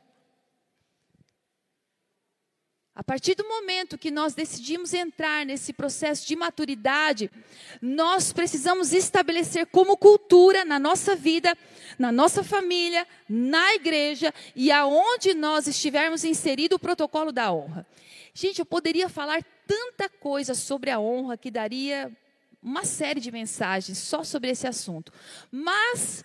A 3.00 3.04
partir 3.04 3.34
do 3.34 3.48
momento 3.48 3.98
que 3.98 4.12
nós 4.12 4.34
decidimos 4.34 4.94
entrar 4.94 5.46
nesse 5.46 5.72
processo 5.72 6.28
de 6.28 6.36
maturidade, 6.36 7.32
nós 7.82 8.34
precisamos 8.34 8.92
estabelecer 8.92 9.68
como 9.68 9.96
cultura 9.96 10.66
na 10.66 10.78
nossa 10.78 11.16
vida, 11.16 11.58
na 11.98 12.12
nossa 12.12 12.44
família, 12.44 13.08
na 13.30 13.74
igreja 13.74 14.34
e 14.54 14.70
aonde 14.70 15.34
nós 15.34 15.66
estivermos 15.66 16.26
inserido 16.26 16.76
o 16.76 16.80
protocolo 16.80 17.32
da 17.32 17.54
honra. 17.54 17.88
Gente, 18.34 18.60
eu 18.60 18.66
poderia 18.66 19.08
falar 19.08 19.46
tanta 19.66 20.10
coisa 20.10 20.54
sobre 20.54 20.92
a 20.92 21.00
honra 21.00 21.38
que 21.38 21.50
daria 21.50 22.12
uma 22.62 22.84
série 22.84 23.22
de 23.22 23.32
mensagens 23.32 23.98
só 23.98 24.26
sobre 24.26 24.50
esse 24.50 24.68
assunto. 24.68 25.14
Mas, 25.50 26.22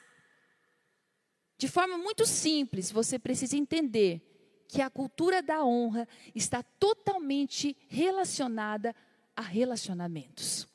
de 1.57 1.69
forma 1.69 1.97
muito 1.97 2.27
simples, 2.27 2.91
você 2.91 3.17
precisa 3.17 3.57
entender 3.57 4.34
que 4.75 4.83
a 4.83 4.91
cultura 4.91 5.41
da 5.41 5.65
honra 5.65 6.09
está 6.35 6.61
totalmente 6.81 7.77
relacionada 7.87 8.93
a 9.37 9.41
relacionamentos. 9.41 10.67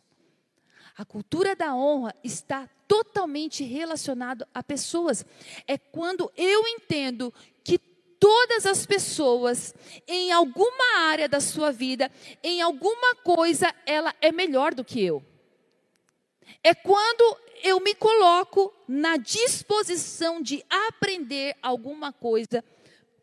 A 0.98 1.04
cultura 1.04 1.54
da 1.54 1.76
honra 1.76 2.16
está 2.24 2.70
totalmente 2.88 3.62
relacionada 3.66 4.48
a 4.54 4.64
pessoas. 4.64 5.26
É 5.68 5.78
quando 5.78 6.32
eu 6.38 6.66
entendo 6.66 7.34
que 7.62 7.78
todas 7.78 8.66
as 8.66 8.86
pessoas, 8.86 9.76
em 10.08 10.32
alguma 10.32 11.00
área 11.00 11.28
da 11.28 11.42
sua 11.42 11.70
vida, 11.70 12.10
em 12.42 12.62
alguma 12.62 13.16
coisa, 13.16 13.76
ela 13.86 14.16
é 14.22 14.32
melhor 14.32 14.74
do 14.74 14.86
que 14.86 15.04
eu. 15.04 15.22
É 16.64 16.74
quando 16.74 17.38
eu 17.62 17.82
me 17.82 17.94
coloco 17.94 18.74
na 18.88 19.18
disposição 19.18 20.42
de 20.42 20.64
aprender 20.70 21.58
alguma 21.62 22.14
coisa 22.14 22.64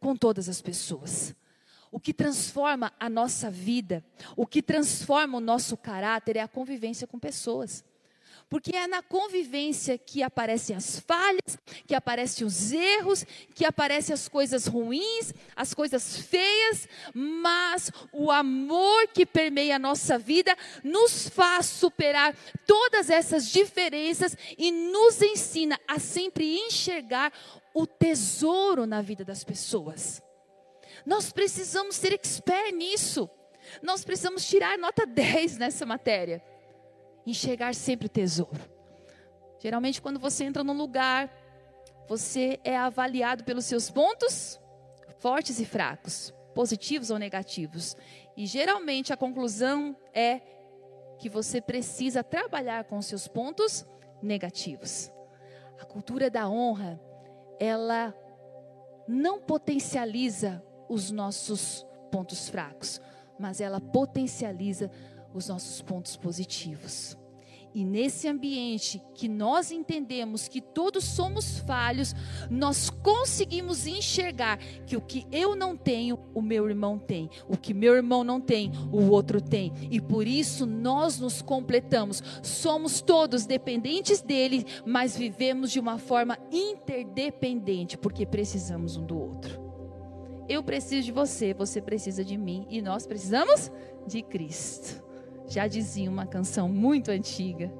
com 0.07 0.14
todas 0.14 0.48
as 0.48 0.62
pessoas. 0.62 1.34
O 1.90 1.98
que 1.98 2.14
transforma 2.14 2.92
a 3.00 3.11
nossa 3.11 3.50
vida, 3.50 4.04
o 4.36 4.46
que 4.46 4.62
transforma 4.62 5.38
o 5.38 5.40
nosso 5.40 5.76
caráter 5.76 6.36
é 6.36 6.40
a 6.40 6.46
convivência 6.46 7.09
com 7.09 7.18
pessoas. 7.18 7.84
Porque 8.48 8.76
é 8.76 8.86
na 8.86 9.02
convivência 9.02 9.98
que 9.98 10.22
aparecem 10.22 10.76
as 10.76 11.00
falhas, 11.00 11.59
que 11.88 11.92
aparecem 11.92 12.46
os 12.46 12.70
erros, 12.70 13.26
que 13.52 13.64
aparecem 13.64 14.14
as 14.14 14.28
coisas 14.28 14.68
ruins, 14.68 15.34
as 15.57 15.74
coisas 15.74 16.18
feias, 16.18 16.88
mas 17.12 17.90
o 18.12 18.30
amor 18.30 19.09
que 19.09 19.26
permeia 19.26 19.74
a 19.74 19.80
nossa 19.80 20.16
vida 20.16 20.57
nos 20.84 21.28
faz 21.28 21.66
superar 21.66 22.36
todas 22.64 23.11
essas 23.11 23.50
diferenças 23.50 24.36
e 24.57 24.70
nos 24.70 25.20
ensina 25.20 25.80
a 25.88 25.98
sempre 25.98 26.57
enxergar 26.61 27.32
o 27.77 27.87
tesouro 27.87 28.87
na 28.87 29.03
vida 29.03 29.22
das 29.22 29.45
pessoas. 29.45 30.22
Nós 31.05 31.31
precisamos 31.31 31.97
ser 31.97 32.14
expert 32.14 32.72
nisso. 32.74 33.29
Nós 33.83 34.03
precisamos 34.03 34.47
tirar 34.49 34.79
nota 34.79 35.05
10 35.07 35.59
nessa 35.59 35.85
matéria 35.85 36.43
enxergar 37.27 37.74
sempre 37.74 38.07
o 38.07 38.09
tesouro. 38.09 38.59
Geralmente, 39.59 40.01
quando 40.01 40.18
você 40.18 40.45
entra 40.45 40.64
num 40.64 40.72
lugar, 40.72 41.31
você 42.09 42.59
é 42.64 42.74
avaliado 42.74 43.45
pelos 43.45 43.66
seus 43.66 43.91
pontos 43.91 44.59
fortes 45.18 45.61
e 45.61 45.66
fracos, 45.66 46.33
positivos 46.55 47.11
ou 47.11 47.18
negativos. 47.18 47.95
E 48.37 48.47
geralmente 48.47 49.12
a 49.12 49.18
conclusão 49.18 49.95
é 50.14 50.41
que 51.18 51.29
você 51.29 51.61
precisa 51.61 52.24
trabalhar 52.24 52.85
com 52.85 53.03
seus 53.03 53.29
pontos 53.29 53.85
negativos. 54.22 55.11
A 55.79 55.85
cultura 55.85 56.31
da 56.31 56.49
honra, 56.49 56.99
ela 57.59 58.14
não 59.09 59.40
potencializa 59.40 60.62
os 60.88 61.11
nossos 61.11 61.86
pontos 62.11 62.48
fracos, 62.48 63.00
mas 63.38 63.61
ela 63.61 63.80
potencializa 63.80 64.90
os 65.34 65.48
nossos 65.48 65.82
pontos 65.82 66.16
positivos. 66.16 67.16
E 67.77 67.85
nesse 67.85 68.27
ambiente 68.27 69.03
que 69.14 69.29
nós 69.29 69.70
entendemos 69.70 70.49
que 70.49 70.62
todos 70.62 71.05
somos 71.05 71.59
falhos, 71.59 72.14
nós 72.49 72.89
conseguimos 72.89 73.87
enxergar 73.87 74.57
que 74.87 74.97
o 74.97 75.01
que 75.03 75.27
eu 75.31 75.55
não 75.55 75.77
tenho, 75.77 76.18
o 76.33 76.41
meu 76.41 76.66
irmão 76.70 76.99
tem, 76.99 77.29
o 77.47 77.55
que 77.55 77.74
meu 77.74 77.95
irmão 77.95 78.24
não 78.24 78.41
tem, 78.41 78.72
o 78.91 79.11
outro 79.11 79.43
tem. 79.43 79.74
E 79.91 80.01
por 80.01 80.27
isso 80.27 80.64
nós 80.64 81.20
nos 81.20 81.43
completamos. 81.43 82.22
Somos 82.43 83.03
todos 83.03 83.45
dependentes 83.45 84.22
dele, 84.22 84.64
mas 84.87 85.14
vivemos 85.14 85.70
de 85.70 85.79
uma 85.79 85.99
forma 85.99 86.39
interdependente, 86.51 87.99
porque 87.99 88.24
precisamos 88.24 88.97
um 88.97 89.05
do 89.05 89.20
outro. 89.20 89.61
Eu 90.49 90.62
preciso 90.62 91.05
de 91.05 91.12
você, 91.12 91.53
você 91.53 91.83
precisa 91.83 92.24
de 92.24 92.39
mim 92.39 92.66
e 92.70 92.81
nós 92.81 93.07
precisamos 93.07 93.70
de 94.07 94.22
Cristo. 94.22 95.05
Já 95.49 95.66
dizia 95.66 96.11
uma 96.11 96.26
canção 96.26 96.68
muito 96.68 97.11
antiga. 97.11 97.72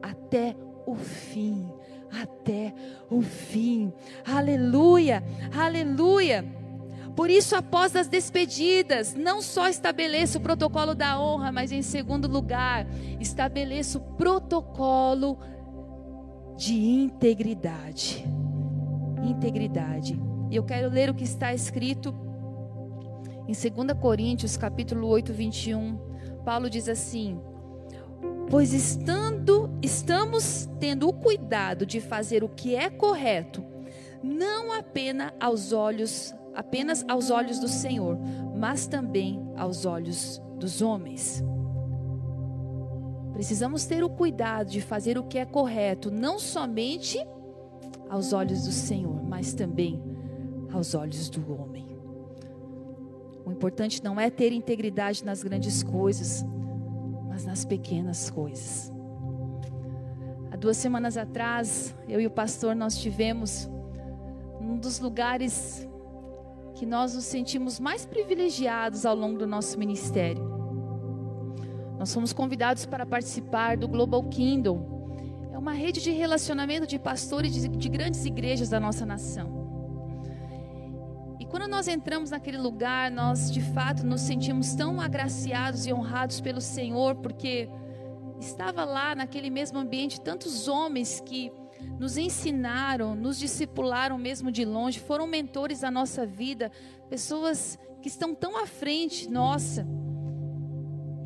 Até 0.00 0.56
o 0.86 0.94
fim, 0.94 1.68
até 2.10 2.74
o 3.10 3.22
fim. 3.22 3.92
Aleluia, 4.26 5.22
aleluia. 5.56 6.44
Por 7.14 7.28
isso, 7.28 7.54
após 7.54 7.94
as 7.94 8.08
despedidas, 8.08 9.14
não 9.14 9.42
só 9.42 9.68
estabeleça 9.68 10.38
o 10.38 10.40
protocolo 10.40 10.94
da 10.94 11.20
honra, 11.20 11.52
mas 11.52 11.70
em 11.70 11.82
segundo 11.82 12.26
lugar, 12.26 12.86
estabeleça 13.20 13.98
o 13.98 14.00
protocolo 14.00 15.38
de 16.56 16.74
integridade. 16.74 18.24
Integridade. 19.22 20.18
E 20.50 20.56
eu 20.56 20.64
quero 20.64 20.88
ler 20.88 21.10
o 21.10 21.14
que 21.14 21.24
está 21.24 21.52
escrito 21.52 22.14
em 23.46 23.52
2 23.52 23.98
Coríntios, 24.00 24.56
capítulo 24.56 25.06
8, 25.08 25.32
21. 25.32 26.11
Paulo 26.44 26.68
diz 26.68 26.88
assim: 26.88 27.40
Pois 28.50 28.72
estando, 28.72 29.70
estamos 29.82 30.68
tendo 30.78 31.08
o 31.08 31.12
cuidado 31.12 31.86
de 31.86 32.00
fazer 32.00 32.44
o 32.44 32.48
que 32.48 32.74
é 32.74 32.90
correto, 32.90 33.64
não 34.22 34.72
apenas 34.72 35.32
aos 35.40 35.72
olhos, 35.72 36.34
apenas 36.54 37.04
aos 37.08 37.30
olhos 37.30 37.58
do 37.58 37.68
Senhor, 37.68 38.18
mas 38.56 38.86
também 38.86 39.42
aos 39.56 39.86
olhos 39.86 40.40
dos 40.56 40.82
homens. 40.82 41.42
Precisamos 43.32 43.86
ter 43.86 44.04
o 44.04 44.10
cuidado 44.10 44.68
de 44.68 44.80
fazer 44.80 45.16
o 45.16 45.24
que 45.24 45.38
é 45.38 45.44
correto, 45.44 46.10
não 46.10 46.38
somente 46.38 47.18
aos 48.08 48.32
olhos 48.32 48.64
do 48.64 48.72
Senhor, 48.72 49.22
mas 49.24 49.54
também 49.54 50.02
aos 50.70 50.94
olhos 50.94 51.30
do 51.30 51.52
homem. 51.52 51.81
O 53.44 53.50
importante 53.50 54.02
não 54.02 54.20
é 54.20 54.30
ter 54.30 54.52
integridade 54.52 55.24
nas 55.24 55.42
grandes 55.42 55.82
coisas, 55.82 56.44
mas 57.28 57.44
nas 57.44 57.64
pequenas 57.64 58.30
coisas. 58.30 58.92
Há 60.50 60.56
duas 60.56 60.76
semanas 60.76 61.16
atrás, 61.16 61.94
eu 62.08 62.20
e 62.20 62.26
o 62.26 62.30
pastor 62.30 62.74
nós 62.74 62.96
tivemos 62.98 63.68
um 64.60 64.76
dos 64.76 65.00
lugares 65.00 65.88
que 66.74 66.86
nós 66.86 67.14
nos 67.14 67.24
sentimos 67.24 67.80
mais 67.80 68.04
privilegiados 68.04 69.04
ao 69.04 69.14
longo 69.14 69.38
do 69.38 69.46
nosso 69.46 69.78
ministério. 69.78 70.50
Nós 71.98 72.12
fomos 72.12 72.32
convidados 72.32 72.84
para 72.84 73.06
participar 73.06 73.76
do 73.76 73.86
Global 73.86 74.24
Kingdom. 74.24 75.08
É 75.52 75.58
uma 75.58 75.72
rede 75.72 76.00
de 76.00 76.10
relacionamento 76.10 76.86
de 76.86 76.98
pastores 76.98 77.52
de, 77.52 77.68
de 77.68 77.88
grandes 77.88 78.24
igrejas 78.24 78.68
da 78.68 78.80
nossa 78.80 79.06
nação. 79.06 79.61
Quando 81.52 81.68
nós 81.68 81.86
entramos 81.86 82.30
naquele 82.30 82.56
lugar, 82.56 83.10
nós 83.10 83.50
de 83.52 83.60
fato 83.60 84.06
nos 84.06 84.22
sentimos 84.22 84.74
tão 84.74 84.98
agraciados 84.98 85.86
e 85.86 85.92
honrados 85.92 86.40
pelo 86.40 86.62
Senhor, 86.62 87.16
porque 87.16 87.68
estava 88.40 88.86
lá 88.86 89.14
naquele 89.14 89.50
mesmo 89.50 89.78
ambiente 89.78 90.18
tantos 90.18 90.66
homens 90.66 91.20
que 91.20 91.52
nos 92.00 92.16
ensinaram, 92.16 93.14
nos 93.14 93.38
discipularam 93.38 94.16
mesmo 94.16 94.50
de 94.50 94.64
longe, 94.64 94.98
foram 94.98 95.26
mentores 95.26 95.80
da 95.80 95.90
nossa 95.90 96.24
vida, 96.24 96.72
pessoas 97.10 97.78
que 98.00 98.08
estão 98.08 98.34
tão 98.34 98.56
à 98.56 98.66
frente 98.66 99.28
nossa. 99.28 99.86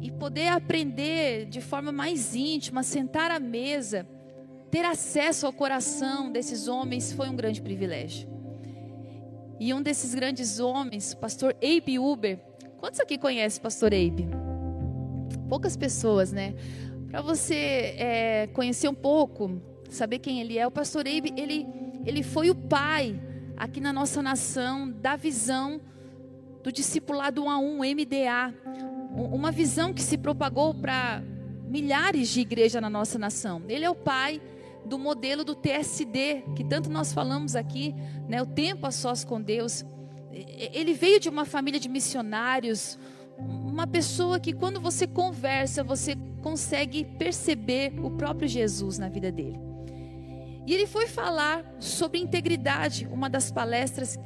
E 0.00 0.10
poder 0.10 0.48
aprender 0.48 1.46
de 1.46 1.60
forma 1.60 1.92
mais 1.92 2.34
íntima, 2.34 2.82
sentar 2.82 3.30
à 3.30 3.38
mesa, 3.38 4.04
ter 4.72 4.84
acesso 4.84 5.46
ao 5.46 5.52
coração 5.52 6.32
desses 6.32 6.66
homens 6.66 7.12
foi 7.12 7.28
um 7.28 7.36
grande 7.36 7.62
privilégio. 7.62 8.35
E 9.58 9.72
um 9.72 9.80
desses 9.80 10.14
grandes 10.14 10.60
homens, 10.60 11.12
o 11.12 11.16
pastor 11.16 11.56
Abe 11.62 11.98
Uber. 11.98 12.38
Quantos 12.78 13.00
aqui 13.00 13.16
conhecem 13.16 13.58
o 13.58 13.62
pastor 13.62 13.92
Abe? 13.94 14.28
Poucas 15.48 15.76
pessoas, 15.76 16.30
né? 16.30 16.54
Para 17.10 17.22
você 17.22 17.94
é, 17.96 18.48
conhecer 18.52 18.88
um 18.88 18.94
pouco, 18.94 19.60
saber 19.88 20.18
quem 20.18 20.40
ele 20.40 20.58
é, 20.58 20.66
o 20.66 20.70
pastor 20.70 21.06
Abe, 21.06 21.32
ele, 21.36 21.66
ele 22.04 22.22
foi 22.22 22.50
o 22.50 22.54
pai 22.54 23.18
aqui 23.56 23.80
na 23.80 23.92
nossa 23.92 24.22
nação 24.22 24.90
da 24.90 25.16
visão 25.16 25.80
do 26.62 26.70
discipulado 26.70 27.44
1 27.44 27.50
a 27.50 27.58
1, 27.58 27.78
MDA. 27.78 28.54
Uma 29.32 29.50
visão 29.50 29.94
que 29.94 30.02
se 30.02 30.18
propagou 30.18 30.74
para 30.74 31.22
milhares 31.66 32.28
de 32.28 32.40
igrejas 32.40 32.82
na 32.82 32.90
nossa 32.90 33.18
nação. 33.18 33.62
Ele 33.68 33.84
é 33.84 33.90
o 33.90 33.94
pai 33.94 34.40
do 34.86 34.98
modelo 34.98 35.44
do 35.44 35.54
TSD, 35.54 36.44
que 36.54 36.64
tanto 36.64 36.88
nós 36.88 37.12
falamos 37.12 37.56
aqui, 37.56 37.94
né, 38.28 38.40
o 38.40 38.46
tempo 38.46 38.86
a 38.86 38.90
sós 38.90 39.24
com 39.24 39.40
Deus. 39.40 39.84
ele 40.30 40.92
veio 40.92 41.18
de 41.18 41.28
uma 41.28 41.44
família 41.44 41.80
de 41.80 41.88
missionários, 41.88 42.98
uma 43.38 43.86
pessoa 43.86 44.38
que 44.38 44.52
quando 44.52 44.80
você 44.80 45.06
conversa, 45.06 45.82
você 45.82 46.14
consegue 46.42 47.04
perceber 47.04 47.92
o 48.02 48.10
próprio 48.10 48.48
Jesus 48.48 48.98
na 48.98 49.08
vida 49.08 49.32
dele. 49.32 49.58
E 50.66 50.74
ele 50.74 50.86
foi 50.86 51.06
falar 51.06 51.64
sobre 51.78 52.18
integridade, 52.18 53.08
uma 53.10 53.30
das 53.30 53.50
palestras 53.50 54.18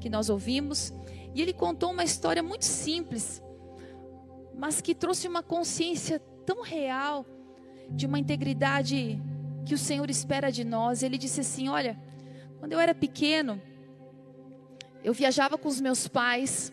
que 0.00 0.10
nós 0.10 0.28
ouvimos, 0.28 0.92
e 1.34 1.40
ele 1.42 1.52
contou 1.52 1.90
uma 1.90 2.04
história 2.04 2.42
muito 2.42 2.64
simples, 2.64 3.42
mas 4.54 4.80
que 4.80 4.94
trouxe 4.94 5.26
uma 5.26 5.42
consciência 5.42 6.18
tão 6.44 6.62
real 6.62 7.26
de 7.90 8.06
uma 8.06 8.18
integridade 8.18 9.20
que 9.66 9.74
o 9.74 9.78
Senhor 9.78 10.08
espera 10.08 10.50
de 10.50 10.64
nós. 10.64 11.02
Ele 11.02 11.18
disse 11.18 11.40
assim: 11.40 11.68
Olha, 11.68 11.98
quando 12.58 12.72
eu 12.72 12.80
era 12.80 12.94
pequeno, 12.94 13.60
eu 15.04 15.12
viajava 15.12 15.58
com 15.58 15.68
os 15.68 15.80
meus 15.80 16.08
pais, 16.08 16.72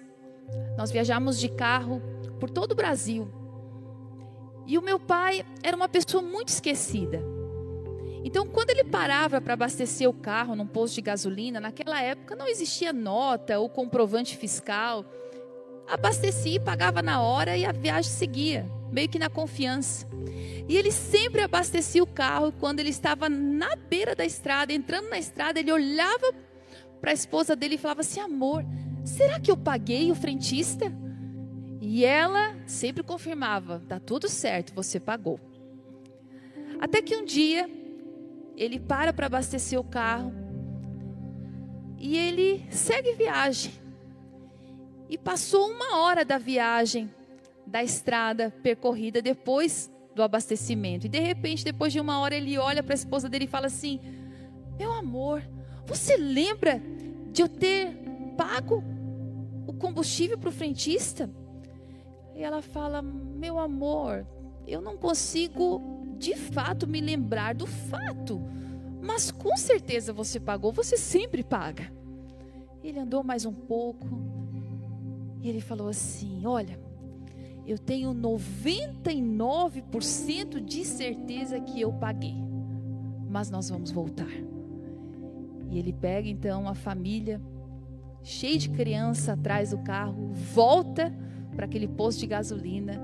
nós 0.78 0.92
viajávamos 0.92 1.40
de 1.40 1.50
carro 1.50 2.02
por 2.40 2.50
todo 2.50 2.72
o 2.72 2.76
Brasil. 2.76 3.28
E 4.66 4.78
o 4.78 4.82
meu 4.82 5.00
pai 5.00 5.46
era 5.62 5.76
uma 5.76 5.90
pessoa 5.90 6.24
muito 6.24 6.50
esquecida. 6.50 7.22
Então, 8.24 8.48
quando 8.48 8.70
ele 8.70 8.86
parava 8.86 9.42
para 9.42 9.54
abastecer 9.54 10.10
o 10.10 10.14
carro 10.14 10.56
num 10.56 10.66
posto 10.66 10.96
de 10.96 11.02
gasolina, 11.02 11.60
naquela 11.60 12.02
época 12.02 12.38
não 12.38 12.48
existia 12.48 12.94
nota 12.94 13.60
ou 13.60 13.68
comprovante 13.68 14.38
fiscal. 14.38 15.04
Abastecia, 15.86 16.62
pagava 16.62 17.02
na 17.02 17.22
hora 17.22 17.58
e 17.58 17.66
a 17.66 17.74
viagem 17.74 18.10
seguia, 18.10 18.66
meio 18.94 19.10
que 19.10 19.18
na 19.18 19.30
confiança. 19.30 20.08
E 20.70 20.78
ele 20.78 20.92
sempre 20.92 21.42
abastecia 21.42 22.04
o 22.04 22.08
carro 22.08 22.54
quando 22.54 22.80
ele 22.80 22.90
estava 22.90 23.28
na 23.28 23.76
beira 23.76 24.16
da 24.16 24.24
estrada, 24.24 24.72
entrando 24.72 25.10
na 25.10 25.18
estrada, 25.18 25.60
ele 25.60 25.72
olhava 25.72 26.34
para 27.02 27.12
a 27.12 27.14
esposa 27.14 27.56
dele 27.56 27.76
e 27.76 27.78
falava 27.78 28.02
assim: 28.02 28.20
Amor, 28.20 28.64
será 29.04 29.40
que 29.40 29.52
eu 29.52 29.58
paguei 29.58 30.12
o 30.12 30.16
frentista? 30.16 30.94
E 31.82 32.06
ela 32.06 32.56
sempre 32.68 33.04
confirmava: 33.04 33.84
Tá 33.90 34.00
tudo 34.00 34.30
certo, 34.30 34.74
você 34.74 35.00
pagou. 35.00 35.40
Até 36.80 37.02
que 37.02 37.16
um 37.16 37.26
dia 37.26 37.70
ele 38.56 38.80
para 38.80 39.12
para 39.12 39.26
abastecer 39.26 39.80
o 39.80 39.84
carro 39.84 40.32
e 41.98 42.16
ele 42.16 42.66
segue 42.70 43.14
viagem. 43.14 43.74
E 45.10 45.18
passou 45.18 45.70
uma 45.70 45.98
hora 45.98 46.26
da 46.26 46.38
viagem, 46.38 47.10
da 47.74 47.84
estrada 47.84 48.52
percorrida 48.62 49.20
depois 49.20 49.92
do 50.14 50.22
abastecimento. 50.22 51.08
E 51.08 51.10
de 51.10 51.18
repente, 51.18 51.66
depois 51.66 51.92
de 51.92 52.00
uma 52.00 52.20
hora, 52.20 52.36
ele 52.36 52.56
olha 52.56 52.84
para 52.84 52.94
a 52.94 53.02
esposa 53.02 53.28
dele 53.28 53.46
e 53.46 53.48
fala 53.48 53.66
assim: 53.66 54.00
Meu 54.78 54.92
amor, 54.92 55.42
você 55.84 56.16
lembra 56.16 56.80
de 57.32 57.42
eu 57.42 57.50
ter 57.50 57.98
pago 58.38 58.84
o 59.66 59.74
combustível 59.74 60.38
para 60.38 60.50
o 60.50 60.52
frentista? 60.52 61.28
E 62.36 62.44
ela 62.44 62.62
fala: 62.62 63.02
Meu 63.02 63.58
amor, 63.58 64.24
eu 64.68 64.80
não 64.80 64.96
consigo 64.96 65.82
de 66.20 66.36
fato 66.36 66.86
me 66.86 67.02
lembrar 67.02 67.56
do 67.56 67.66
fato, 67.66 68.40
mas 69.02 69.32
com 69.32 69.58
certeza 69.58 70.14
você 70.14 70.40
pagou, 70.40 70.72
você 70.72 70.96
sempre 70.96 71.42
paga. 71.42 71.92
Ele 72.84 73.00
andou 73.00 73.24
mais 73.24 73.48
um 73.48 73.54
pouco 73.54 74.08
e 75.42 75.50
ele 75.50 75.60
falou 75.60 75.88
assim: 75.88 76.46
Olha, 76.46 76.93
eu 77.66 77.78
tenho 77.78 78.14
99% 78.14 80.60
de 80.60 80.84
certeza 80.84 81.60
que 81.60 81.80
eu 81.80 81.94
paguei, 81.94 82.36
mas 83.30 83.50
nós 83.50 83.70
vamos 83.70 83.92
voltar. 83.92 84.32
E 85.70 85.80
ele 85.80 85.94
pega 85.94 86.28
então 86.28 86.68
a 86.68 86.76
família, 86.76 87.42
cheia 88.22 88.58
de 88.58 88.70
criança 88.70 89.34
atrás 89.34 89.72
do 89.72 89.78
carro, 89.80 90.32
volta 90.34 91.14
para 91.56 91.66
aquele 91.66 91.88
posto 91.88 92.20
de 92.20 92.28
gasolina. 92.28 93.02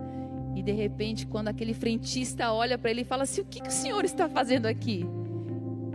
E 0.55 0.61
de 0.61 0.71
repente, 0.71 1.25
quando 1.25 1.47
aquele 1.47 1.73
frentista 1.73 2.51
olha 2.51 2.77
para 2.77 2.91
ele 2.91 3.01
e 3.01 3.05
fala 3.05 3.23
assim: 3.23 3.41
O 3.41 3.45
que, 3.45 3.61
que 3.61 3.69
o 3.69 3.71
senhor 3.71 4.03
está 4.03 4.27
fazendo 4.27 4.65
aqui? 4.65 5.05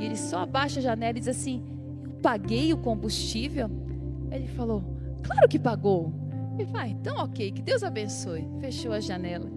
E 0.00 0.04
ele 0.04 0.16
só 0.16 0.38
abaixa 0.38 0.80
a 0.80 0.82
janela 0.82 1.18
e 1.18 1.20
diz 1.20 1.28
assim: 1.28 1.62
Eu 2.02 2.12
paguei 2.22 2.72
o 2.72 2.78
combustível? 2.78 3.68
Ele 4.30 4.48
falou: 4.48 4.82
Claro 5.22 5.48
que 5.48 5.58
pagou. 5.58 6.12
Ele 6.54 6.64
vai, 6.64 6.90
então 6.90 7.16
ok, 7.16 7.52
que 7.52 7.62
Deus 7.62 7.82
abençoe. 7.82 8.48
Fechou 8.60 8.92
a 8.92 9.00
janela 9.00 9.50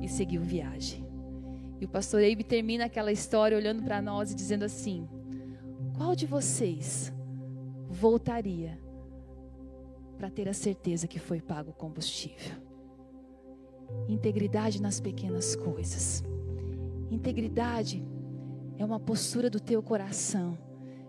e 0.00 0.08
seguiu 0.08 0.42
viagem. 0.42 1.04
E 1.80 1.84
o 1.84 1.88
pastor 1.88 2.20
Eibe 2.20 2.44
termina 2.44 2.84
aquela 2.86 3.12
história 3.12 3.56
olhando 3.56 3.82
para 3.82 4.00
nós 4.00 4.30
e 4.30 4.34
dizendo 4.34 4.64
assim: 4.64 5.08
Qual 5.96 6.14
de 6.14 6.26
vocês 6.26 7.12
voltaria 7.88 8.78
para 10.20 10.28
ter 10.28 10.46
a 10.50 10.52
certeza 10.52 11.08
que 11.08 11.18
foi 11.18 11.40
pago 11.40 11.70
o 11.70 11.74
combustível. 11.74 12.54
Integridade 14.06 14.80
nas 14.80 15.00
pequenas 15.00 15.56
coisas. 15.56 16.22
Integridade 17.10 18.06
é 18.76 18.84
uma 18.84 19.00
postura 19.00 19.48
do 19.48 19.58
teu 19.58 19.82
coração, 19.82 20.58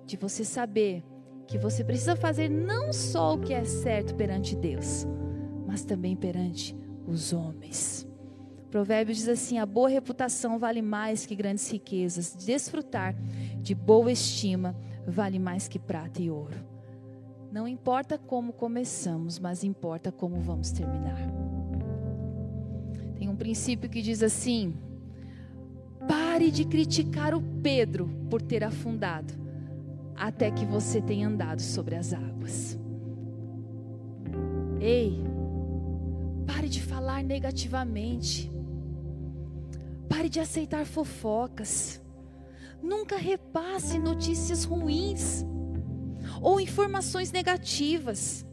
de 0.05 0.15
você 0.15 0.45
saber 0.45 1.03
que 1.47 1.57
você 1.57 1.83
precisa 1.83 2.15
fazer 2.15 2.49
não 2.49 2.93
só 2.93 3.35
o 3.35 3.39
que 3.39 3.53
é 3.53 3.63
certo 3.63 4.15
perante 4.15 4.55
Deus, 4.55 5.05
mas 5.65 5.83
também 5.83 6.15
perante 6.15 6.75
os 7.07 7.33
homens. 7.33 8.07
Provérbios 8.69 9.17
diz 9.17 9.27
assim: 9.27 9.57
a 9.57 9.65
boa 9.65 9.89
reputação 9.89 10.57
vale 10.57 10.81
mais 10.81 11.25
que 11.25 11.35
grandes 11.35 11.69
riquezas, 11.69 12.33
desfrutar 12.33 13.15
de 13.57 13.75
boa 13.75 14.11
estima 14.11 14.75
vale 15.05 15.39
mais 15.39 15.67
que 15.67 15.77
prata 15.77 16.21
e 16.21 16.31
ouro. 16.31 16.57
Não 17.51 17.67
importa 17.67 18.17
como 18.17 18.53
começamos, 18.53 19.37
mas 19.37 19.63
importa 19.63 20.11
como 20.11 20.39
vamos 20.39 20.71
terminar. 20.71 21.19
Tem 23.17 23.27
um 23.27 23.35
princípio 23.35 23.89
que 23.89 24.01
diz 24.01 24.23
assim: 24.23 24.73
pare 26.07 26.49
de 26.49 26.63
criticar 26.63 27.35
o 27.35 27.41
Pedro 27.61 28.09
por 28.29 28.41
ter 28.41 28.63
afundado, 28.63 29.33
até 30.15 30.51
que 30.51 30.65
você 30.65 31.01
tenha 31.01 31.27
andado 31.27 31.61
sobre 31.61 31.95
as 31.95 32.13
águas. 32.13 32.79
Ei, 34.79 35.21
pare 36.45 36.67
de 36.67 36.81
falar 36.81 37.23
negativamente. 37.23 38.51
Pare 40.09 40.27
de 40.27 40.39
aceitar 40.39 40.85
fofocas. 40.85 42.01
Nunca 42.81 43.15
repasse 43.15 43.99
notícias 43.99 44.63
ruins 44.63 45.45
ou 46.41 46.59
informações 46.59 47.31
negativas. 47.31 48.45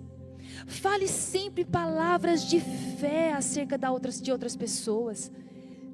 Fale 0.67 1.09
sempre 1.09 1.65
palavras 1.65 2.45
de 2.45 2.61
fé 2.61 3.33
acerca 3.33 3.79
de 3.79 3.87
outras, 3.89 4.21
de 4.21 4.31
outras 4.31 4.57
pessoas. 4.57 5.31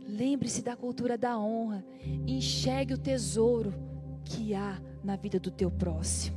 Lembre-se 0.06 0.62
da 0.62 0.76
cultura 0.76 1.16
da 1.16 1.38
honra. 1.38 1.84
Enxergue 2.26 2.94
o 2.94 2.98
tesouro 2.98 3.72
que 4.24 4.54
há 4.54 4.80
na 5.04 5.16
vida 5.16 5.38
do 5.38 5.50
teu 5.50 5.70
próximo. 5.70 6.36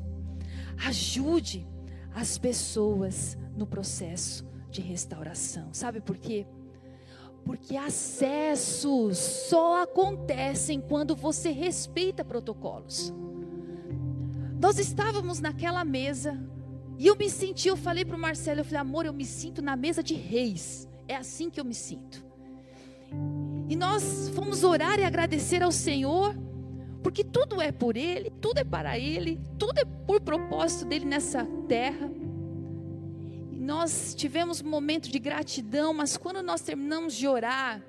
Ajude 0.85 1.65
as 2.13 2.37
pessoas 2.37 3.37
no 3.55 3.65
processo 3.65 4.45
de 4.69 4.81
restauração. 4.81 5.73
Sabe 5.73 6.01
por 6.01 6.17
quê? 6.17 6.45
Porque 7.45 7.77
acessos 7.77 9.17
só 9.17 9.83
acontecem 9.83 10.81
quando 10.81 11.15
você 11.15 11.49
respeita 11.49 12.25
protocolos. 12.25 13.13
Nós 14.59 14.77
estávamos 14.77 15.39
naquela 15.39 15.85
mesa 15.85 16.37
e 16.97 17.07
eu 17.07 17.15
me 17.15 17.29
senti, 17.29 17.67
eu 17.67 17.77
falei 17.77 18.03
para 18.03 18.17
o 18.17 18.19
Marcelo, 18.19 18.61
eu 18.61 18.65
falei, 18.65 18.81
amor, 18.81 19.05
eu 19.05 19.13
me 19.13 19.25
sinto 19.25 19.61
na 19.61 19.75
mesa 19.75 20.01
de 20.01 20.15
reis. 20.15 20.89
É 21.07 21.15
assim 21.15 21.49
que 21.49 21.59
eu 21.59 21.65
me 21.65 21.75
sinto. 21.75 22.25
E 23.69 23.75
nós 23.75 24.29
fomos 24.33 24.63
orar 24.63 24.99
e 24.99 25.03
agradecer 25.03 25.61
ao 25.61 25.71
Senhor, 25.71 26.35
porque 27.03 27.23
tudo 27.23 27.61
é 27.61 27.71
por 27.71 27.95
Ele, 27.95 28.29
tudo 28.41 28.59
é 28.59 28.63
para 28.63 28.97
Ele, 28.97 29.39
tudo 29.57 29.79
é 29.79 29.85
por 29.85 30.21
propósito 30.21 30.85
dele 30.85 31.05
nessa 31.05 31.45
terra. 31.67 32.09
E 33.51 33.59
nós 33.59 34.13
tivemos 34.15 34.61
um 34.61 34.69
momento 34.69 35.09
de 35.09 35.19
gratidão, 35.19 35.93
mas 35.93 36.17
quando 36.17 36.41
nós 36.41 36.61
terminamos 36.61 37.15
de 37.15 37.27
orar, 37.27 37.81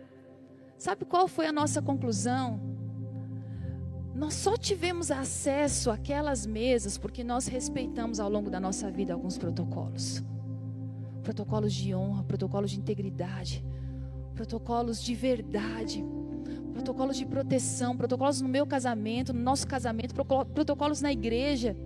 sabe 0.77 1.05
qual 1.05 1.27
foi 1.29 1.47
a 1.47 1.53
nossa 1.53 1.81
conclusão? 1.83 2.61
Nós 4.15 4.35
só 4.35 4.57
tivemos 4.57 5.13
acesso 5.13 5.93
àquelas 5.93 6.45
mesas 6.45 6.99
porque 6.99 7.23
nós 7.23 7.47
respeitamos 7.47 8.19
ao 8.19 8.29
longo 8.29 8.51
da 8.51 8.59
nossa 8.59 8.91
vida 8.91 9.13
alguns 9.13 9.39
protocolos. 9.39 10.25
Protocolos 11.23 11.73
de 11.73 11.95
honra, 11.95 12.25
protocolos 12.25 12.73
de 12.73 12.81
integridade, 12.81 13.65
protocolos 14.35 15.01
de 15.01 15.15
verdade, 15.15 16.05
protocolos 16.79 17.17
de 17.17 17.27
proteção, 17.27 17.97
protocolos 17.97 18.41
no 18.41 18.49
meu 18.49 18.65
casamento, 18.65 19.33
no 19.33 19.41
nosso 19.41 19.67
casamento, 19.67 20.15
protocolos 20.15 21.03
na 21.03 21.13
igreja. 21.13 21.77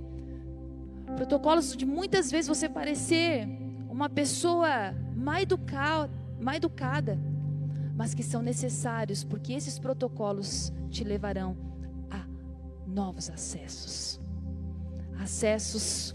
Protocolos 1.17 1.75
de 1.75 1.87
muitas 1.87 2.31
vezes 2.31 2.47
você 2.47 2.69
parecer 2.69 3.49
uma 3.89 4.09
pessoa 4.11 4.95
mais 5.17 5.45
educada, 5.45 6.11
mais 6.39 6.59
educada, 6.59 7.19
mas 7.97 8.15
que 8.15 8.23
são 8.23 8.43
necessários 8.43 9.25
porque 9.25 9.55
esses 9.55 9.79
protocolos 9.79 10.73
te 10.91 11.05
levarão 11.05 11.57
novos 12.87 13.31
acessos. 13.31 14.21
Acessos 15.19 16.15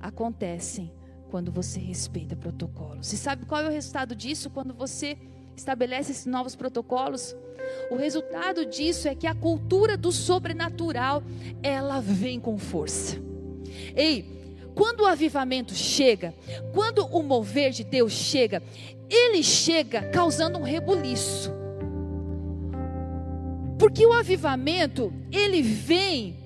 acontecem 0.00 0.92
quando 1.30 1.52
você 1.52 1.78
respeita 1.78 2.34
protocolos. 2.34 3.06
Você 3.06 3.16
sabe 3.16 3.46
qual 3.46 3.62
é 3.62 3.68
o 3.68 3.70
resultado 3.70 4.16
disso 4.16 4.50
quando 4.50 4.74
você 4.74 5.16
estabelece 5.56 6.12
esses 6.12 6.26
novos 6.26 6.54
protocolos? 6.54 7.34
O 7.90 7.96
resultado 7.96 8.64
disso 8.66 9.08
é 9.08 9.14
que 9.14 9.26
a 9.26 9.34
cultura 9.34 9.96
do 9.96 10.12
sobrenatural, 10.12 11.22
ela 11.62 12.00
vem 12.00 12.38
com 12.38 12.58
força. 12.58 13.16
Ei, 13.94 14.36
quando 14.74 15.00
o 15.00 15.06
avivamento 15.06 15.74
chega, 15.74 16.34
quando 16.72 17.06
o 17.06 17.22
mover 17.22 17.70
de 17.70 17.82
Deus 17.82 18.12
chega, 18.12 18.62
ele 19.08 19.42
chega 19.42 20.02
causando 20.10 20.58
um 20.58 20.62
rebuliço. 20.62 21.50
Porque 23.78 24.06
o 24.06 24.12
avivamento, 24.12 25.12
ele 25.30 25.62
vem 25.62 26.36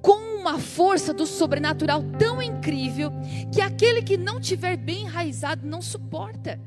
com 0.00 0.36
uma 0.38 0.58
força 0.58 1.12
do 1.14 1.26
sobrenatural 1.26 2.02
tão 2.18 2.42
incrível 2.42 3.10
que 3.52 3.60
aquele 3.60 4.02
que 4.02 4.16
não 4.16 4.40
tiver 4.40 4.76
bem 4.76 5.02
enraizado 5.02 5.66
não 5.66 5.80
suporta. 5.80 6.60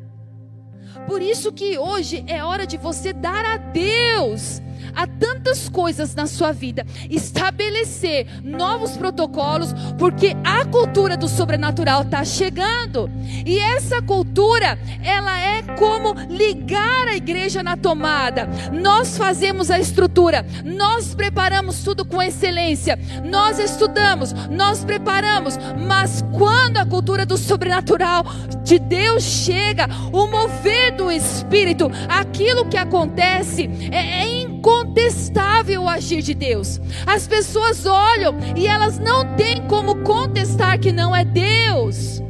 Por 1.05 1.21
isso 1.21 1.51
que 1.51 1.77
hoje 1.77 2.23
é 2.27 2.43
hora 2.43 2.65
de 2.65 2.77
você 2.77 3.13
dar 3.13 3.45
a 3.45 3.57
Deus 3.57 4.61
Há 4.95 5.07
tantas 5.07 5.69
coisas 5.69 6.15
na 6.15 6.27
sua 6.27 6.51
vida. 6.51 6.85
Estabelecer 7.09 8.27
novos 8.43 8.97
protocolos, 8.97 9.73
porque 9.97 10.35
a 10.43 10.65
cultura 10.65 11.15
do 11.15 11.27
sobrenatural 11.27 12.03
está 12.03 12.23
chegando. 12.23 13.09
E 13.45 13.59
essa 13.59 14.01
cultura, 14.01 14.77
ela 15.03 15.39
é 15.39 15.61
como 15.77 16.13
ligar 16.29 17.07
a 17.07 17.15
igreja 17.15 17.61
na 17.61 17.77
tomada. 17.77 18.47
Nós 18.71 19.17
fazemos 19.17 19.69
a 19.69 19.79
estrutura, 19.79 20.45
nós 20.63 21.13
preparamos 21.13 21.83
tudo 21.83 22.05
com 22.05 22.21
excelência, 22.21 22.97
nós 23.23 23.59
estudamos, 23.59 24.33
nós 24.49 24.83
preparamos, 24.83 25.57
mas 25.87 26.23
quando 26.33 26.77
a 26.77 26.85
cultura 26.85 27.25
do 27.25 27.37
sobrenatural 27.37 28.25
de 28.63 28.79
Deus 28.79 29.23
chega, 29.23 29.87
o 30.11 30.27
mover 30.27 30.95
do 30.95 31.11
Espírito, 31.11 31.89
aquilo 32.09 32.65
que 32.65 32.77
acontece 32.77 33.69
é, 33.91 34.23
é 34.23 34.46
incontestável 34.57 35.83
o 35.83 35.89
agir 35.89 36.21
de 36.21 36.33
Deus. 36.33 36.79
As 37.05 37.27
pessoas 37.27 37.85
olham 37.85 38.35
e 38.55 38.67
elas 38.67 38.97
não 38.97 39.35
têm 39.35 39.61
como 39.67 40.03
contestar 40.03 40.79
que 40.79 40.91
não 40.91 41.15
é 41.15 41.23
Deus. 41.23 42.21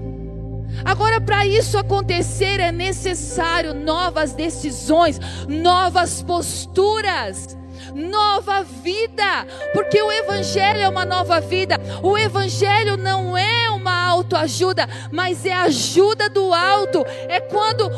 Agora, 0.85 1.19
para 1.19 1.45
isso 1.45 1.77
acontecer, 1.77 2.59
é 2.59 2.71
necessário 2.71 3.73
novas 3.73 4.33
decisões, 4.33 5.19
novas 5.47 6.21
posturas 6.21 7.57
nova 7.93 8.63
vida, 8.63 9.47
porque 9.73 10.01
o 10.01 10.11
Evangelho 10.11 10.81
é 10.81 10.89
uma 10.89 11.05
nova 11.05 11.39
vida. 11.39 11.79
O 12.03 12.17
Evangelho 12.17 12.97
não 12.97 13.35
é 13.35 13.69
uma 13.71 14.05
autoajuda, 14.05 14.87
mas 15.11 15.45
é 15.45 15.53
ajuda 15.53 16.29
do 16.29 16.53
alto. 16.53 17.03
É 17.27 17.39
quando 17.39 17.89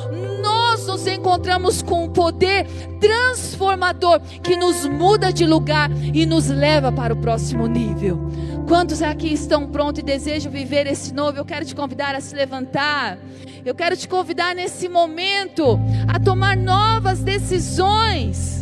nós 0.41 0.68
nos 0.85 1.05
encontramos 1.07 1.81
com 1.81 2.05
um 2.05 2.09
poder 2.09 2.65
transformador 2.99 4.19
que 4.41 4.55
nos 4.55 4.85
muda 4.85 5.31
de 5.31 5.45
lugar 5.45 5.89
e 6.13 6.25
nos 6.25 6.47
leva 6.47 6.91
para 6.91 7.13
o 7.13 7.17
próximo 7.17 7.67
nível. 7.67 8.19
Quantos 8.67 9.01
aqui 9.01 9.33
estão 9.33 9.67
prontos 9.67 9.99
e 9.99 10.03
desejam 10.03 10.51
viver 10.51 10.85
esse 10.87 11.13
novo? 11.13 11.37
Eu 11.37 11.45
quero 11.45 11.65
te 11.65 11.75
convidar 11.75 12.13
a 12.15 12.21
se 12.21 12.35
levantar. 12.35 13.17
Eu 13.65 13.73
quero 13.73 13.97
te 13.97 14.07
convidar 14.07 14.55
nesse 14.55 14.87
momento 14.87 15.79
a 16.07 16.19
tomar 16.19 16.55
novas 16.55 17.19
decisões 17.21 18.59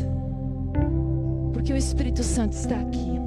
porque 1.67 1.73
o 1.73 1.77
Espírito 1.77 2.23
Santo 2.23 2.53
está 2.53 2.79
aqui. 2.79 3.19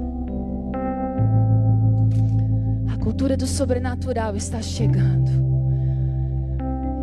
A 2.91 2.97
cultura 2.97 3.37
do 3.37 3.45
sobrenatural 3.45 4.35
está 4.35 4.63
chegando. 4.63 5.40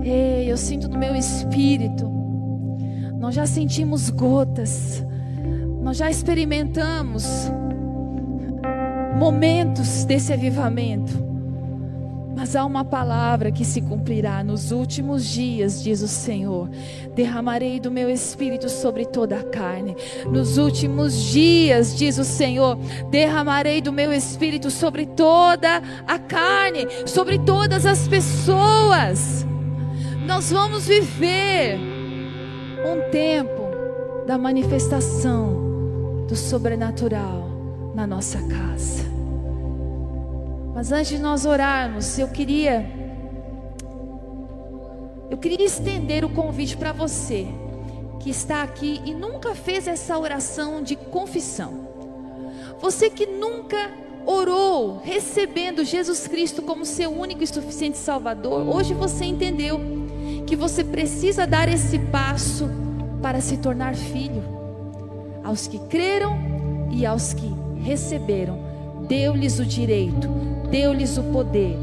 Ei, 0.03 0.51
eu 0.51 0.57
sinto 0.57 0.89
no 0.89 0.99
meu 0.99 1.15
espírito. 1.15 2.09
Nós 3.19 3.35
já 3.35 3.47
sentimos 3.47 4.11
gotas. 4.11 5.05
Nós 5.83 5.97
já 5.97 6.11
experimentamos 6.11 7.51
momentos 9.19 10.05
desse 10.05 10.33
avivamento. 10.33 11.29
Mas 12.39 12.55
há 12.55 12.65
uma 12.65 12.85
palavra 12.85 13.51
que 13.51 13.65
se 13.65 13.81
cumprirá 13.81 14.45
nos 14.45 14.71
últimos 14.71 15.27
dias, 15.27 15.83
diz 15.83 16.03
o 16.03 16.07
Senhor. 16.07 16.71
Derramarei 17.13 17.81
do 17.81 17.91
meu 17.91 18.09
espírito 18.09 18.69
sobre 18.69 19.05
toda 19.05 19.41
a 19.41 19.43
carne. 19.43 19.97
Nos 20.31 20.57
últimos 20.57 21.21
dias, 21.21 21.97
diz 21.97 22.17
o 22.17 22.25
Senhor, 22.25 22.79
derramarei 23.11 23.81
do 23.81 23.93
meu 23.93 24.13
espírito 24.13 24.71
sobre 24.71 25.05
toda 25.05 25.83
a 26.07 26.19
carne, 26.21 26.87
sobre 27.07 27.41
todas 27.41 27.85
as 27.85 28.07
pessoas. 28.07 29.45
Nós 30.29 30.51
vamos 30.53 30.87
viver 30.87 31.79
um 32.85 33.11
tempo 33.11 33.63
da 34.27 34.37
manifestação 34.37 36.27
do 36.29 36.37
sobrenatural 36.37 37.49
na 37.95 38.07
nossa 38.07 38.39
casa. 38.47 39.05
Mas 40.75 40.93
antes 40.93 41.09
de 41.09 41.19
nós 41.19 41.47
orarmos, 41.47 42.19
eu 42.19 42.29
queria 42.29 42.87
eu 45.31 45.39
queria 45.39 45.65
estender 45.65 46.27
o 46.27 46.29
convite 46.29 46.77
para 46.77 46.93
você 46.93 47.49
que 48.21 48.29
está 48.29 48.63
aqui 48.63 49.01
e 49.07 49.15
nunca 49.15 49.55
fez 49.55 49.89
essa 49.89 50.19
oração 50.19 50.83
de 50.83 50.95
confissão. 50.95 51.89
Você 52.79 53.09
que 53.09 53.25
nunca 53.25 53.91
orou 54.27 55.01
recebendo 55.03 55.83
Jesus 55.87 56.29
Cristo 56.29 56.61
como 56.61 56.85
seu 56.85 57.11
único 57.11 57.43
e 57.43 57.47
suficiente 57.47 57.97
Salvador, 57.97 58.69
hoje 58.69 58.93
você 58.93 59.25
entendeu 59.25 60.08
que 60.49 60.57
você 60.57 60.83
precisa 60.83 61.47
dar 61.47 61.69
esse 61.69 61.99
passo 61.99 62.69
para 63.23 63.41
se 63.41 63.59
tornar 63.59 63.95
filho. 63.95 64.43
Aos 65.45 65.67
que 65.67 65.79
creram 65.79 66.89
e 66.91 67.05
aos 67.05 67.33
que 67.33 67.53
receberam, 67.85 68.59
deu-lhes 69.07 69.59
o 69.59 69.65
direito 69.65 70.29
deu-lhes 70.71 71.17
o 71.17 71.23
poder 71.25 71.77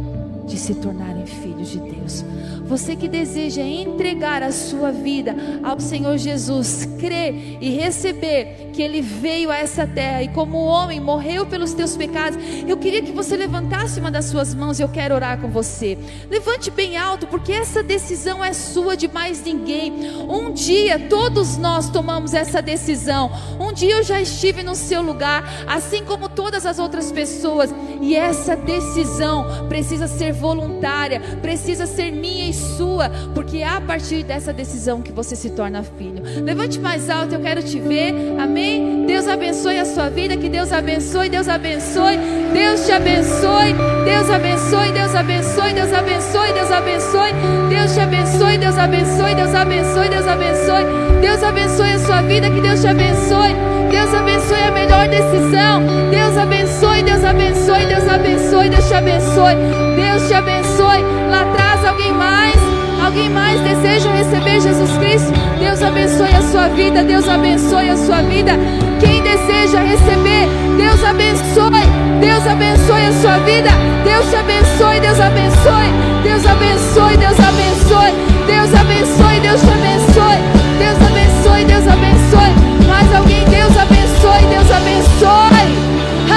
de 0.46 0.58
se 0.58 0.76
tornarem 0.76 1.26
filhos 1.26 1.70
de 1.70 1.80
Deus. 1.80 2.24
Você 2.68 2.96
que 2.96 3.08
deseja 3.08 3.62
entregar 3.62 4.42
a 4.42 4.52
sua 4.52 4.92
vida 4.92 5.36
ao 5.64 5.80
Senhor 5.80 6.18
Jesus, 6.18 6.88
crer 7.00 7.58
e 7.62 7.70
receber 7.70 8.72
que 8.74 8.82
Ele 8.82 9.02
veio 9.02 9.52
a 9.52 9.58
essa 9.58 9.88
terra 9.88 10.24
e, 10.24 10.28
como 10.30 10.58
homem, 10.58 11.00
morreu 11.00 11.46
pelos 11.46 11.74
teus 11.74 11.96
pecados. 11.96 12.38
Eu 12.68 12.78
queria 12.78 13.02
que 13.02 13.12
você 13.12 13.38
levantasse 13.38 14.00
uma 14.00 14.12
das 14.12 14.26
suas 14.26 14.54
mãos 14.54 14.80
e 14.80 14.84
eu 14.84 14.90
quero 14.90 15.16
orar 15.16 15.40
com 15.40 15.50
você. 15.50 15.98
Levante 16.30 16.70
bem 16.70 16.98
alto, 16.98 17.28
porque 17.28 17.52
essa 17.52 17.82
decisão 17.82 18.44
é 18.44 18.52
sua 18.54 18.98
de 18.98 19.08
mais 19.08 19.44
ninguém. 19.44 19.94
Um 20.28 20.52
dia 20.52 21.00
todos 21.00 21.58
nós 21.58 21.90
tomamos 21.90 22.34
essa 22.34 22.62
decisão. 22.62 23.32
Um 23.60 23.72
dia 23.72 23.98
eu 23.98 24.04
já 24.04 24.20
estive 24.20 24.64
no 24.64 24.76
seu 24.76 25.02
lugar, 25.02 25.66
assim 25.68 26.04
como 26.04 26.28
todas 26.28 26.66
as 26.66 26.80
outras 26.80 27.12
pessoas, 27.12 27.74
e 28.02 28.16
essa 28.16 28.56
decisão 28.56 29.68
precisa 29.70 30.08
ser 30.08 30.35
voluntária, 30.36 31.20
precisa 31.42 31.86
ser 31.86 32.12
minha 32.12 32.50
e 32.50 32.54
sua, 32.54 33.10
porque 33.34 33.58
é 33.58 33.68
a 33.68 33.82
partir 33.82 34.24
dessa 34.24 34.54
decisão 34.54 35.02
que 35.02 35.12
você 35.12 35.36
se 35.36 35.50
torna 35.50 35.84
filho. 35.84 36.22
Levante 36.44 36.80
mais 36.80 37.10
alto, 37.10 37.36
eu 37.36 37.42
quero 37.42 37.64
te 37.64 37.80
ver. 37.80 38.14
Amém? 38.40 39.06
Deus 39.06 39.28
abençoe 39.28 39.80
a 39.80 39.86
sua 39.86 40.10
vida, 40.10 40.38
que 40.38 40.50
Deus 40.50 40.72
abençoe, 40.72 41.30
Deus 41.30 41.48
abençoe, 41.48 42.18
Deus 42.54 42.86
te 42.86 42.92
abençoe, 42.92 43.74
Deus 44.16 44.30
abençoe, 44.30 44.92
Deus 44.94 45.14
abençoe, 45.14 45.74
Deus 45.74 45.94
abençoe, 45.94 46.54
Deus 46.54 46.72
abençoe, 46.72 47.34
Deus 47.68 47.94
te 47.94 48.00
abençoe, 48.00 48.58
Deus 48.58 48.78
abençoe, 48.78 49.36
Deus 49.36 49.54
abençoe, 49.54 50.10
Deus 50.10 50.28
abençoe, 50.28 50.86
Deus 51.22 51.44
abençoe 51.44 51.92
a 51.92 52.00
sua 52.00 52.22
vida, 52.22 52.50
que 52.50 52.62
Deus 52.62 52.80
te 52.80 52.88
abençoe, 52.88 53.54
Deus 53.92 54.14
abençoe 54.14 54.64
a 54.64 54.72
melhor 54.72 55.10
decisão, 55.10 55.84
Deus 56.10 56.38
abençoe, 56.38 57.04
Deus 57.04 57.24
abençoe, 57.26 57.86
Deus 57.88 58.08
abençoe, 58.08 58.70
Deus 58.70 58.88
te 58.88 58.94
abençoe, 58.94 59.56
Deus 59.98 60.28
te 60.30 60.34
abençoe. 60.34 61.02
Lá 61.30 61.42
atrás 61.42 61.86
alguém 61.86 62.14
mais? 62.14 62.56
Alguém 63.04 63.30
mais 63.30 63.60
deseja 63.60 64.10
receber 64.12 64.62
Jesus 64.62 64.98
Cristo? 64.98 65.34
Deus 65.60 65.84
abençoe 65.84 66.34
a 66.34 66.42
sua 66.42 66.70
vida, 66.70 67.04
Deus 67.04 67.28
abençoe 67.28 67.90
a 67.90 67.98
sua 67.98 68.22
vida. 68.22 68.54
Quem 69.02 69.22
deseja 69.22 69.82
receber, 69.82 70.48
Deus 70.78 71.04
abençoe, 71.04 71.84
Deus 72.20 72.46
abençoe 72.48 73.06
a 73.06 73.12
sua 73.14 73.38
vida. 73.40 73.70
Deus 74.04 74.30
te 74.30 74.36
abençoe, 74.36 75.00
Deus 75.00 75.20
abençoe, 75.20 75.92
Deus 76.24 76.46
abençoe, 76.46 77.18
Deus 77.18 77.40
abençoe, 77.40 78.14
Deus 78.48 78.74
abençoe, 78.74 79.40
Deus 79.40 79.62
te 79.62 79.70
abençoe, 79.70 80.40
Deus 80.80 80.98
abençoe, 81.02 81.66
Deus 81.66 81.88
abençoe. 81.88 82.54
Mais 82.88 83.16
alguém, 83.16 83.46
Deus 83.46 83.78
abençoe, 83.78 84.46
Deus 84.50 84.72
abençoe. 84.72 85.68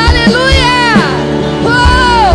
Aleluia! 0.09 0.79
Oh! 1.65 2.35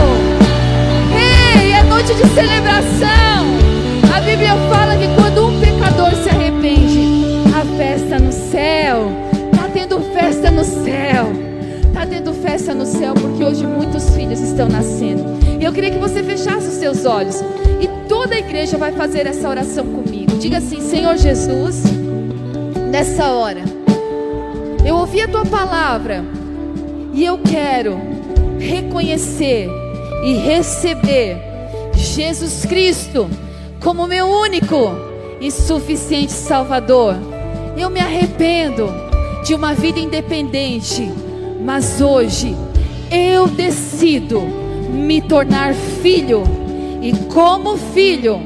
Ei, 1.16 1.74
é 1.74 1.84
noite 1.84 2.14
de 2.14 2.28
celebração. 2.34 3.34
Bíblia 4.26 4.56
fala 4.68 4.83
no 12.72 12.86
céu 12.86 13.16
porque 13.16 13.44
hoje 13.44 13.66
muitos 13.66 14.12
filhos 14.12 14.40
estão 14.40 14.70
nascendo. 14.70 15.24
E 15.60 15.66
eu 15.66 15.74
queria 15.74 15.90
que 15.90 15.98
você 15.98 16.22
fechasse 16.22 16.68
os 16.68 16.76
seus 16.76 17.04
olhos. 17.04 17.42
E 17.82 17.88
toda 18.08 18.36
a 18.36 18.38
igreja 18.38 18.78
vai 18.78 18.92
fazer 18.92 19.26
essa 19.26 19.50
oração 19.50 19.86
comigo. 19.88 20.38
Diga 20.38 20.60
assim: 20.60 20.80
Senhor 20.82 21.18
Jesus, 21.18 21.82
nessa 22.92 23.32
hora, 23.32 23.64
eu 24.86 24.96
ouvi 24.96 25.22
a 25.22 25.28
tua 25.28 25.46
palavra 25.46 26.24
e 27.12 27.26
eu 27.26 27.40
quero 27.40 28.00
reconhecer 28.60 29.68
e 30.24 30.34
receber 30.34 31.38
Jesus 31.96 32.66
Cristo 32.66 33.28
como 33.82 34.06
meu 34.06 34.28
único 34.28 34.92
e 35.42 35.50
suficiente 35.50 36.32
Salvador. 36.32 37.16
Eu 37.78 37.90
me 37.90 38.00
arrependo 38.00 38.88
de 39.44 39.54
uma 39.54 39.74
vida 39.74 40.00
independente, 40.00 41.12
mas 41.64 42.02
hoje 42.02 42.56
eu 43.10 43.48
decido 43.48 44.42
me 44.42 45.22
tornar 45.22 45.74
filho, 45.74 46.44
e 47.02 47.14
como 47.34 47.78
filho, 47.78 48.42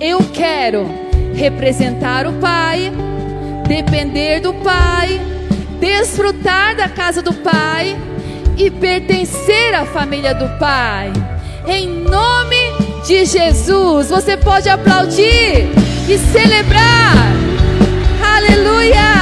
eu 0.00 0.18
quero 0.32 0.86
representar 1.34 2.26
o 2.26 2.32
Pai, 2.34 2.92
depender 3.66 4.40
do 4.40 4.52
Pai, 4.54 5.20
desfrutar 5.80 6.76
da 6.76 6.88
casa 6.88 7.22
do 7.22 7.32
Pai 7.32 7.96
e 8.56 8.70
pertencer 8.70 9.74
à 9.74 9.84
família 9.84 10.34
do 10.34 10.48
Pai. 10.58 11.12
Em 11.66 11.88
nome 11.88 12.56
de 13.06 13.24
Jesus, 13.24 14.10
você 14.10 14.36
pode 14.36 14.68
aplaudir 14.68 15.68
e 16.08 16.18
celebrar. 16.18 17.14
Aleluia! 18.36 19.15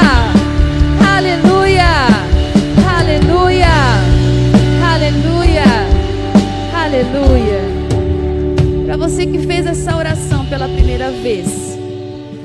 Para 8.94 9.08
você 9.08 9.26
que 9.26 9.40
fez 9.40 9.66
essa 9.66 9.96
oração 9.96 10.46
pela 10.46 10.68
primeira 10.68 11.10
vez, 11.10 11.76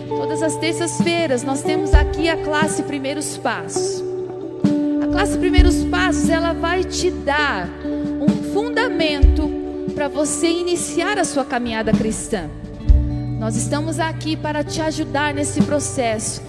todas 0.07 0.41
as 0.41 0.55
terças-feiras 0.55 1.43
nós 1.43 1.61
temos 1.61 1.93
aqui 1.93 2.27
a 2.27 2.43
classe 2.43 2.81
Primeiros 2.81 3.37
Passos. 3.37 4.03
A 5.03 5.11
classe 5.11 5.37
Primeiros 5.37 5.83
Passos, 5.83 6.27
ela 6.27 6.53
vai 6.53 6.83
te 6.83 7.11
dar 7.11 7.69
um 8.19 8.51
fundamento 8.51 9.47
para 9.93 10.07
você 10.07 10.47
iniciar 10.47 11.19
a 11.19 11.23
sua 11.23 11.45
caminhada 11.45 11.91
cristã. 11.91 12.49
Nós 13.37 13.55
estamos 13.55 13.99
aqui 13.99 14.35
para 14.35 14.63
te 14.63 14.81
ajudar 14.81 15.35
nesse 15.35 15.61
processo, 15.61 16.41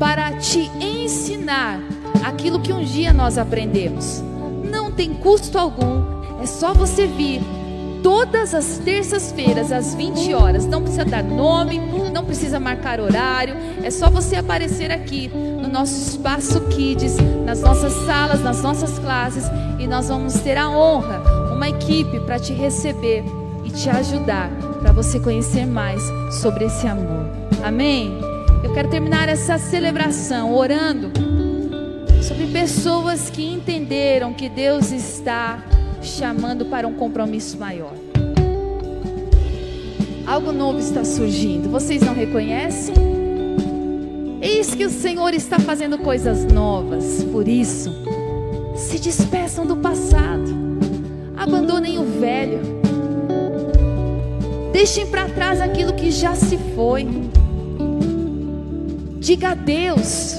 para 0.00 0.32
te 0.32 0.68
ensinar 0.80 1.80
aquilo 2.26 2.58
que 2.58 2.72
um 2.72 2.82
dia 2.82 3.12
nós 3.12 3.38
aprendemos. 3.38 4.20
Não 4.68 4.90
tem 4.90 5.14
custo 5.14 5.56
algum, 5.56 6.02
é 6.42 6.46
só 6.46 6.74
você 6.74 7.06
vir 7.06 7.40
todas 8.02 8.54
as 8.54 8.78
terças-feiras 8.78 9.72
às 9.72 9.94
20 9.94 10.34
horas. 10.34 10.66
Não 10.66 10.82
precisa 10.82 11.04
dar 11.04 11.22
nome, 11.22 11.80
não 12.12 12.24
precisa 12.24 12.58
marcar 12.60 13.00
horário, 13.00 13.54
é 13.82 13.90
só 13.90 14.10
você 14.10 14.36
aparecer 14.36 14.90
aqui 14.90 15.28
no 15.28 15.68
nosso 15.68 15.94
espaço 16.10 16.60
Kids, 16.68 17.16
nas 17.44 17.60
nossas 17.60 17.92
salas, 18.06 18.40
nas 18.40 18.62
nossas 18.62 18.98
classes 18.98 19.44
e 19.78 19.86
nós 19.86 20.08
vamos 20.08 20.34
ter 20.34 20.56
a 20.56 20.68
honra, 20.68 21.22
uma 21.52 21.68
equipe 21.68 22.20
para 22.20 22.38
te 22.38 22.52
receber 22.52 23.24
e 23.64 23.70
te 23.70 23.88
ajudar 23.88 24.50
para 24.80 24.92
você 24.92 25.20
conhecer 25.20 25.66
mais 25.66 26.02
sobre 26.40 26.64
esse 26.64 26.86
amor. 26.86 27.26
Amém? 27.62 28.18
Eu 28.62 28.72
quero 28.72 28.88
terminar 28.88 29.28
essa 29.28 29.58
celebração 29.58 30.54
orando 30.54 31.10
sobre 32.22 32.46
pessoas 32.48 33.30
que 33.30 33.44
entenderam 33.44 34.32
que 34.32 34.48
Deus 34.48 34.90
está 34.90 35.62
chamando 36.02 36.66
para 36.66 36.86
um 36.86 36.94
compromisso 36.94 37.58
maior. 37.58 37.94
Algo 40.26 40.52
novo 40.52 40.78
está 40.78 41.04
surgindo. 41.04 41.70
Vocês 41.70 42.02
não 42.02 42.14
reconhecem? 42.14 42.94
Eis 44.40 44.74
que 44.74 44.84
o 44.84 44.90
Senhor 44.90 45.34
está 45.34 45.58
fazendo 45.58 45.98
coisas 45.98 46.44
novas. 46.44 47.24
Por 47.24 47.48
isso, 47.48 47.92
se 48.74 48.98
despeçam 48.98 49.66
do 49.66 49.76
passado. 49.76 50.68
Abandonem 51.36 51.98
o 51.98 52.04
velho 52.04 52.78
Deixem 54.78 55.06
para 55.06 55.28
trás 55.28 55.60
aquilo 55.60 55.92
que 55.92 56.08
já 56.08 56.36
se 56.36 56.56
foi. 56.76 57.04
Diga 59.18 59.50
adeus 59.50 60.36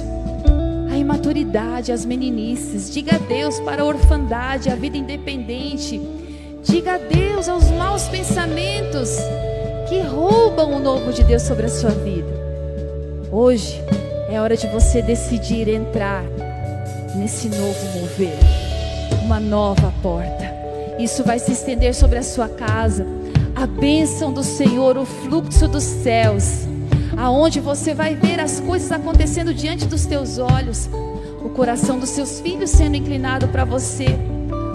imaturidade, 1.10 1.92
às 1.92 2.06
meninices. 2.06 2.94
Diga 2.94 3.16
adeus 3.16 3.60
para 3.62 3.82
a 3.82 3.86
orfandade, 3.86 4.70
a 4.70 4.76
vida 4.76 4.96
independente. 4.96 6.00
Diga 6.64 6.96
adeus 6.96 7.50
aos 7.50 7.72
maus 7.72 8.08
pensamentos 8.08 9.18
que 9.88 10.02
roubam 10.02 10.76
o 10.76 10.80
novo 10.80 11.12
de 11.12 11.24
Deus 11.24 11.42
sobre 11.42 11.66
a 11.66 11.70
sua 11.70 11.90
vida. 11.90 12.30
Hoje 13.32 13.82
é 14.30 14.40
hora 14.40 14.56
de 14.56 14.68
você 14.68 15.02
decidir 15.02 15.68
entrar 15.68 16.24
nesse 17.16 17.50
novo 17.50 18.00
mover, 18.00 18.38
uma 19.24 19.40
nova 19.40 19.92
porta. 20.04 20.60
Isso 21.00 21.24
vai 21.24 21.40
se 21.40 21.54
estender 21.54 21.96
sobre 21.96 22.20
a 22.20 22.24
sua 22.24 22.48
casa 22.48 23.06
a 23.56 23.66
bênção 23.66 24.32
do 24.32 24.44
Senhor, 24.44 24.96
o 24.98 25.06
fluxo 25.06 25.68
dos 25.68 25.84
céus, 25.84 26.66
aonde 27.20 27.60
você 27.60 27.94
vai 27.94 28.16
ver 28.16 28.40
as 28.40 28.62
coisas 28.62 28.90
acontecendo 28.94 29.54
diante 29.54 29.86
dos 29.86 30.06
teus 30.06 30.38
olhos, 30.38 30.90
o 31.44 31.50
coração 31.50 32.00
dos 32.00 32.10
seus 32.10 32.40
filhos 32.40 32.70
sendo 32.70 32.96
inclinado 32.96 33.50
para 33.50 33.66
você, 33.66 34.08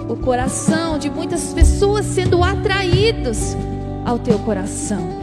o 0.07 0.15
coração 0.15 0.99
de 0.99 1.09
muitas 1.09 1.51
pessoas 1.53 2.05
sendo 2.05 2.43
atraídos 2.43 3.57
ao 4.05 4.19
teu 4.19 4.37
coração, 4.37 5.17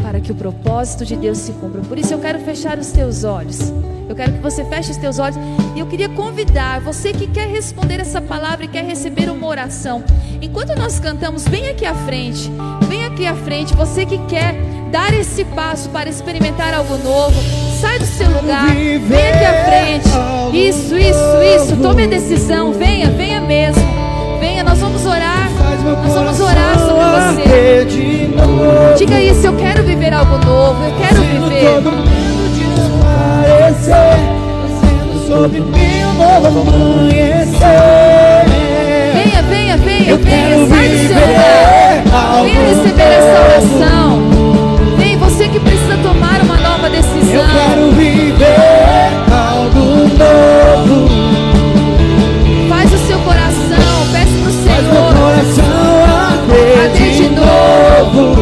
para 0.00 0.20
que 0.20 0.30
o 0.30 0.34
propósito 0.34 1.04
de 1.04 1.16
Deus 1.16 1.38
se 1.38 1.50
cumpra. 1.54 1.80
Por 1.80 1.98
isso 1.98 2.14
eu 2.14 2.20
quero 2.20 2.38
fechar 2.38 2.78
os 2.78 2.92
teus 2.92 3.24
olhos. 3.24 3.72
Eu 4.08 4.14
quero 4.14 4.34
que 4.34 4.38
você 4.38 4.64
feche 4.66 4.90
os 4.90 4.96
teus 4.98 5.18
olhos 5.18 5.36
e 5.74 5.80
eu 5.80 5.86
queria 5.86 6.10
convidar 6.10 6.78
você 6.80 7.12
que 7.12 7.26
quer 7.26 7.48
responder 7.48 7.98
essa 7.98 8.20
palavra 8.20 8.66
e 8.66 8.68
quer 8.68 8.84
receber 8.84 9.28
uma 9.28 9.46
oração. 9.46 10.04
Enquanto 10.40 10.76
nós 10.76 11.00
cantamos, 11.00 11.48
vem 11.48 11.68
aqui 11.68 11.86
à 11.86 11.94
frente. 11.94 12.48
Vem 12.86 13.06
aqui 13.06 13.26
à 13.26 13.34
frente, 13.34 13.74
você 13.74 14.04
que 14.04 14.18
quer 14.26 14.73
dar 14.90 15.12
esse 15.14 15.44
passo 15.44 15.88
para 15.90 16.08
experimentar 16.08 16.74
algo 16.74 16.96
novo. 16.98 17.34
Sai 17.80 17.98
do 17.98 18.06
seu 18.06 18.28
lugar, 18.28 18.74
vem 18.74 19.28
aqui 19.28 19.44
à 19.44 19.64
frente. 19.64 20.08
Isso, 20.56 20.96
isso, 20.96 21.42
isso. 21.56 21.76
Tome 21.76 22.04
a 22.04 22.06
decisão, 22.06 22.72
venha, 22.72 23.10
venha 23.10 23.40
mesmo. 23.40 23.82
Venha, 24.40 24.62
nós 24.62 24.78
vamos 24.78 25.04
orar. 25.04 25.50
Nós 25.84 26.14
vamos 26.14 26.40
orar 26.40 26.78
sobre 26.78 27.04
você. 27.42 27.86
Diga 28.96 29.20
isso, 29.20 29.46
eu 29.46 29.56
quero 29.56 29.82
viver 29.82 30.12
algo 30.12 30.38
novo, 30.44 30.82
eu 30.84 30.94
quero 30.96 31.20
viver 31.22 31.82
sobre 35.26 35.60
mim 35.60 36.04
um 36.04 36.12
novo 36.14 36.60
amanhecer. 36.60 37.58
Venha, 39.12 39.42
venha, 39.42 39.76
venha, 39.76 40.16
venha, 40.16 40.66
sai 40.68 40.88
do 40.88 40.98
seu 41.08 41.26
lugar. 41.26 42.44
Venha 42.44 42.60
receber 42.68 43.02
essa 43.02 43.40
oração. 43.40 44.33
Você 45.34 45.48
que 45.48 45.58
precisa 45.58 45.96
tomar 45.96 46.40
uma 46.42 46.56
nova 46.58 46.88
decisão. 46.88 47.34
Eu 47.34 47.44
quero 47.48 47.90
viver 47.90 48.46
algo 49.32 50.06
novo. 50.14 51.08
Faz 52.68 52.92
o 52.92 52.98
seu 52.98 53.18
coração, 53.18 54.06
peça 54.12 54.30
pro 54.40 54.52
Senhor. 54.52 54.76
Faz 54.76 54.86
meu 54.92 55.02
coração 55.20 56.04
arder 56.04 56.92
de 57.14 57.28
novo. 57.30 58.36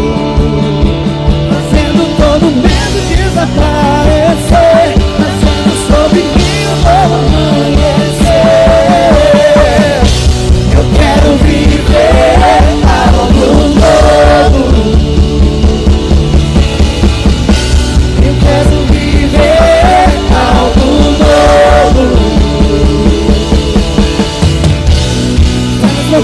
Fazendo 1.49 2.17
todo 2.19 2.45
medo 2.57 2.99
desaparecer. 3.09 3.72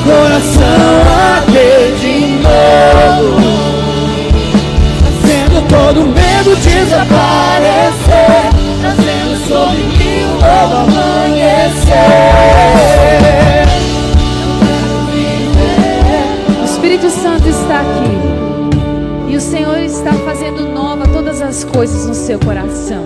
Coração 0.09 1.04
arder 1.36 1.94
de 1.96 2.20
novo. 2.42 3.36
Fazendo 5.04 5.68
todo 5.68 6.06
medo 6.06 6.56
desaparecer. 6.56 8.48
Trazendo 8.80 9.36
sobre 9.46 9.82
mim 9.82 10.24
um 10.24 10.32
novo 10.40 10.76
amanhecer. 10.76 11.94
O 16.62 16.64
Espírito 16.64 17.11
Santo 17.11 17.48
está 17.48 17.80
aqui. 17.80 18.18
E 19.30 19.36
o 19.36 19.40
Senhor 19.40 19.78
está 19.78 20.14
fazendo 20.14 20.66
nova 20.72 21.06
todas 21.06 21.42
as 21.42 21.64
coisas 21.64 22.06
no 22.06 22.14
seu 22.14 22.38
coração. 22.38 23.04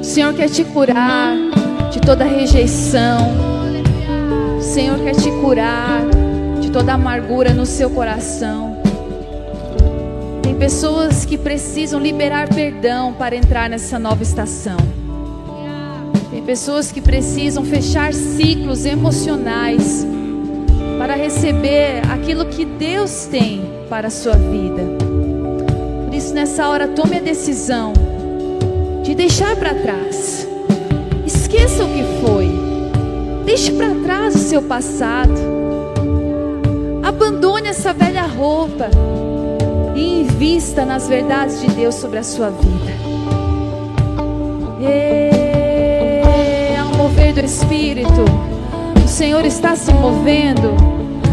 O 0.00 0.04
Senhor 0.04 0.32
quer 0.32 0.48
te 0.48 0.64
curar 0.64 1.36
de 1.90 2.00
toda 2.00 2.24
rejeição. 2.24 3.43
O 4.64 4.66
Senhor 4.66 4.98
quer 4.98 5.14
te 5.14 5.30
curar 5.42 6.00
de 6.58 6.70
toda 6.70 6.94
amargura 6.94 7.52
no 7.52 7.66
seu 7.66 7.90
coração. 7.90 8.78
Tem 10.42 10.54
pessoas 10.54 11.26
que 11.26 11.36
precisam 11.36 12.00
liberar 12.00 12.48
perdão 12.48 13.12
para 13.12 13.36
entrar 13.36 13.68
nessa 13.68 13.98
nova 13.98 14.22
estação. 14.22 14.78
Tem 16.30 16.42
pessoas 16.42 16.90
que 16.90 17.02
precisam 17.02 17.62
fechar 17.62 18.14
ciclos 18.14 18.86
emocionais 18.86 20.04
para 20.98 21.14
receber 21.14 22.00
aquilo 22.10 22.46
que 22.46 22.64
Deus 22.64 23.26
tem 23.26 23.62
para 23.90 24.08
a 24.08 24.10
sua 24.10 24.34
vida. 24.34 24.82
Por 26.06 26.14
isso, 26.14 26.32
nessa 26.32 26.70
hora, 26.70 26.88
tome 26.88 27.18
a 27.18 27.20
decisão 27.20 27.92
de 29.02 29.14
deixar 29.14 29.54
para 29.56 29.74
trás. 29.74 30.48
Esqueça 31.26 31.84
o 31.84 31.88
que 31.88 32.02
foi. 32.24 32.33
Deixe 33.54 33.70
para 33.70 33.94
trás 34.02 34.34
o 34.34 34.38
seu 34.38 34.60
passado. 34.62 35.32
Abandone 37.04 37.68
essa 37.68 37.92
velha 37.92 38.26
roupa 38.26 38.88
e 39.94 40.22
invista 40.22 40.84
nas 40.84 41.06
verdades 41.06 41.60
de 41.60 41.68
Deus 41.68 41.94
sobre 41.94 42.18
a 42.18 42.24
sua 42.24 42.50
vida. 42.50 42.92
E, 44.80 46.76
ao 46.76 46.96
mover 46.96 47.32
do 47.32 47.44
Espírito, 47.44 48.24
o 49.04 49.06
Senhor 49.06 49.44
está 49.44 49.76
se 49.76 49.94
movendo. 49.94 50.74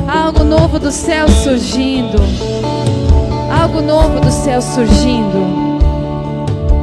Algo 0.07 0.43
novo 0.43 0.78
do 0.78 0.91
céu 0.91 1.28
surgindo. 1.28 2.19
Algo 3.59 3.82
novo 3.82 4.19
do 4.19 4.32
céu 4.32 4.61
surgindo. 4.61 5.39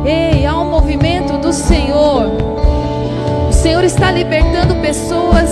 Ei, 0.05 0.45
há 0.45 0.59
um 0.59 0.69
movimento 0.69 1.39
do 1.39 1.53
Senhor. 1.53 2.48
Senhor 3.69 3.85
está 3.85 4.11
libertando 4.11 4.77
pessoas. 4.77 5.51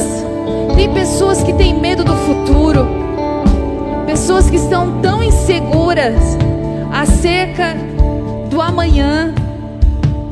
Tem 0.74 0.90
pessoas 0.90 1.42
que 1.42 1.52
têm 1.52 1.78
medo 1.78 2.02
do 2.02 2.16
futuro. 2.16 2.88
Pessoas 4.06 4.48
que 4.48 4.56
estão 4.56 5.02
tão 5.02 5.22
inseguras 5.22 6.16
acerca 6.90 7.76
do 8.48 8.58
amanhã, 8.58 9.34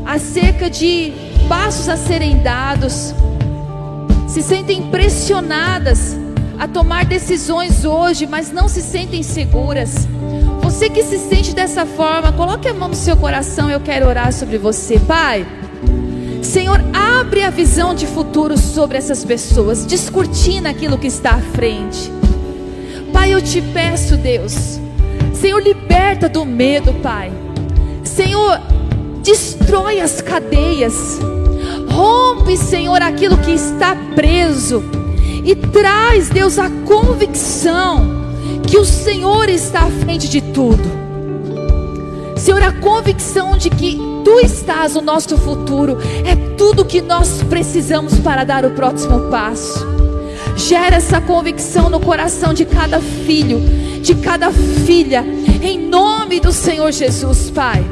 acerca 0.06 0.70
de 0.70 1.12
passos 1.46 1.86
a 1.90 1.98
serem 1.98 2.38
dados. 2.38 3.14
Se 4.28 4.40
sentem 4.40 4.84
pressionadas 4.84 6.16
a 6.58 6.66
tomar 6.66 7.04
decisões 7.04 7.84
hoje, 7.84 8.26
mas 8.26 8.50
não 8.50 8.66
se 8.66 8.80
sentem 8.80 9.22
seguras. 9.22 10.08
Você 10.62 10.88
que 10.88 11.02
se 11.02 11.18
sente 11.18 11.54
dessa 11.54 11.84
forma, 11.84 12.32
coloque 12.32 12.66
a 12.66 12.72
mão 12.72 12.88
no 12.88 12.94
seu 12.94 13.14
coração, 13.14 13.70
eu 13.70 13.80
quero 13.80 14.08
orar 14.08 14.32
sobre 14.32 14.56
você, 14.56 14.98
Pai. 15.00 15.46
Senhor, 16.44 16.78
abre 16.92 17.42
a 17.42 17.50
visão 17.50 17.94
de 17.94 18.06
futuro 18.06 18.56
sobre 18.58 18.98
essas 18.98 19.24
pessoas, 19.24 19.86
descortina 19.86 20.70
aquilo 20.70 20.98
que 20.98 21.06
está 21.06 21.30
à 21.30 21.40
frente. 21.40 22.12
Pai, 23.12 23.32
eu 23.32 23.40
te 23.40 23.62
peço, 23.62 24.16
Deus. 24.16 24.78
Senhor, 25.32 25.60
liberta 25.60 26.28
do 26.28 26.44
medo, 26.44 26.92
Pai. 27.02 27.32
Senhor, 28.04 28.60
destrói 29.22 30.00
as 30.00 30.20
cadeias. 30.20 31.18
Rompe, 31.90 32.56
Senhor, 32.56 33.00
aquilo 33.00 33.38
que 33.38 33.52
está 33.52 33.96
preso 34.14 34.84
e 35.44 35.54
traz, 35.56 36.28
Deus, 36.28 36.58
a 36.58 36.68
convicção 36.84 38.22
que 38.66 38.78
o 38.78 38.84
Senhor 38.84 39.48
está 39.48 39.80
à 39.80 39.90
frente 39.90 40.28
de 40.28 40.40
tudo. 40.40 40.84
Senhor, 42.36 42.62
a 42.62 42.72
convicção 42.72 43.56
de 43.56 43.70
que 43.70 44.13
Tu 44.24 44.40
estás 44.40 44.94
no 44.94 45.02
nosso 45.02 45.36
futuro 45.36 45.98
é 46.24 46.34
tudo 46.56 46.84
que 46.84 47.02
nós 47.02 47.42
precisamos 47.42 48.18
para 48.18 48.42
dar 48.42 48.64
o 48.64 48.70
próximo 48.70 49.28
passo. 49.30 49.86
Gera 50.56 50.96
essa 50.96 51.20
convicção 51.20 51.90
no 51.90 52.00
coração 52.00 52.54
de 52.54 52.64
cada 52.64 53.00
filho, 53.00 53.60
de 54.00 54.14
cada 54.14 54.50
filha, 54.50 55.24
em 55.62 55.78
nome 55.78 56.40
do 56.40 56.52
Senhor 56.52 56.90
Jesus, 56.90 57.50
Pai. 57.50 57.84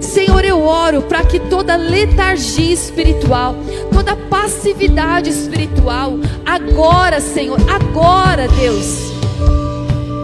Senhor, 0.00 0.44
eu 0.44 0.60
oro 0.60 1.02
para 1.02 1.24
que 1.24 1.38
toda 1.38 1.76
letargia 1.76 2.74
espiritual, 2.74 3.54
toda 3.92 4.16
passividade 4.16 5.30
espiritual, 5.30 6.18
agora, 6.44 7.20
Senhor, 7.20 7.58
agora, 7.70 8.48
Deus, 8.48 9.12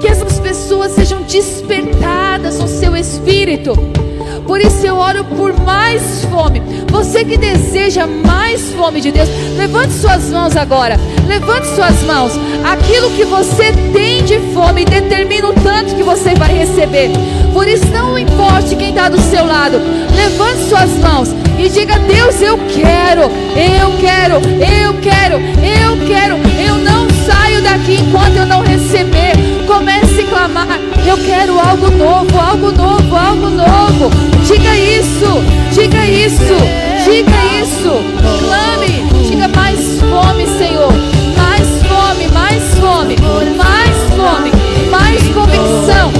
que 0.00 0.08
essas 0.08 0.38
pessoas 0.40 0.92
sejam 0.92 1.22
despertadas 1.22 2.58
no 2.58 2.68
seu 2.68 2.96
espírito. 2.96 3.74
Por 4.46 4.60
isso 4.60 4.86
eu 4.86 4.96
oro 4.96 5.24
por 5.24 5.52
mais 5.64 6.24
fome. 6.26 6.62
Você 6.90 7.24
que 7.24 7.36
deseja 7.36 8.06
mais 8.06 8.72
fome 8.72 9.00
de 9.00 9.10
Deus, 9.10 9.28
levante 9.56 9.92
suas 9.92 10.24
mãos 10.30 10.56
agora. 10.56 10.98
Levante 11.26 11.66
suas 11.66 12.02
mãos. 12.02 12.32
Aquilo 12.64 13.10
que 13.10 13.24
você 13.24 13.72
tem 13.92 14.24
de 14.24 14.38
fome 14.54 14.84
determina 14.84 15.48
o 15.48 15.52
tanto 15.54 15.94
que 15.94 16.02
você 16.02 16.34
vai 16.34 16.54
receber. 16.54 17.10
Por 17.52 17.66
isso 17.66 17.86
não 17.86 18.18
importe 18.18 18.76
quem 18.76 18.90
está 18.90 19.08
do 19.08 19.20
seu 19.20 19.44
lado. 19.44 19.78
Levante 20.14 20.68
suas 20.68 20.90
mãos 20.98 21.28
e 21.58 21.68
diga: 21.68 21.98
Deus, 21.98 22.40
eu 22.40 22.56
quero, 22.58 23.22
eu 23.22 23.92
quero, 23.98 24.36
eu 24.36 24.94
quero, 25.00 25.36
eu 25.36 26.06
quero. 26.06 26.36
Eu 26.60 26.76
não 26.76 27.08
saio 27.26 27.62
daqui 27.62 27.94
enquanto 28.00 28.36
eu 28.36 28.46
não 28.46 28.62
receber. 28.62 29.55
Comece 29.76 30.22
a 30.22 30.24
clamar: 30.24 30.80
Eu 31.06 31.18
quero 31.18 31.60
algo 31.60 31.90
novo, 31.90 32.40
algo 32.40 32.72
novo, 32.72 33.14
algo 33.14 33.50
novo. 33.50 34.10
Diga 34.42 34.74
isso, 34.74 35.26
diga 35.70 36.06
isso, 36.06 36.56
diga 37.04 37.44
isso. 37.60 38.02
Clame, 38.40 39.04
diga 39.28 39.48
mais 39.48 40.00
fome, 40.00 40.46
Senhor. 40.56 40.90
Mais 41.36 41.68
fome, 41.82 42.26
mais 42.32 42.62
fome, 42.78 43.16
mais 43.54 43.96
fome, 44.16 44.50
mais 44.90 45.22
convicção. 45.34 46.15